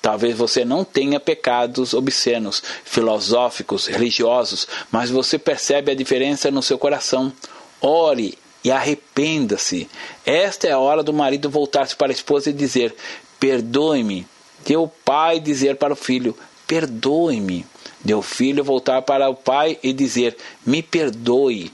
Talvez 0.01 0.37
você 0.37 0.63
não 0.63 0.85
tenha 0.85 1.19
pecados 1.19 1.93
obscenos, 1.93 2.63
filosóficos, 2.85 3.87
religiosos, 3.87 4.67
mas 4.89 5.09
você 5.09 5.37
percebe 5.37 5.91
a 5.91 5.95
diferença 5.95 6.49
no 6.49 6.63
seu 6.63 6.77
coração. 6.77 7.33
Ore 7.81 8.37
e 8.63 8.71
arrependa-se. 8.71 9.89
Esta 10.25 10.67
é 10.67 10.71
a 10.71 10.79
hora 10.79 11.03
do 11.03 11.11
marido 11.11 11.49
voltar-se 11.49 11.95
para 11.95 12.11
a 12.11 12.15
esposa 12.15 12.49
e 12.49 12.53
dizer: 12.53 12.95
Perdoe-me. 13.39 14.25
Deu 14.65 14.83
o 14.83 14.87
pai 14.87 15.39
dizer 15.39 15.75
para 15.75 15.93
o 15.93 15.97
filho: 15.97 16.35
Perdoe-me. 16.65 17.65
Deu 18.05 18.19
o 18.19 18.21
filho 18.21 18.63
voltar 18.63 19.01
para 19.01 19.27
o 19.27 19.35
pai 19.35 19.79
e 19.81 19.91
dizer: 19.91 20.37
Me 20.63 20.83
perdoe 20.83 21.71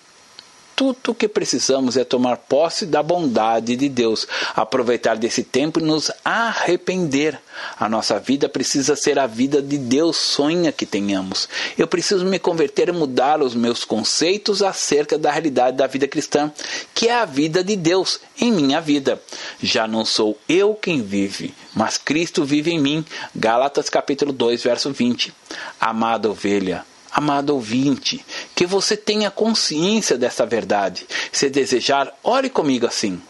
tudo 0.82 1.12
o 1.12 1.14
que 1.14 1.28
precisamos 1.28 1.96
é 1.96 2.04
tomar 2.04 2.38
posse 2.38 2.88
da 2.88 3.04
bondade 3.04 3.76
de 3.76 3.88
Deus, 3.88 4.28
aproveitar 4.56 5.16
desse 5.16 5.44
tempo 5.44 5.80
e 5.80 5.84
nos 5.84 6.10
arrepender. 6.26 7.40
A 7.80 7.88
nossa 7.88 8.20
vida 8.20 8.50
precisa 8.50 8.96
ser 8.96 9.20
a 9.20 9.28
vida 9.28 9.62
de 9.62 9.78
Deus 9.78 10.18
sonha 10.18 10.72
que 10.72 10.88
tenhamos. 10.88 11.48
Eu 11.78 11.86
preciso 11.86 12.26
me 12.26 12.40
converter 12.40 12.90
e 12.90 12.92
mudar 12.92 13.44
os 13.44 13.54
meus 13.54 13.84
conceitos 13.84 14.64
acerca 14.64 15.20
da 15.20 15.30
realidade 15.30 15.78
da 15.78 15.86
vida 15.86 16.08
cristã, 16.08 16.52
que 16.96 17.08
é 17.08 17.14
a 17.14 17.26
vida 17.26 17.64
de 17.64 17.76
Deus 17.76 18.20
em 18.40 18.52
minha 18.52 18.82
vida. 18.82 19.22
Já 19.62 19.88
não 19.88 20.04
sou 20.04 20.36
eu 20.50 20.74
quem 20.74 21.04
vive, 21.04 21.54
mas 21.76 21.96
Cristo 21.96 22.44
vive 22.44 22.72
em 22.72 22.80
mim. 22.80 23.06
Gálatas 23.36 23.88
capítulo 23.88 24.34
2, 24.34 24.64
verso 24.64 24.92
20. 24.92 25.32
Amada 25.80 26.32
ovelha, 26.32 26.84
Amado 27.14 27.54
ouvinte, 27.54 28.24
que 28.56 28.66
você 28.66 28.96
tenha 28.96 29.30
consciência 29.30 30.18
dessa 30.18 30.46
verdade. 30.46 31.06
Se 31.32 31.50
desejar, 31.50 32.14
ore 32.24 32.50
comigo 32.50 32.86
assim 32.86 33.22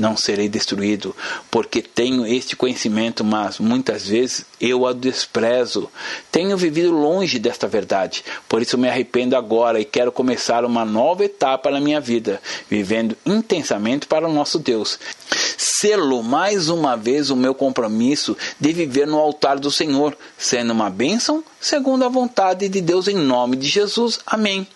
não 0.00 0.16
serei 0.16 0.48
destruído, 0.48 1.14
porque 1.50 1.82
tenho 1.82 2.26
este 2.26 2.56
conhecimento, 2.56 3.22
mas 3.22 3.58
muitas 3.58 4.06
vezes 4.06 4.44
eu 4.60 4.86
a 4.86 4.92
desprezo. 4.92 5.90
Tenho 6.32 6.56
vivido 6.56 6.90
longe 6.90 7.38
desta 7.38 7.68
verdade, 7.68 8.24
por 8.48 8.62
isso 8.62 8.78
me 8.78 8.88
arrependo 8.88 9.36
agora 9.36 9.80
e 9.80 9.84
quero 9.84 10.10
começar 10.10 10.64
uma 10.64 10.84
nova 10.84 11.24
etapa 11.24 11.70
na 11.70 11.80
minha 11.80 12.00
vida, 12.00 12.40
vivendo 12.68 13.16
intensamente 13.26 14.06
para 14.06 14.26
o 14.26 14.32
nosso 14.32 14.58
Deus. 14.58 14.98
Selo 15.56 16.22
mais 16.22 16.68
uma 16.68 16.96
vez 16.96 17.30
o 17.30 17.36
meu 17.36 17.54
compromisso 17.54 18.36
de 18.58 18.72
viver 18.72 19.06
no 19.06 19.18
altar 19.18 19.58
do 19.58 19.70
Senhor, 19.70 20.16
sendo 20.38 20.72
uma 20.72 20.90
bênção 20.90 21.44
segundo 21.60 22.04
a 22.04 22.08
vontade 22.08 22.68
de 22.68 22.80
Deus 22.80 23.06
em 23.06 23.16
nome 23.16 23.56
de 23.56 23.68
Jesus. 23.68 24.18
Amém. 24.26 24.66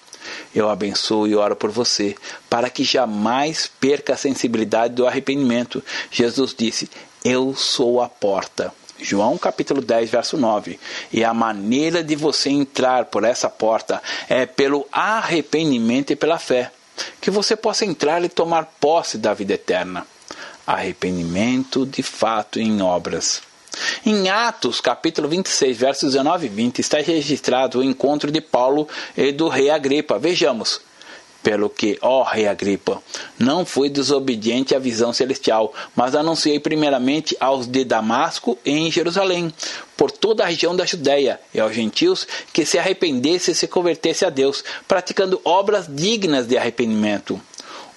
Eu 0.55 0.71
abençoo 0.71 1.27
e 1.27 1.35
oro 1.35 1.57
por 1.57 1.71
você, 1.71 2.15
para 2.49 2.71
que 2.71 2.85
jamais 2.85 3.69
perca 3.81 4.15
a 4.15 4.17
sensibilidade 4.17 4.95
do 4.95 5.07
arrependimento. 5.07 5.83
Jesus 6.11 6.55
disse: 6.57 6.89
Eu 7.25 7.55
sou 7.55 8.01
a 8.01 8.09
porta. 8.09 8.73
João 9.01 9.37
capítulo 9.37 9.81
10, 9.83 10.09
verso 10.11 10.37
9. 10.37 10.79
E 11.13 11.25
a 11.25 11.35
maneira 11.35 12.03
de 12.03 12.15
você 12.15 12.49
entrar 12.51 13.07
por 13.07 13.25
essa 13.25 13.51
porta 13.51 14.01
é 14.29 14.47
pelo 14.47 14.87
arrependimento 14.93 16.13
e 16.13 16.17
pela 16.17 16.39
fé. 16.39 16.71
Que 17.21 17.31
você 17.31 17.57
possa 17.57 17.85
entrar 17.85 18.25
e 18.25 18.29
tomar 18.29 18.67
posse 18.81 19.19
da 19.19 19.35
vida 19.35 19.55
eterna. 19.55 20.07
Arrependimento 20.65 21.85
de 21.85 22.03
fato 22.03 22.61
em 22.61 22.81
obras. 22.81 23.43
Em 24.05 24.29
Atos, 24.29 24.81
capítulo 24.81 25.29
26, 25.29 25.77
versos 25.77 26.13
19 26.13 26.47
e 26.47 26.49
20, 26.49 26.79
está 26.79 26.99
registrado 26.99 27.79
o 27.79 27.85
encontro 27.85 28.31
de 28.31 28.41
Paulo 28.41 28.89
e 29.17 29.33
do 29.33 29.49
rei 29.49 29.71
Agripa. 29.71 30.19
Vejamos. 30.19 30.81
Pelo 31.43 31.69
que, 31.69 31.99
ó 32.01 32.23
rei 32.23 32.49
Agripa, 32.49 33.03
não 33.39 33.67
fui 33.67 33.91
desobediente 33.91 34.75
à 34.75 34.79
visão 34.79 35.13
celestial, 35.13 35.75
mas 35.95 36.15
anunciei 36.15 36.59
primeiramente 36.59 37.37
aos 37.39 37.67
de 37.67 37.85
Damasco 37.85 38.59
e 38.65 38.71
em 38.71 38.91
Jerusalém, 38.91 39.53
por 39.95 40.11
toda 40.11 40.43
a 40.43 40.47
região 40.47 40.75
da 40.75 40.87
Judéia 40.87 41.39
e 41.53 41.61
aos 41.61 41.75
gentios 41.75 42.27
que 42.51 42.65
se 42.65 42.79
arrependessem 42.79 43.53
e 43.53 43.55
se 43.55 43.69
convertessem 43.69 44.27
a 44.27 44.31
Deus, 44.31 44.65
praticando 44.89 45.39
obras 45.45 45.85
dignas 45.87 46.47
de 46.47 46.57
arrependimento. 46.57 47.39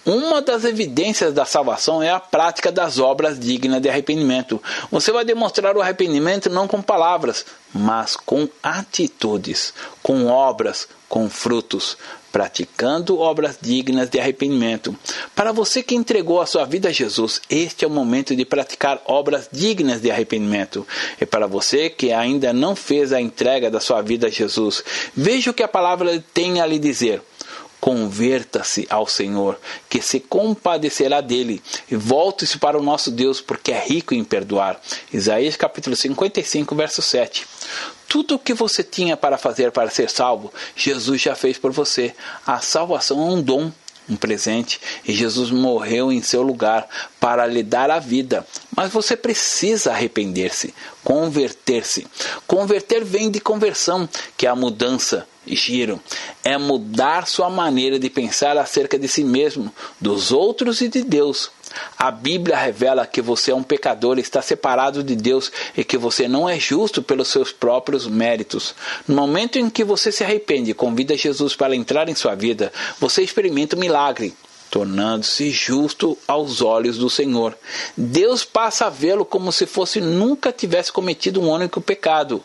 Uma 0.07 0.41
das 0.41 0.63
evidências 0.63 1.33
da 1.33 1.43
salvação 1.43 2.01
é 2.01 2.09
a 2.09 2.17
prática 2.17 2.71
das 2.71 2.97
obras 2.97 3.37
dignas 3.37 3.81
de 3.81 3.89
arrependimento. 3.89 4.63
Você 4.89 5.11
vai 5.11 5.25
demonstrar 5.25 5.75
o 5.75 5.81
arrependimento 5.81 6.49
não 6.49 6.65
com 6.65 6.81
palavras, 6.81 7.45
mas 7.73 8.15
com 8.15 8.47
atitudes, 8.63 9.73
com 10.01 10.27
obras, 10.27 10.87
com 11.09 11.29
frutos, 11.29 11.97
praticando 12.31 13.19
obras 13.19 13.57
dignas 13.61 14.09
de 14.09 14.17
arrependimento. 14.17 14.95
Para 15.35 15.51
você 15.51 15.83
que 15.83 15.93
entregou 15.93 16.39
a 16.39 16.45
sua 16.45 16.63
vida 16.63 16.87
a 16.87 16.93
Jesus, 16.93 17.41
este 17.49 17.83
é 17.83 17.87
o 17.89 17.91
momento 17.91 18.33
de 18.33 18.45
praticar 18.45 19.01
obras 19.07 19.49
dignas 19.51 19.99
de 19.99 20.09
arrependimento. 20.09 20.87
E 21.19 21.25
para 21.25 21.47
você 21.47 21.89
que 21.89 22.13
ainda 22.13 22.53
não 22.53 22.77
fez 22.77 23.11
a 23.11 23.19
entrega 23.19 23.69
da 23.69 23.81
sua 23.81 24.01
vida 24.01 24.27
a 24.27 24.29
Jesus, 24.29 24.81
veja 25.13 25.51
o 25.51 25.53
que 25.53 25.63
a 25.63 25.67
palavra 25.67 26.23
tem 26.33 26.61
a 26.61 26.65
lhe 26.65 26.79
dizer. 26.79 27.21
Converta-se 27.87 28.85
ao 28.89 29.07
Senhor, 29.07 29.57
que 29.87 30.01
se 30.01 30.19
compadecerá 30.19 31.21
dele, 31.21 31.63
e 31.89 31.95
volte-se 31.95 32.57
para 32.57 32.77
o 32.77 32.83
nosso 32.83 33.09
Deus, 33.09 33.39
porque 33.39 33.71
é 33.71 33.79
rico 33.79 34.13
em 34.13 34.25
perdoar. 34.25 34.77
Isaías 35.13 35.55
capítulo 35.55 35.95
55, 35.95 36.75
verso 36.75 37.01
7. 37.01 37.47
Tudo 38.05 38.35
o 38.35 38.39
que 38.39 38.53
você 38.53 38.83
tinha 38.83 39.15
para 39.15 39.37
fazer 39.37 39.71
para 39.71 39.89
ser 39.89 40.09
salvo, 40.09 40.51
Jesus 40.75 41.21
já 41.21 41.33
fez 41.33 41.57
por 41.57 41.71
você. 41.71 42.13
A 42.45 42.59
salvação 42.59 43.21
é 43.21 43.31
um 43.31 43.41
dom 43.41 43.71
um 44.09 44.15
presente, 44.15 44.79
e 45.05 45.13
Jesus 45.13 45.51
morreu 45.51 46.11
em 46.11 46.21
seu 46.21 46.41
lugar 46.41 46.87
para 47.19 47.45
lhe 47.45 47.63
dar 47.63 47.91
a 47.91 47.99
vida. 47.99 48.45
Mas 48.75 48.91
você 48.91 49.17
precisa 49.17 49.91
arrepender-se, 49.91 50.73
converter-se. 51.03 52.07
Converter 52.45 53.03
vem 53.03 53.29
de 53.29 53.39
conversão, 53.39 54.07
que 54.37 54.45
é 54.45 54.49
a 54.49 54.55
mudança, 54.55 55.27
giro. 55.45 56.01
É 56.43 56.57
mudar 56.57 57.27
sua 57.27 57.49
maneira 57.49 57.99
de 57.99 58.09
pensar 58.09 58.57
acerca 58.57 58.97
de 58.97 59.07
si 59.07 59.23
mesmo, 59.23 59.73
dos 59.99 60.31
outros 60.31 60.81
e 60.81 60.87
de 60.87 61.03
Deus. 61.03 61.51
A 61.97 62.11
Bíblia 62.11 62.57
revela 62.57 63.05
que 63.05 63.21
você 63.21 63.51
é 63.51 63.55
um 63.55 63.63
pecador, 63.63 64.19
está 64.19 64.41
separado 64.41 65.03
de 65.03 65.15
Deus 65.15 65.51
e 65.75 65.83
que 65.83 65.97
você 65.97 66.27
não 66.27 66.47
é 66.47 66.59
justo 66.59 67.01
pelos 67.01 67.27
seus 67.27 67.51
próprios 67.51 68.07
méritos. 68.07 68.75
No 69.07 69.15
momento 69.15 69.57
em 69.57 69.69
que 69.69 69.83
você 69.83 70.11
se 70.11 70.23
arrepende 70.23 70.71
e 70.71 70.73
convida 70.73 71.17
Jesus 71.17 71.55
para 71.55 71.75
entrar 71.75 72.09
em 72.09 72.15
sua 72.15 72.35
vida, 72.35 72.71
você 72.99 73.21
experimenta 73.21 73.75
um 73.75 73.79
milagre 73.79 74.35
tornando-se 74.69 75.49
justo 75.49 76.17
aos 76.27 76.61
olhos 76.61 76.97
do 76.97 77.09
Senhor. 77.09 77.57
Deus 77.95 78.43
passa 78.43 78.87
a 78.87 78.89
vê-lo 78.89 79.25
como 79.25 79.51
se 79.51 79.65
fosse 79.65 80.01
nunca 80.01 80.51
tivesse 80.51 80.91
cometido 80.91 81.41
um 81.41 81.49
único 81.49 81.79
pecado. 81.79 82.43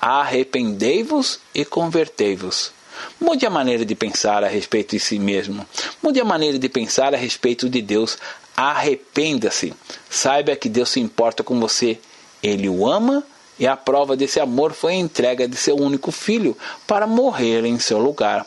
Arrependei-vos 0.00 1.38
e 1.54 1.64
convertei-vos. 1.64 2.72
Mude 3.20 3.46
a 3.46 3.50
maneira 3.50 3.84
de 3.84 3.94
pensar 3.94 4.42
a 4.42 4.48
respeito 4.48 4.96
de 4.96 5.00
si 5.00 5.18
mesmo. 5.18 5.66
Mude 6.02 6.20
a 6.20 6.24
maneira 6.24 6.58
de 6.58 6.68
pensar 6.68 7.14
a 7.14 7.16
respeito 7.16 7.68
de 7.68 7.82
Deus. 7.82 8.18
Arrependa-se. 8.58 9.72
Saiba 10.10 10.56
que 10.56 10.68
Deus 10.68 10.88
se 10.88 10.98
importa 10.98 11.44
com 11.44 11.60
você. 11.60 11.96
Ele 12.42 12.68
o 12.68 12.90
ama 12.90 13.22
e 13.56 13.68
a 13.68 13.76
prova 13.76 14.16
desse 14.16 14.40
amor 14.40 14.72
foi 14.72 14.94
a 14.94 14.96
entrega 14.96 15.46
de 15.46 15.54
seu 15.54 15.76
único 15.76 16.10
filho 16.10 16.58
para 16.84 17.06
morrer 17.06 17.64
em 17.64 17.78
seu 17.78 18.00
lugar. 18.00 18.44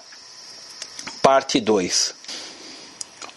Parte 1.21 1.61
2 1.61 2.13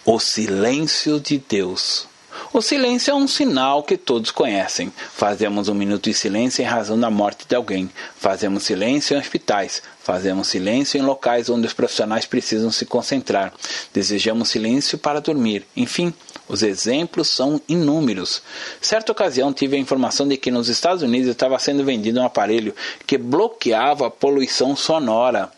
O 0.04 0.18
silêncio 0.18 1.20
de 1.20 1.38
Deus. 1.38 2.08
O 2.52 2.60
silêncio 2.60 3.12
é 3.12 3.14
um 3.14 3.28
sinal 3.28 3.84
que 3.84 3.96
todos 3.96 4.32
conhecem. 4.32 4.92
Fazemos 5.14 5.68
um 5.68 5.74
minuto 5.74 6.10
de 6.10 6.14
silêncio 6.14 6.62
em 6.62 6.66
razão 6.66 6.98
da 6.98 7.08
morte 7.08 7.46
de 7.48 7.54
alguém. 7.54 7.88
Fazemos 8.16 8.64
silêncio 8.64 9.16
em 9.16 9.20
hospitais. 9.20 9.80
Fazemos 10.02 10.48
silêncio 10.48 10.98
em 10.98 11.02
locais 11.02 11.48
onde 11.48 11.68
os 11.68 11.72
profissionais 11.72 12.26
precisam 12.26 12.72
se 12.72 12.84
concentrar. 12.84 13.52
Desejamos 13.92 14.48
silêncio 14.48 14.98
para 14.98 15.20
dormir. 15.20 15.64
Enfim, 15.76 16.12
os 16.48 16.62
exemplos 16.62 17.28
são 17.28 17.60
inúmeros. 17.68 18.42
Certa 18.80 19.12
ocasião 19.12 19.52
tive 19.52 19.76
a 19.76 19.80
informação 19.80 20.28
de 20.28 20.36
que 20.36 20.50
nos 20.50 20.68
Estados 20.68 21.02
Unidos 21.02 21.28
estava 21.28 21.58
sendo 21.58 21.84
vendido 21.84 22.20
um 22.20 22.24
aparelho 22.24 22.74
que 23.06 23.16
bloqueava 23.16 24.06
a 24.06 24.10
poluição 24.10 24.76
sonora. 24.76 25.50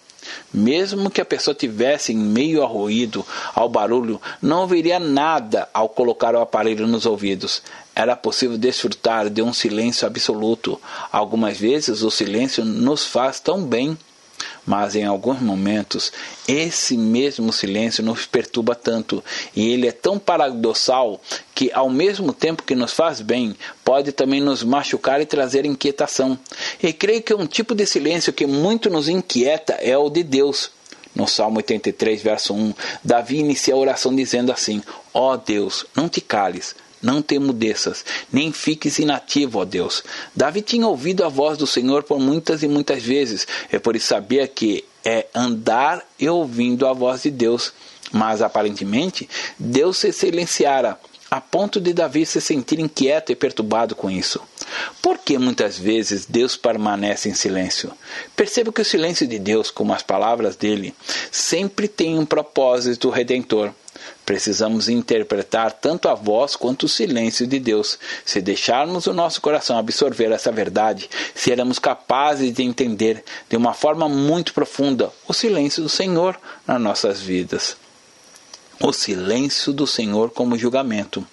Mesmo 0.53 1.11
que 1.11 1.21
a 1.21 1.25
pessoa 1.25 1.55
tivesse 1.55 2.13
em 2.13 2.17
meio 2.17 2.63
ao 2.63 2.73
ruído, 2.73 3.25
ao 3.55 3.69
barulho, 3.69 4.21
não 4.43 4.63
ouviria 4.63 4.99
nada 4.99 5.69
ao 5.73 5.89
colocar 5.89 6.35
o 6.35 6.41
aparelho 6.41 6.87
nos 6.87 7.07
ouvidos. 7.07 7.63
Era 7.95 8.17
possível 8.17 8.59
desfrutar 8.59 9.31
de 9.31 9.41
um 9.41 9.53
silêncio 9.53 10.07
absoluto. 10.07 10.81
Algumas 11.13 11.59
vezes 11.59 12.03
o 12.03 12.11
silêncio 12.11 12.65
nos 12.65 13.07
faz 13.07 13.39
tão 13.41 13.63
bem 13.63 13.97
mas 14.67 14.97
em 14.97 15.05
alguns 15.05 15.41
momentos 15.41 16.13
esse 16.49 16.99
mesmo 16.99 17.53
silêncio 17.53 18.03
nos 18.03 18.27
perturba 18.27 18.75
tanto 18.75 19.23
e 19.55 19.71
ele 19.71 19.87
é 19.87 19.93
tão 19.93 20.19
paradoxal 20.19 21.21
que 21.55 21.71
ao 21.73 21.89
mesmo 21.89 22.33
tempo 22.33 22.65
que 22.65 22.75
nos 22.75 22.93
faz 22.93 23.21
bem, 23.21 23.57
pode 23.85 24.13
também 24.13 24.41
nos 24.41 24.63
machucar 24.63 25.21
e 25.21 25.27
trazer 25.27 25.65
inquietação. 25.65 26.39
E 26.83 26.93
creio 26.93 27.23
que 27.23 27.33
um 27.33 27.47
tipo 27.47 27.75
de 27.75 27.87
silêncio 27.87 28.33
que 28.33 28.47
muito 28.47 28.91
nos 28.91 29.09
inquieta 29.09 29.75
é 29.75 29.97
o 29.97 30.11
de 30.11 30.23
Deus. 30.23 30.71
No 31.15 31.27
Salmo 31.27 31.57
83, 31.57 32.21
verso 32.21 32.53
1, 32.53 32.75
Davi 33.03 33.39
inicia 33.39 33.73
a 33.73 33.79
oração 33.79 34.15
dizendo 34.15 34.53
assim: 34.53 34.83
Ó 35.15 35.33
oh 35.33 35.37
Deus, 35.39 35.87
não 35.95 36.11
te 36.11 36.21
cales, 36.21 36.77
não 37.03 37.23
te 37.23 37.37
emudeças, 37.37 38.05
nem 38.33 38.53
fiques 38.53 38.99
inativo, 38.99 39.59
ó 39.59 39.65
Deus. 39.65 40.03
Davi 40.35 40.63
tinha 40.63 40.87
ouvido 40.87 41.25
a 41.25 41.29
voz 41.29 41.57
do 41.59 41.67
Senhor 41.67 42.03
por 42.03 42.19
muitas 42.19 42.63
e 42.63 42.69
muitas 42.69 43.03
vezes, 43.03 43.47
é 43.71 43.79
por 43.79 43.97
isso 43.97 44.09
sabia 44.09 44.47
que 44.47 44.85
é 45.05 45.27
andar 45.35 46.05
e 46.19 46.29
ouvindo 46.29 46.87
a 46.87 46.93
voz 46.93 47.23
de 47.23 47.31
Deus. 47.31 47.73
Mas 48.13 48.41
aparentemente, 48.41 49.29
Deus 49.59 49.99
se 49.99 50.13
silenciara, 50.13 50.99
a 51.31 51.41
ponto 51.41 51.81
de 51.81 51.93
Davi 51.93 52.25
se 52.25 52.41
sentir 52.41 52.79
inquieto 52.79 53.33
e 53.33 53.37
perturbado 53.37 53.95
com 53.95 54.11
isso. 54.11 54.41
Por 55.03 55.19
que 55.19 55.39
muitas 55.39 55.79
vezes 55.79 56.25
Deus 56.25 56.57
permanece 56.57 57.29
em 57.29 57.35
silêncio? 57.35 57.93
Perceba 58.35 58.73
que 58.73 58.81
o 58.81 58.85
silêncio 58.85 59.27
de 59.27 59.39
Deus, 59.39 59.71
como 59.71 59.93
as 59.93 60.03
palavras 60.03 60.57
dele, 60.57 60.95
sempre 61.31 61.89
tem 61.89 62.19
um 62.19 62.27
propósito 62.27 63.11
redentor. 63.11 63.73
Precisamos 64.27 64.89
interpretar 64.89 65.71
tanto 65.71 66.09
a 66.09 66.15
voz 66.15 66.57
quanto 66.57 66.83
o 66.83 66.89
silêncio 66.89 67.47
de 67.47 67.61
Deus. 67.61 67.97
Se 68.25 68.43
deixarmos 68.43 69.07
o 69.07 69.15
nosso 69.15 69.41
coração 69.41 69.79
absorver 69.79 70.33
essa 70.33 70.51
verdade, 70.51 71.09
seremos 71.33 71.79
capazes 71.79 72.53
de 72.53 72.65
entender 72.65 73.23
de 73.49 73.57
uma 73.57 73.73
forma 73.73 74.09
muito 74.09 74.53
profunda 74.53 75.13
o 75.29 75.33
silêncio 75.33 75.81
do 75.81 75.89
Senhor 75.89 76.37
nas 76.67 76.81
nossas 76.81 77.21
vidas. 77.21 77.77
O 78.81 78.93
silêncio 78.93 79.73
do 79.73 79.87
Senhor 79.87 80.31
como 80.31 80.59
julgamento. 80.59 81.27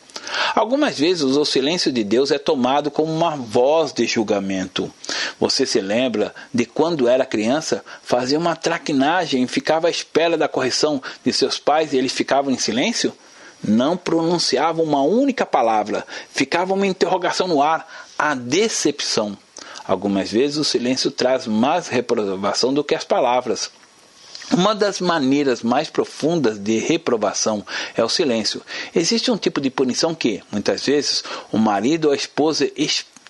Algumas 0.56 0.98
vezes 0.98 1.24
o 1.24 1.44
silêncio 1.44 1.92
de 1.92 2.02
Deus 2.02 2.32
é 2.32 2.40
tomado 2.40 2.90
como 2.90 3.12
uma 3.12 3.36
voz 3.36 3.92
de 3.92 4.08
julgamento. 4.08 4.92
Você 5.40 5.66
se 5.66 5.82
lembra 5.82 6.34
de 6.54 6.66
quando 6.66 7.08
era 7.08 7.26
criança, 7.26 7.84
fazia 8.02 8.40
uma 8.40 8.56
traquinagem 8.56 9.44
e 9.44 9.48
ficava 9.48 9.88
à 9.88 9.92
espera 9.92 10.38
da 10.38 10.48
correção 10.48 11.02
de 11.26 11.34
seus 11.34 11.60
pais 11.60 11.92
e 11.92 11.98
eles 11.98 12.14
ficavam 12.14 12.50
em 12.50 12.58
silêncio? 12.58 13.14
Não 13.62 13.98
pronunciavam 13.98 14.86
uma 14.86 15.02
única 15.02 15.46
palavra, 15.46 16.06
ficava 16.32 16.74
uma 16.74 16.88
interrogação 16.88 17.48
no 17.48 17.62
ar, 17.62 18.06
a 18.18 18.34
decepção. 18.34 19.38
Algumas 19.86 20.32
vezes 20.32 20.58
o 20.58 20.64
silêncio 20.64 21.12
traz 21.12 21.46
mais 21.46 21.90
reprovação 21.90 22.74
do 22.74 22.84
que 22.84 22.96
as 22.96 23.04
palavras. 23.04 23.70
Uma 24.52 24.76
das 24.76 25.00
maneiras 25.00 25.64
mais 25.64 25.90
profundas 25.90 26.60
de 26.60 26.78
reprovação 26.78 27.66
é 27.96 28.04
o 28.04 28.10
silêncio. 28.10 28.62
Existe 28.94 29.32
um 29.32 29.38
tipo 29.38 29.62
de 29.62 29.70
punição 29.70 30.14
que, 30.14 30.44
muitas 30.52 30.86
vezes, 30.86 31.24
o 31.52 31.58
marido 31.58 32.06
ou 32.06 32.12
a 32.12 32.16
esposa 32.16 32.70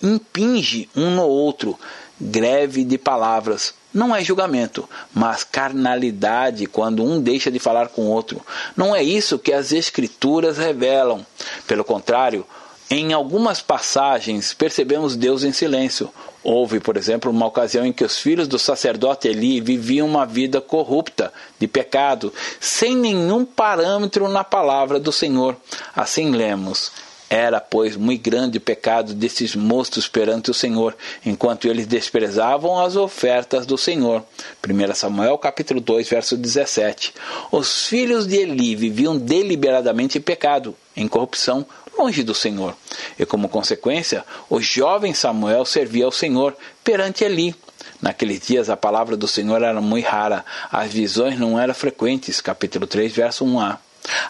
impinge 0.02 0.88
um 0.94 1.10
no 1.14 1.22
outro, 1.22 1.78
greve 2.20 2.84
de 2.84 2.98
palavras. 2.98 3.74
Não 3.92 4.14
é 4.14 4.24
julgamento, 4.24 4.88
mas 5.14 5.44
carnalidade 5.44 6.66
quando 6.66 7.04
um 7.04 7.20
deixa 7.20 7.50
de 7.50 7.60
falar 7.60 7.88
com 7.88 8.02
o 8.02 8.10
outro. 8.10 8.44
Não 8.76 8.94
é 8.94 9.02
isso 9.02 9.38
que 9.38 9.52
as 9.52 9.70
Escrituras 9.72 10.58
revelam. 10.58 11.24
Pelo 11.66 11.84
contrário, 11.84 12.44
em 12.90 13.12
algumas 13.12 13.60
passagens 13.60 14.52
percebemos 14.52 15.16
Deus 15.16 15.42
em 15.42 15.52
silêncio. 15.52 16.10
Houve, 16.42 16.78
por 16.78 16.98
exemplo, 16.98 17.30
uma 17.30 17.46
ocasião 17.46 17.86
em 17.86 17.92
que 17.92 18.04
os 18.04 18.18
filhos 18.18 18.46
do 18.46 18.58
sacerdote 18.58 19.26
Eli 19.26 19.62
viviam 19.62 20.06
uma 20.06 20.26
vida 20.26 20.60
corrupta, 20.60 21.32
de 21.58 21.66
pecado, 21.66 22.32
sem 22.60 22.94
nenhum 22.94 23.46
parâmetro 23.46 24.28
na 24.28 24.44
palavra 24.44 25.00
do 25.00 25.10
Senhor. 25.10 25.56
Assim 25.96 26.30
lemos: 26.30 26.92
Era, 27.30 27.62
pois, 27.62 27.96
muito 27.96 28.22
grande 28.22 28.58
o 28.58 28.60
pecado 28.60 29.14
desses 29.14 29.56
mostos 29.56 30.06
perante 30.06 30.50
o 30.50 30.54
Senhor, 30.54 30.94
enquanto 31.24 31.66
eles 31.66 31.86
desprezavam 31.86 32.78
as 32.78 32.94
ofertas 32.94 33.64
do 33.64 33.78
Senhor. 33.78 34.22
1 34.62 34.94
Samuel 34.94 35.38
capítulo 35.38 35.80
2, 35.80 36.06
verso 36.06 36.36
17. 36.36 37.14
Os 37.50 37.86
filhos 37.86 38.26
de 38.26 38.36
Eli 38.36 38.76
viviam 38.76 39.16
deliberadamente 39.16 40.18
em 40.18 40.20
pecado, 40.20 40.76
em 40.94 41.08
corrupção, 41.08 41.64
longe 41.98 42.22
do 42.22 42.34
Senhor. 42.34 42.76
E 43.18 43.24
como 43.24 43.48
consequência, 43.48 44.24
o 44.48 44.60
jovem 44.60 45.14
Samuel 45.14 45.64
servia 45.64 46.04
ao 46.04 46.12
Senhor 46.12 46.56
perante 46.82 47.24
Eli. 47.24 47.54
Naqueles 48.00 48.40
dias 48.40 48.68
a 48.68 48.76
palavra 48.76 49.16
do 49.16 49.26
Senhor 49.26 49.62
era 49.62 49.80
muito 49.80 50.06
rara, 50.06 50.44
as 50.70 50.92
visões 50.92 51.38
não 51.38 51.58
eram 51.58 51.74
frequentes. 51.74 52.40
Capítulo 52.40 52.86
3, 52.86 53.12
verso 53.12 53.44
1a. 53.44 53.78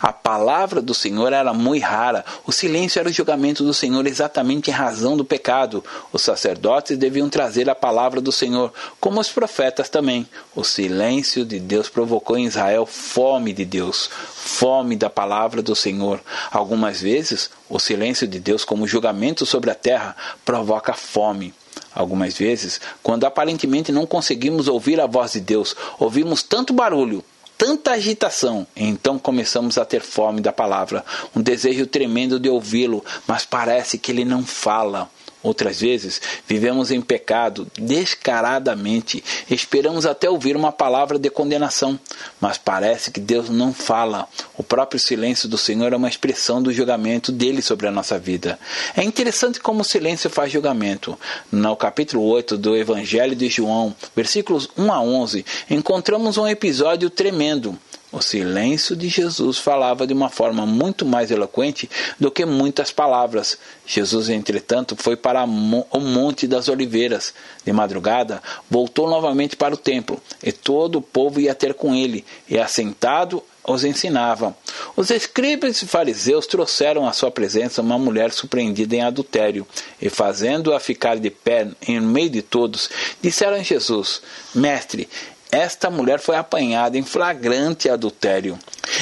A 0.00 0.12
palavra 0.12 0.80
do 0.80 0.94
Senhor 0.94 1.32
era 1.32 1.52
muito 1.52 1.82
rara. 1.82 2.24
O 2.46 2.52
silêncio 2.52 3.00
era 3.00 3.08
o 3.08 3.12
julgamento 3.12 3.64
do 3.64 3.74
Senhor 3.74 4.06
exatamente 4.06 4.70
em 4.70 4.72
razão 4.72 5.16
do 5.16 5.24
pecado. 5.24 5.84
Os 6.12 6.22
sacerdotes 6.22 6.96
deviam 6.96 7.28
trazer 7.28 7.68
a 7.68 7.74
palavra 7.74 8.20
do 8.20 8.30
Senhor, 8.30 8.72
como 9.00 9.20
os 9.20 9.30
profetas 9.30 9.88
também. 9.88 10.28
O 10.54 10.62
silêncio 10.62 11.44
de 11.44 11.58
Deus 11.58 11.88
provocou 11.88 12.38
em 12.38 12.46
Israel 12.46 12.86
fome 12.86 13.52
de 13.52 13.64
Deus, 13.64 14.08
fome 14.34 14.94
da 14.94 15.10
palavra 15.10 15.60
do 15.60 15.74
Senhor. 15.74 16.20
Algumas 16.52 17.00
vezes, 17.00 17.50
o 17.68 17.80
silêncio 17.80 18.28
de 18.28 18.38
Deus 18.38 18.64
como 18.64 18.86
julgamento 18.86 19.44
sobre 19.44 19.70
a 19.70 19.74
terra 19.74 20.16
provoca 20.44 20.94
fome. 20.94 21.52
Algumas 21.92 22.34
vezes, 22.34 22.80
quando 23.02 23.24
aparentemente 23.24 23.90
não 23.90 24.06
conseguimos 24.06 24.68
ouvir 24.68 25.00
a 25.00 25.06
voz 25.06 25.32
de 25.32 25.40
Deus, 25.40 25.74
ouvimos 25.98 26.42
tanto 26.42 26.72
barulho, 26.72 27.24
tanta 27.56 27.92
agitação, 27.92 28.66
então 28.76 29.18
começamos 29.18 29.78
a 29.78 29.84
ter 29.84 30.00
fome 30.00 30.40
da 30.40 30.52
palavra, 30.52 31.04
um 31.34 31.40
desejo 31.40 31.86
tremendo 31.86 32.38
de 32.38 32.48
ouvi-lo, 32.48 33.04
mas 33.26 33.44
parece 33.44 33.98
que 33.98 34.10
ele 34.10 34.24
não 34.24 34.44
fala. 34.44 35.08
Outras 35.44 35.78
vezes, 35.78 36.22
vivemos 36.48 36.90
em 36.90 37.02
pecado 37.02 37.70
descaradamente, 37.78 39.22
esperamos 39.50 40.06
até 40.06 40.28
ouvir 40.30 40.56
uma 40.56 40.72
palavra 40.72 41.18
de 41.18 41.28
condenação, 41.28 42.00
mas 42.40 42.56
parece 42.56 43.10
que 43.10 43.20
Deus 43.20 43.50
não 43.50 43.74
fala. 43.74 44.26
O 44.56 44.62
próprio 44.62 44.98
silêncio 44.98 45.46
do 45.46 45.58
Senhor 45.58 45.92
é 45.92 45.96
uma 45.96 46.08
expressão 46.08 46.62
do 46.62 46.72
julgamento 46.72 47.30
dele 47.30 47.60
sobre 47.60 47.86
a 47.86 47.90
nossa 47.90 48.18
vida. 48.18 48.58
É 48.96 49.04
interessante 49.04 49.60
como 49.60 49.82
o 49.82 49.84
silêncio 49.84 50.30
faz 50.30 50.50
julgamento. 50.50 51.18
No 51.52 51.76
capítulo 51.76 52.24
8 52.24 52.56
do 52.56 52.74
Evangelho 52.74 53.36
de 53.36 53.50
João, 53.50 53.94
versículos 54.16 54.70
1 54.78 54.90
a 54.90 55.02
11, 55.02 55.44
encontramos 55.68 56.38
um 56.38 56.48
episódio 56.48 57.10
tremendo. 57.10 57.78
O 58.14 58.22
silêncio 58.22 58.94
de 58.94 59.08
Jesus 59.08 59.58
falava 59.58 60.06
de 60.06 60.12
uma 60.12 60.28
forma 60.28 60.64
muito 60.64 61.04
mais 61.04 61.32
eloquente 61.32 61.90
do 62.18 62.30
que 62.30 62.44
muitas 62.46 62.92
palavras. 62.92 63.58
Jesus, 63.84 64.28
entretanto, 64.28 64.94
foi 64.96 65.16
para 65.16 65.42
o 65.42 66.00
Monte 66.00 66.46
das 66.46 66.68
Oliveiras. 66.68 67.34
De 67.64 67.72
madrugada, 67.72 68.40
voltou 68.70 69.10
novamente 69.10 69.56
para 69.56 69.74
o 69.74 69.76
templo, 69.76 70.22
e 70.40 70.52
todo 70.52 70.96
o 70.96 71.02
povo 71.02 71.40
ia 71.40 71.56
ter 71.56 71.74
com 71.74 71.92
ele, 71.92 72.24
e 72.48 72.56
assentado 72.56 73.42
os 73.66 73.82
ensinava. 73.82 74.56
Os 74.94 75.10
escribas 75.10 75.82
e 75.82 75.86
fariseus 75.86 76.46
trouxeram 76.46 77.08
à 77.08 77.12
sua 77.12 77.30
presença 77.30 77.82
uma 77.82 77.98
mulher 77.98 78.30
surpreendida 78.30 78.94
em 78.94 79.00
adultério, 79.00 79.66
e 80.00 80.08
fazendo-a 80.08 80.78
ficar 80.78 81.18
de 81.18 81.30
pé 81.30 81.66
em 81.88 81.98
meio 82.00 82.30
de 82.30 82.42
todos, 82.42 82.88
disseram 83.20 83.56
a 83.56 83.62
Jesus: 83.62 84.22
Mestre, 84.54 85.08
esta 85.54 85.88
mulher 85.88 86.18
foi 86.18 86.36
apanhada 86.36 86.98
em 86.98 87.04
flagrante 87.04 87.88
adultério. 87.88 88.58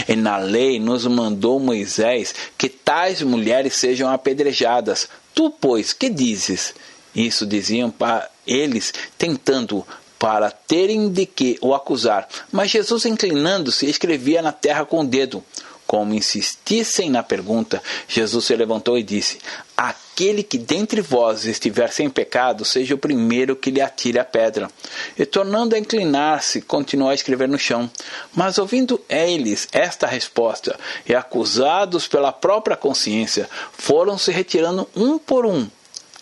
E 0.07 0.14
na 0.14 0.36
lei 0.36 0.78
nos 0.78 1.07
mandou 1.07 1.59
Moisés 1.59 2.34
que 2.59 2.68
tais 2.68 3.22
mulheres 3.22 3.76
sejam 3.76 4.11
apedrejadas. 4.11 5.09
Tu, 5.34 5.50
pois, 5.50 5.92
que 5.92 6.11
dizes? 6.11 6.74
Isso 7.14 7.46
diziam 7.46 7.90
para 7.90 8.28
eles, 8.46 8.92
tentando 9.16 9.86
para 10.18 10.50
terem 10.50 11.09
de 11.11 11.26
que 11.26 11.59
o 11.61 11.74
acusar. 11.74 12.28
Mas 12.53 12.70
Jesus, 12.70 13.07
inclinando-se, 13.07 13.86
escrevia 13.86 14.40
na 14.40 14.53
terra 14.53 14.84
com 14.84 15.00
o 15.00 15.07
dedo. 15.07 15.42
Como 15.86 16.14
insistissem 16.14 17.10
na 17.10 17.22
pergunta, 17.22 17.82
Jesus 18.08 18.46
se 18.46 18.56
levantou 18.56 18.96
e 18.96 19.02
disse: 19.02 19.38
Aquele 19.76 20.42
que 20.42 20.56
dentre 20.56 21.00
vós 21.00 21.44
estiver 21.44 21.92
sem 21.92 22.08
pecado, 22.08 22.64
seja 22.64 22.94
o 22.94 22.98
primeiro 22.98 23.56
que 23.56 23.70
lhe 23.70 23.80
atire 23.80 24.18
a 24.18 24.24
pedra. 24.24 24.70
E 25.18 25.26
tornando 25.26 25.74
a 25.74 25.78
inclinar-se, 25.78 26.62
continuou 26.62 27.10
a 27.10 27.14
escrever 27.14 27.48
no 27.48 27.58
chão. 27.58 27.90
Mas 28.34 28.58
ouvindo 28.58 29.00
eles 29.08 29.68
esta 29.72 30.06
resposta, 30.06 30.78
e 31.06 31.14
acusados 31.14 32.08
pela 32.08 32.32
própria 32.32 32.76
consciência, 32.76 33.48
foram 33.72 34.16
se 34.16 34.30
retirando 34.30 34.88
um 34.94 35.18
por 35.18 35.44
um 35.44 35.68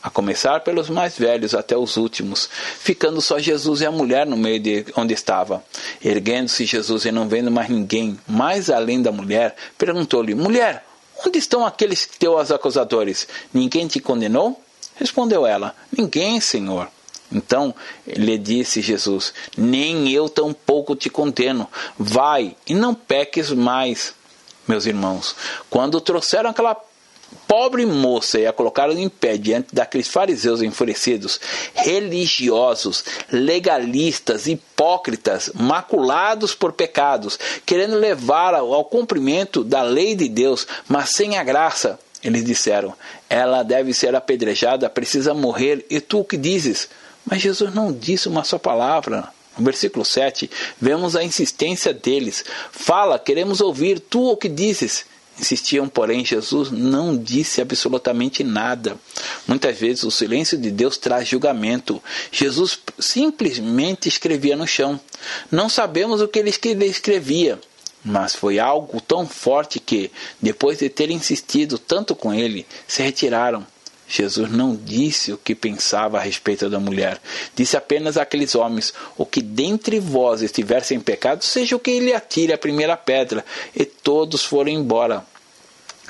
a 0.02 0.08
começar 0.08 0.60
pelos 0.60 0.88
mais 0.88 1.18
velhos 1.18 1.54
até 1.54 1.76
os 1.76 1.96
últimos, 1.96 2.48
ficando 2.78 3.20
só 3.20 3.38
Jesus 3.38 3.80
e 3.80 3.86
a 3.86 3.90
mulher 3.90 4.26
no 4.26 4.36
meio 4.36 4.58
de 4.58 4.86
onde 4.96 5.12
estava. 5.12 5.62
Erguendo-se 6.02 6.64
Jesus 6.64 7.04
e 7.04 7.12
não 7.12 7.28
vendo 7.28 7.50
mais 7.50 7.68
ninguém, 7.68 8.18
mais 8.26 8.70
além 8.70 9.02
da 9.02 9.12
mulher, 9.12 9.54
perguntou-lhe: 9.76 10.34
Mulher, 10.34 10.84
onde 11.24 11.38
estão 11.38 11.66
aqueles 11.66 12.06
teus 12.06 12.50
acusadores? 12.50 13.28
Ninguém 13.52 13.86
te 13.86 14.00
condenou? 14.00 14.60
Respondeu 14.96 15.46
ela: 15.46 15.74
Ninguém, 15.96 16.40
Senhor. 16.40 16.88
Então 17.32 17.74
lhe 18.06 18.38
disse 18.38 18.80
Jesus: 18.80 19.32
Nem 19.56 20.10
eu 20.10 20.28
tampouco 20.28 20.96
te 20.96 21.08
condeno. 21.08 21.68
Vai 21.98 22.56
e 22.66 22.74
não 22.74 22.94
peques 22.94 23.50
mais. 23.50 24.14
Meus 24.66 24.86
irmãos, 24.86 25.34
quando 25.68 26.00
trouxeram 26.00 26.50
aquela 26.50 26.74
pobre 27.50 27.84
moça 27.84 28.38
e 28.38 28.46
a 28.46 28.52
colocaram 28.52 28.96
em 28.96 29.08
pé 29.08 29.36
diante 29.36 29.74
daqueles 29.74 30.06
fariseus 30.06 30.62
enfurecidos, 30.62 31.40
religiosos, 31.74 33.04
legalistas, 33.28 34.46
hipócritas, 34.46 35.50
maculados 35.54 36.54
por 36.54 36.72
pecados, 36.72 37.36
querendo 37.66 37.96
levar 37.96 38.54
ao 38.54 38.84
cumprimento 38.84 39.64
da 39.64 39.82
lei 39.82 40.14
de 40.14 40.28
Deus, 40.28 40.64
mas 40.88 41.10
sem 41.10 41.38
a 41.38 41.42
graça. 41.42 41.98
Eles 42.22 42.44
disseram: 42.44 42.94
Ela 43.28 43.64
deve 43.64 43.92
ser 43.92 44.14
apedrejada, 44.14 44.88
precisa 44.88 45.34
morrer, 45.34 45.84
e 45.90 46.00
tu 46.00 46.20
o 46.20 46.24
que 46.24 46.36
dizes? 46.36 46.88
Mas 47.26 47.42
Jesus 47.42 47.74
não 47.74 47.92
disse 47.92 48.28
uma 48.28 48.44
só 48.44 48.58
palavra. 48.58 49.28
No 49.58 49.64
versículo 49.64 50.04
7, 50.04 50.48
vemos 50.80 51.16
a 51.16 51.24
insistência 51.24 51.92
deles: 51.92 52.44
Fala, 52.70 53.18
queremos 53.18 53.60
ouvir, 53.60 53.98
tu 53.98 54.30
o 54.30 54.36
que 54.36 54.48
dizes? 54.48 55.09
Insistiam, 55.40 55.88
porém, 55.88 56.22
Jesus 56.22 56.70
não 56.70 57.16
disse 57.16 57.62
absolutamente 57.62 58.44
nada. 58.44 58.98
Muitas 59.48 59.78
vezes 59.78 60.04
o 60.04 60.10
silêncio 60.10 60.58
de 60.58 60.70
Deus 60.70 60.98
traz 60.98 61.26
julgamento. 61.26 62.02
Jesus 62.30 62.78
simplesmente 62.98 64.06
escrevia 64.06 64.54
no 64.54 64.66
chão. 64.66 65.00
Não 65.50 65.70
sabemos 65.70 66.20
o 66.20 66.28
que 66.28 66.40
ele 66.40 66.50
escrevia, 66.50 67.58
mas 68.04 68.34
foi 68.34 68.58
algo 68.58 69.00
tão 69.00 69.26
forte 69.26 69.80
que, 69.80 70.10
depois 70.42 70.78
de 70.78 70.90
ter 70.90 71.10
insistido 71.10 71.78
tanto 71.78 72.14
com 72.14 72.34
ele, 72.34 72.66
se 72.86 73.02
retiraram. 73.02 73.66
Jesus 74.06 74.50
não 74.50 74.74
disse 74.74 75.32
o 75.32 75.38
que 75.38 75.54
pensava 75.54 76.18
a 76.18 76.20
respeito 76.20 76.68
da 76.68 76.80
mulher. 76.80 77.20
Disse 77.54 77.76
apenas 77.76 78.16
àqueles 78.16 78.56
homens: 78.56 78.92
O 79.16 79.24
que 79.24 79.40
dentre 79.40 80.00
vós 80.00 80.42
estiver 80.42 80.82
sem 80.82 80.98
pecado, 80.98 81.44
seja 81.44 81.76
o 81.76 81.78
que 81.78 81.92
ele 81.92 82.12
atire 82.12 82.52
a 82.52 82.58
primeira 82.58 82.96
pedra. 82.96 83.44
E 83.74 83.84
todos 83.84 84.44
foram 84.44 84.70
embora. 84.70 85.24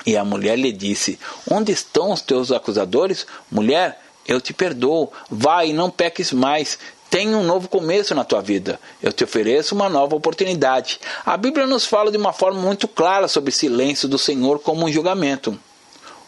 E 0.05 0.17
a 0.17 0.25
mulher 0.25 0.57
lhe 0.57 0.71
disse: 0.71 1.19
Onde 1.49 1.71
estão 1.71 2.11
os 2.11 2.21
teus 2.21 2.51
acusadores? 2.51 3.25
Mulher, 3.51 3.99
eu 4.27 4.39
te 4.39 4.53
perdoo. 4.53 5.11
Vai 5.29 5.73
não 5.73 5.89
peques 5.89 6.31
mais. 6.31 6.77
Tenha 7.09 7.35
um 7.35 7.43
novo 7.43 7.67
começo 7.67 8.15
na 8.15 8.23
tua 8.23 8.41
vida. 8.41 8.79
Eu 9.03 9.11
te 9.11 9.23
ofereço 9.23 9.75
uma 9.75 9.89
nova 9.89 10.15
oportunidade. 10.15 10.99
A 11.25 11.35
Bíblia 11.35 11.67
nos 11.67 11.85
fala 11.85 12.09
de 12.09 12.17
uma 12.17 12.31
forma 12.31 12.61
muito 12.61 12.87
clara 12.87 13.27
sobre 13.27 13.49
o 13.49 13.53
silêncio 13.53 14.07
do 14.07 14.17
Senhor 14.17 14.59
como 14.59 14.85
um 14.85 14.91
julgamento. 14.91 15.59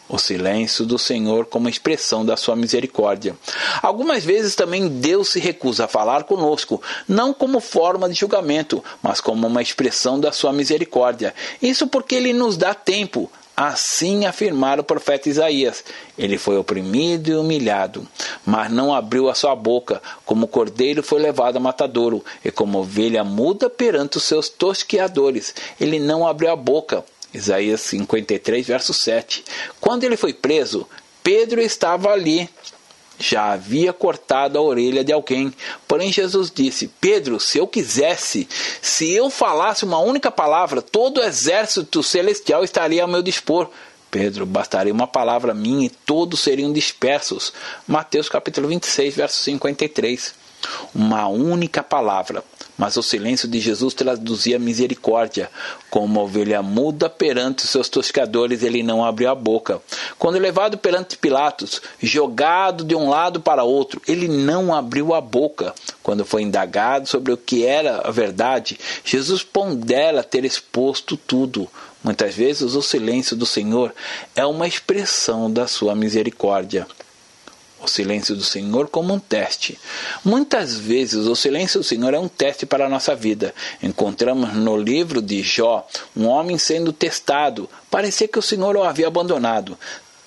O 0.06 0.18
silêncio 0.18 0.84
do 0.84 0.98
Senhor 0.98 1.46
como 1.46 1.70
expressão 1.70 2.26
da 2.26 2.36
sua 2.36 2.54
misericórdia. 2.54 3.34
Algumas 3.80 4.22
vezes 4.22 4.54
também 4.54 4.86
Deus 4.86 5.30
se 5.30 5.40
recusa 5.40 5.86
a 5.86 5.88
falar 5.88 6.24
conosco, 6.24 6.82
não 7.08 7.32
como 7.32 7.58
forma 7.58 8.06
de 8.06 8.14
julgamento, 8.14 8.84
mas 9.02 9.22
como 9.22 9.46
uma 9.46 9.62
expressão 9.62 10.20
da 10.20 10.30
sua 10.30 10.52
misericórdia. 10.52 11.34
Isso 11.62 11.86
porque 11.86 12.16
ele 12.16 12.34
nos 12.34 12.58
dá 12.58 12.74
tempo, 12.74 13.32
Assim 13.56 14.26
afirmara 14.26 14.80
o 14.80 14.84
profeta 14.84 15.28
Isaías: 15.28 15.84
Ele 16.18 16.36
foi 16.36 16.56
oprimido 16.58 17.28
e 17.30 17.36
humilhado, 17.36 18.06
mas 18.44 18.70
não 18.70 18.92
abriu 18.92 19.28
a 19.28 19.34
sua 19.34 19.54
boca, 19.54 20.02
como 20.24 20.48
cordeiro 20.48 21.02
foi 21.02 21.20
levado 21.20 21.56
a 21.56 21.60
matadouro, 21.60 22.24
e 22.44 22.50
como 22.50 22.78
ovelha 22.78 23.22
muda 23.22 23.70
perante 23.70 24.16
os 24.16 24.24
seus 24.24 24.48
tosqueadores. 24.48 25.54
Ele 25.80 25.98
não 25.98 26.26
abriu 26.26 26.50
a 26.50 26.56
boca. 26.56 27.04
Isaías 27.32 27.80
53, 27.80 28.66
verso 28.66 28.94
7. 28.94 29.44
Quando 29.80 30.04
ele 30.04 30.16
foi 30.16 30.32
preso, 30.32 30.86
Pedro 31.22 31.60
estava 31.60 32.10
ali 32.10 32.48
já 33.18 33.52
havia 33.52 33.92
cortado 33.92 34.58
a 34.58 34.62
orelha 34.62 35.04
de 35.04 35.12
alguém. 35.12 35.52
Porém, 35.86 36.12
Jesus 36.12 36.50
disse: 36.50 36.88
Pedro, 37.00 37.38
se 37.38 37.58
eu 37.58 37.66
quisesse, 37.66 38.48
se 38.80 39.12
eu 39.12 39.30
falasse 39.30 39.84
uma 39.84 39.98
única 39.98 40.30
palavra, 40.30 40.82
todo 40.82 41.18
o 41.18 41.22
exército 41.22 42.02
celestial 42.02 42.64
estaria 42.64 43.02
ao 43.02 43.08
meu 43.08 43.22
dispor. 43.22 43.68
Pedro, 44.10 44.46
bastaria 44.46 44.92
uma 44.92 45.08
palavra 45.08 45.52
minha 45.52 45.86
e 45.86 45.90
todos 45.90 46.40
seriam 46.40 46.72
dispersos. 46.72 47.52
Mateus 47.86 48.28
capítulo 48.28 48.68
26, 48.68 49.16
verso 49.16 49.42
53. 49.42 50.34
Uma 50.94 51.26
única 51.26 51.82
palavra, 51.82 52.44
mas 52.76 52.96
o 52.96 53.02
silêncio 53.02 53.48
de 53.48 53.60
Jesus 53.60 53.94
traduzia 53.94 54.58
misericórdia. 54.58 55.50
Como 55.90 56.06
uma 56.06 56.22
ovelha 56.22 56.62
muda 56.62 57.08
perante 57.08 57.64
os 57.64 57.70
seus 57.70 57.88
toscadores, 57.88 58.62
ele 58.62 58.82
não 58.82 59.04
abriu 59.04 59.30
a 59.30 59.34
boca. 59.34 59.80
Quando 60.18 60.38
levado 60.38 60.76
perante 60.76 61.16
Pilatos, 61.16 61.80
jogado 62.02 62.84
de 62.84 62.94
um 62.94 63.08
lado 63.08 63.40
para 63.40 63.64
outro, 63.64 64.02
ele 64.06 64.28
não 64.28 64.74
abriu 64.74 65.14
a 65.14 65.20
boca. 65.20 65.74
Quando 66.02 66.24
foi 66.24 66.42
indagado 66.42 67.08
sobre 67.08 67.32
o 67.32 67.36
que 67.36 67.64
era 67.64 68.02
a 68.06 68.10
verdade, 68.10 68.78
Jesus 69.04 69.42
pondera 69.42 70.22
ter 70.22 70.44
exposto 70.44 71.16
tudo. 71.16 71.68
Muitas 72.02 72.34
vezes 72.34 72.74
o 72.74 72.82
silêncio 72.82 73.34
do 73.34 73.46
Senhor 73.46 73.94
é 74.36 74.44
uma 74.44 74.68
expressão 74.68 75.50
da 75.50 75.66
sua 75.66 75.94
misericórdia 75.94 76.86
o 77.84 77.88
silêncio 77.88 78.34
do 78.34 78.42
Senhor 78.42 78.88
como 78.88 79.14
um 79.14 79.18
teste. 79.18 79.78
Muitas 80.24 80.76
vezes 80.76 81.26
o 81.26 81.36
silêncio 81.36 81.80
do 81.80 81.84
Senhor 81.84 82.14
é 82.14 82.18
um 82.18 82.28
teste 82.28 82.66
para 82.66 82.86
a 82.86 82.88
nossa 82.88 83.14
vida. 83.14 83.54
Encontramos 83.82 84.54
no 84.54 84.76
livro 84.76 85.20
de 85.20 85.42
Jó 85.42 85.86
um 86.16 86.26
homem 86.26 86.58
sendo 86.58 86.92
testado. 86.92 87.68
Parecia 87.90 88.28
que 88.28 88.38
o 88.38 88.42
Senhor 88.42 88.76
o 88.76 88.82
havia 88.82 89.06
abandonado. 89.06 89.78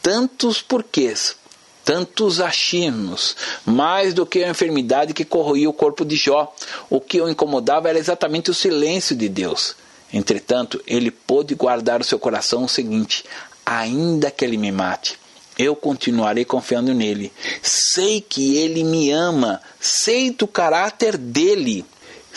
Tantos 0.01 0.61
porquês, 0.61 1.35
tantos 1.83 2.39
achismos, 2.39 3.35
mais 3.65 4.13
do 4.13 4.25
que 4.25 4.43
a 4.43 4.49
enfermidade 4.49 5.13
que 5.13 5.25
corroía 5.25 5.69
o 5.69 5.73
corpo 5.73 6.05
de 6.05 6.15
Jó. 6.15 6.53
O 6.89 6.99
que 6.99 7.21
o 7.21 7.29
incomodava 7.29 7.89
era 7.89 7.99
exatamente 7.99 8.51
o 8.51 8.53
silêncio 8.53 9.15
de 9.15 9.27
Deus. 9.27 9.75
Entretanto, 10.13 10.81
ele 10.87 11.11
pôde 11.11 11.55
guardar 11.55 11.99
o 12.01 12.03
seu 12.03 12.17
coração 12.17 12.63
o 12.63 12.69
seguinte: 12.69 13.25
ainda 13.65 14.31
que 14.31 14.45
ele 14.45 14.57
me 14.57 14.71
mate, 14.71 15.19
eu 15.57 15.75
continuarei 15.75 16.45
confiando 16.45 16.93
nele. 16.93 17.31
Sei 17.61 18.21
que 18.21 18.57
ele 18.57 18.83
me 18.83 19.11
ama, 19.11 19.61
sei 19.79 20.31
do 20.31 20.47
caráter 20.47 21.17
dele. 21.17 21.85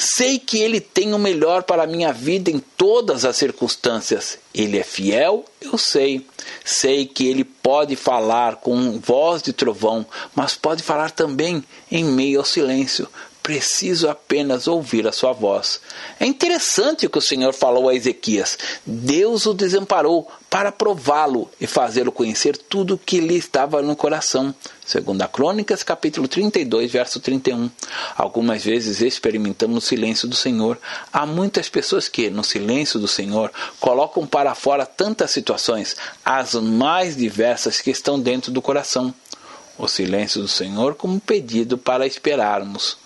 Sei 0.02 0.38
que 0.38 0.58
ele 0.58 0.80
tem 0.80 1.12
o 1.12 1.18
melhor 1.18 1.62
para 1.62 1.82
a 1.82 1.86
minha 1.86 2.10
vida 2.10 2.50
em 2.50 2.58
todas 2.58 3.26
as 3.26 3.36
circunstâncias. 3.36 4.38
Ele 4.54 4.78
é 4.78 4.82
fiel, 4.82 5.44
eu 5.60 5.76
sei. 5.76 6.26
Sei 6.64 7.04
que 7.04 7.26
ele 7.26 7.44
pode 7.44 7.96
falar 7.96 8.56
com 8.56 8.98
voz 8.98 9.42
de 9.42 9.52
trovão, 9.52 10.06
mas 10.34 10.54
pode 10.54 10.82
falar 10.82 11.10
também 11.10 11.62
em 11.92 12.02
meio 12.02 12.38
ao 12.38 12.46
silêncio. 12.46 13.06
Preciso 13.42 14.08
apenas 14.08 14.66
ouvir 14.66 15.06
a 15.06 15.12
sua 15.12 15.32
voz. 15.32 15.82
É 16.18 16.24
interessante 16.24 17.04
o 17.04 17.10
que 17.10 17.18
o 17.18 17.22
Senhor 17.22 17.52
falou 17.52 17.86
a 17.86 17.94
Ezequias. 17.94 18.56
Deus 18.86 19.44
o 19.44 19.52
desamparou 19.52 20.30
para 20.50 20.72
prová-lo 20.72 21.48
e 21.60 21.66
fazê-lo 21.66 22.10
conhecer 22.10 22.56
tudo 22.56 22.94
o 22.94 22.98
que 22.98 23.20
lhe 23.20 23.36
estava 23.36 23.80
no 23.80 23.94
coração. 23.94 24.52
Segundo 24.84 25.22
a 25.22 25.28
Crônicas, 25.28 25.84
capítulo 25.84 26.26
32, 26.26 26.90
verso 26.90 27.20
31. 27.20 27.70
Algumas 28.16 28.64
vezes 28.64 29.00
experimentamos 29.00 29.84
o 29.84 29.86
silêncio 29.86 30.26
do 30.26 30.34
Senhor. 30.34 30.76
Há 31.12 31.24
muitas 31.24 31.68
pessoas 31.68 32.08
que, 32.08 32.28
no 32.28 32.42
silêncio 32.42 32.98
do 32.98 33.06
Senhor, 33.06 33.52
colocam 33.78 34.26
para 34.26 34.52
fora 34.56 34.84
tantas 34.84 35.30
situações, 35.30 35.94
as 36.24 36.54
mais 36.54 37.16
diversas 37.16 37.80
que 37.80 37.90
estão 37.92 38.18
dentro 38.18 38.50
do 38.50 38.60
coração. 38.60 39.14
O 39.78 39.86
silêncio 39.86 40.42
do 40.42 40.48
Senhor 40.48 40.96
como 40.96 41.20
pedido 41.20 41.78
para 41.78 42.06
esperarmos. 42.06 42.98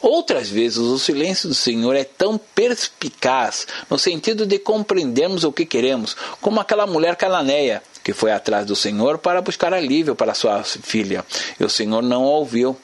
Outras 0.00 0.48
vezes, 0.48 0.78
o 0.78 0.98
silêncio 0.98 1.48
do 1.48 1.54
Senhor 1.54 1.94
é 1.96 2.04
tão 2.04 2.38
perspicaz 2.38 3.66
no 3.90 3.98
sentido 3.98 4.46
de 4.46 4.58
compreendermos 4.58 5.44
o 5.44 5.52
que 5.52 5.66
queremos, 5.66 6.16
como 6.40 6.60
aquela 6.60 6.86
mulher 6.86 7.16
cananeia 7.16 7.82
que 8.08 8.14
foi 8.14 8.32
atrás 8.32 8.64
do 8.64 8.74
Senhor 8.74 9.18
para 9.18 9.42
buscar 9.42 9.74
alívio 9.74 10.14
para 10.14 10.32
sua 10.32 10.64
filha. 10.64 11.22
E 11.60 11.64
o 11.64 11.68
Senhor 11.68 12.02
não 12.02 12.24
a 12.24 12.28
ouviu. 12.28 12.74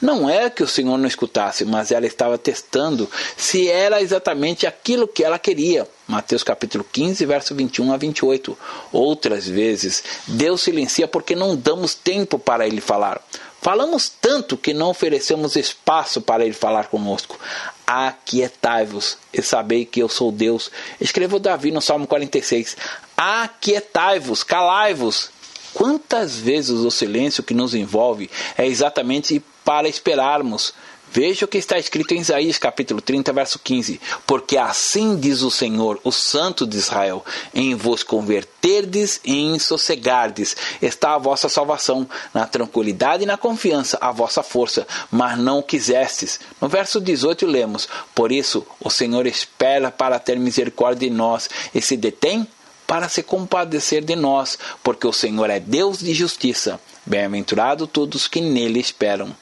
Não 0.00 0.28
é 0.28 0.50
que 0.50 0.62
o 0.62 0.68
Senhor 0.68 0.98
não 0.98 1.06
escutasse, 1.06 1.64
mas 1.64 1.90
ela 1.90 2.06
estava 2.06 2.36
testando 2.36 3.08
se 3.36 3.68
era 3.68 4.02
exatamente 4.02 4.66
aquilo 4.66 5.08
que 5.08 5.24
ela 5.24 5.38
queria. 5.38 5.88
Mateus 6.06 6.42
capítulo 6.42 6.84
15, 6.84 7.24
verso 7.24 7.54
21 7.54 7.92
a 7.92 7.96
28. 7.96 8.58
Outras 8.92 9.48
vezes, 9.48 10.04
Deus 10.26 10.62
silencia 10.62 11.08
porque 11.08 11.34
não 11.34 11.56
damos 11.56 11.94
tempo 11.94 12.38
para 12.38 12.66
ele 12.66 12.80
falar. 12.80 13.22
Falamos 13.64 14.10
tanto 14.10 14.58
que 14.58 14.74
não 14.74 14.90
oferecemos 14.90 15.56
espaço 15.56 16.20
para 16.20 16.44
ele 16.44 16.52
falar 16.52 16.88
conosco. 16.88 17.40
Aquietai-vos 17.86 19.16
e 19.32 19.40
sabei 19.40 19.86
que 19.86 20.00
eu 20.00 20.08
sou 20.10 20.30
Deus. 20.30 20.70
Escreveu 21.00 21.38
Davi 21.38 21.70
no 21.70 21.80
Salmo 21.80 22.06
46. 22.06 22.76
Aquietai-vos, 23.16 24.44
calai-vos. 24.44 25.30
Quantas 25.72 26.36
vezes 26.36 26.72
o 26.80 26.90
silêncio 26.90 27.42
que 27.42 27.54
nos 27.54 27.74
envolve 27.74 28.30
é 28.58 28.66
exatamente 28.66 29.42
para 29.64 29.88
esperarmos 29.88 30.74
Veja 31.16 31.44
o 31.44 31.48
que 31.48 31.58
está 31.58 31.78
escrito 31.78 32.12
em 32.12 32.18
Isaías 32.18 32.58
capítulo 32.58 33.00
30, 33.00 33.32
verso 33.32 33.60
15. 33.60 34.00
Porque 34.26 34.58
assim 34.58 35.16
diz 35.16 35.42
o 35.42 35.50
Senhor, 35.50 36.00
o 36.02 36.10
Santo 36.10 36.66
de 36.66 36.76
Israel: 36.76 37.24
em 37.54 37.76
vos 37.76 38.02
converterdes 38.02 39.20
e 39.24 39.32
em 39.32 39.56
sossegardes 39.60 40.56
está 40.82 41.14
a 41.14 41.18
vossa 41.18 41.48
salvação, 41.48 42.04
na 42.34 42.48
tranquilidade 42.48 43.22
e 43.22 43.26
na 43.26 43.36
confiança 43.36 43.96
a 44.00 44.10
vossa 44.10 44.42
força, 44.42 44.88
mas 45.08 45.38
não 45.38 45.62
quisestes. 45.62 46.40
No 46.60 46.68
verso 46.68 47.00
18 47.00 47.46
lemos: 47.46 47.88
Por 48.12 48.32
isso 48.32 48.66
o 48.80 48.90
Senhor 48.90 49.24
espera 49.24 49.92
para 49.92 50.18
ter 50.18 50.36
misericórdia 50.36 51.08
de 51.08 51.14
nós 51.14 51.48
e 51.72 51.80
se 51.80 51.96
detém 51.96 52.44
para 52.88 53.08
se 53.08 53.22
compadecer 53.22 54.04
de 54.04 54.16
nós, 54.16 54.58
porque 54.82 55.06
o 55.06 55.12
Senhor 55.12 55.48
é 55.48 55.60
Deus 55.60 56.00
de 56.00 56.12
justiça. 56.12 56.80
Bem-aventurado 57.06 57.86
todos 57.86 58.26
que 58.26 58.40
nele 58.40 58.80
esperam. 58.80 59.32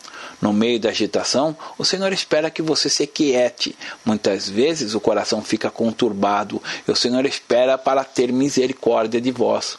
No 0.43 0.53
meio 0.53 0.80
da 0.80 0.88
agitação, 0.88 1.57
o 1.78 1.84
Senhor 1.84 2.12
espera 2.12 2.51
que 2.51 2.61
você 2.61 2.90
se 2.90 3.07
quiete. 3.07 3.76
Muitas 4.05 4.49
vezes 4.49 4.93
o 4.93 5.01
coração 5.01 5.40
fica 5.40 5.70
conturbado 5.70 6.61
e 6.86 6.90
o 6.90 6.97
Senhor 6.97 7.24
espera 7.24 7.78
para 7.78 8.03
ter 8.03 8.32
misericórdia 8.32 9.20
de 9.20 9.30
vós. 9.30 9.78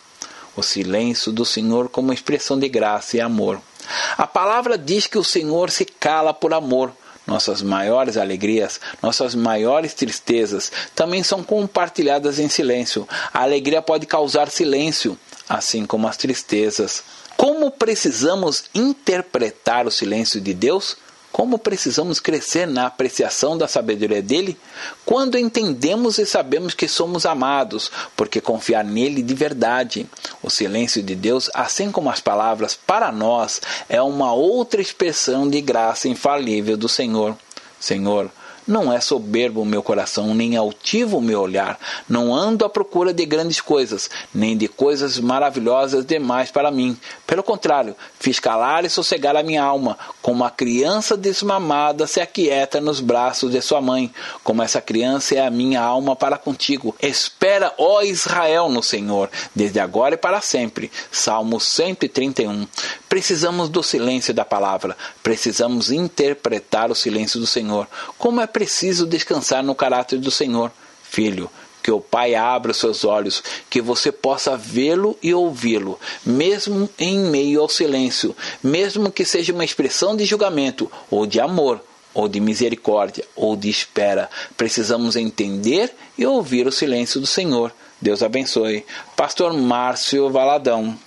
O 0.55 0.63
silêncio 0.63 1.33
do 1.33 1.43
Senhor 1.43 1.89
como 1.89 2.13
expressão 2.13 2.57
de 2.57 2.69
graça 2.69 3.17
e 3.17 3.19
amor. 3.19 3.59
A 4.17 4.25
palavra 4.25 4.77
diz 4.77 5.05
que 5.05 5.17
o 5.17 5.23
Senhor 5.23 5.69
se 5.69 5.83
cala 5.83 6.33
por 6.33 6.53
amor. 6.53 6.93
Nossas 7.27 7.61
maiores 7.61 8.15
alegrias, 8.15 8.79
nossas 9.01 9.35
maiores 9.35 9.93
tristezas 9.93 10.71
também 10.95 11.23
são 11.23 11.43
compartilhadas 11.43 12.39
em 12.39 12.47
silêncio. 12.47 13.05
A 13.33 13.41
alegria 13.41 13.81
pode 13.81 14.05
causar 14.05 14.49
silêncio, 14.49 15.17
assim 15.49 15.85
como 15.85 16.07
as 16.07 16.15
tristezas. 16.15 17.03
Como 17.37 17.71
precisamos 17.71 18.65
interpretar 18.73 19.85
o 19.85 19.91
silêncio 19.91 20.39
de 20.39 20.53
Deus? 20.53 20.97
Como 21.31 21.57
precisamos 21.57 22.19
crescer 22.19 22.67
na 22.67 22.85
apreciação 22.85 23.57
da 23.57 23.67
sabedoria 23.67 24.21
dele? 24.21 24.55
Quando 25.03 25.35
entendemos 25.35 26.19
e 26.19 26.27
sabemos 26.27 26.75
que 26.75 26.87
somos 26.87 27.25
amados, 27.25 27.91
porque 28.15 28.39
confiar 28.39 28.83
nele 28.83 29.23
de 29.23 29.33
verdade. 29.33 30.07
O 30.43 30.49
silêncio 30.51 31.01
de 31.01 31.15
Deus, 31.15 31.49
assim 31.55 31.91
como 31.91 32.11
as 32.11 32.19
palavras 32.19 32.75
para 32.75 33.11
nós, 33.11 33.59
é 33.89 33.99
uma 33.99 34.31
outra 34.31 34.79
expressão 34.79 35.49
de 35.49 35.59
graça 35.59 36.07
infalível 36.07 36.77
do 36.77 36.87
Senhor. 36.87 37.35
Senhor, 37.79 38.29
não 38.67 38.91
é 38.91 38.99
soberbo 38.99 39.61
o 39.61 39.65
meu 39.65 39.83
coração, 39.83 40.33
nem 40.33 40.55
altivo 40.55 41.17
o 41.17 41.21
meu 41.21 41.41
olhar. 41.41 41.77
Não 42.07 42.33
ando 42.33 42.65
à 42.65 42.69
procura 42.69 43.13
de 43.13 43.25
grandes 43.25 43.59
coisas, 43.59 44.09
nem 44.33 44.57
de 44.57 44.67
coisas 44.67 45.19
maravilhosas 45.19 46.05
demais 46.05 46.51
para 46.51 46.71
mim. 46.71 46.97
Pelo 47.27 47.43
contrário, 47.43 47.95
fiz 48.19 48.39
calar 48.39 48.85
e 48.85 48.89
sossegar 48.89 49.35
a 49.35 49.43
minha 49.43 49.63
alma, 49.63 49.97
como 50.21 50.43
a 50.43 50.51
criança 50.51 51.17
desmamada 51.17 52.07
se 52.07 52.21
aquieta 52.21 52.79
nos 52.79 52.99
braços 52.99 53.51
de 53.51 53.61
sua 53.61 53.81
mãe. 53.81 54.13
Como 54.43 54.61
essa 54.61 54.81
criança 54.81 55.35
é 55.35 55.45
a 55.45 55.51
minha 55.51 55.81
alma 55.81 56.15
para 56.15 56.37
contigo. 56.37 56.95
Espera, 57.01 57.73
ó 57.77 58.01
Israel, 58.01 58.69
no 58.69 58.83
Senhor, 58.83 59.29
desde 59.55 59.79
agora 59.79 60.15
e 60.15 60.17
para 60.17 60.41
sempre. 60.41 60.91
Salmo 61.11 61.59
131. 61.59 62.67
Precisamos 63.09 63.69
do 63.69 63.83
silêncio 63.83 64.33
da 64.33 64.43
palavra. 64.43 64.97
Precisamos 65.21 65.91
interpretar 65.91 66.89
o 66.89 66.95
silêncio 66.95 67.39
do 67.39 67.45
Senhor. 67.45 67.87
Como 68.17 68.41
é 68.41 68.47
preciso 68.53 69.05
descansar 69.07 69.63
no 69.63 69.75
caráter 69.75 70.19
do 70.19 70.31
Senhor. 70.31 70.71
Filho, 71.03 71.49
que 71.83 71.91
o 71.91 71.99
Pai 71.99 72.33
abra 72.33 72.71
os 72.71 72.77
seus 72.77 73.03
olhos, 73.03 73.43
que 73.69 73.81
você 73.81 74.11
possa 74.11 74.55
vê-lo 74.55 75.17
e 75.21 75.33
ouvi-lo, 75.33 75.99
mesmo 76.25 76.89
em 76.97 77.19
meio 77.19 77.59
ao 77.61 77.67
silêncio, 77.67 78.35
mesmo 78.63 79.11
que 79.11 79.25
seja 79.25 79.51
uma 79.51 79.65
expressão 79.65 80.15
de 80.15 80.23
julgamento, 80.23 80.89
ou 81.11 81.25
de 81.25 81.41
amor, 81.41 81.81
ou 82.13 82.27
de 82.27 82.39
misericórdia, 82.39 83.25
ou 83.35 83.55
de 83.55 83.69
espera. 83.69 84.29
Precisamos 84.55 85.15
entender 85.15 85.93
e 86.17 86.25
ouvir 86.25 86.67
o 86.67 86.71
silêncio 86.71 87.19
do 87.19 87.27
Senhor. 87.27 87.73
Deus 87.99 88.21
abençoe. 88.21 88.85
Pastor 89.15 89.53
Márcio 89.53 90.29
Valadão. 90.29 90.97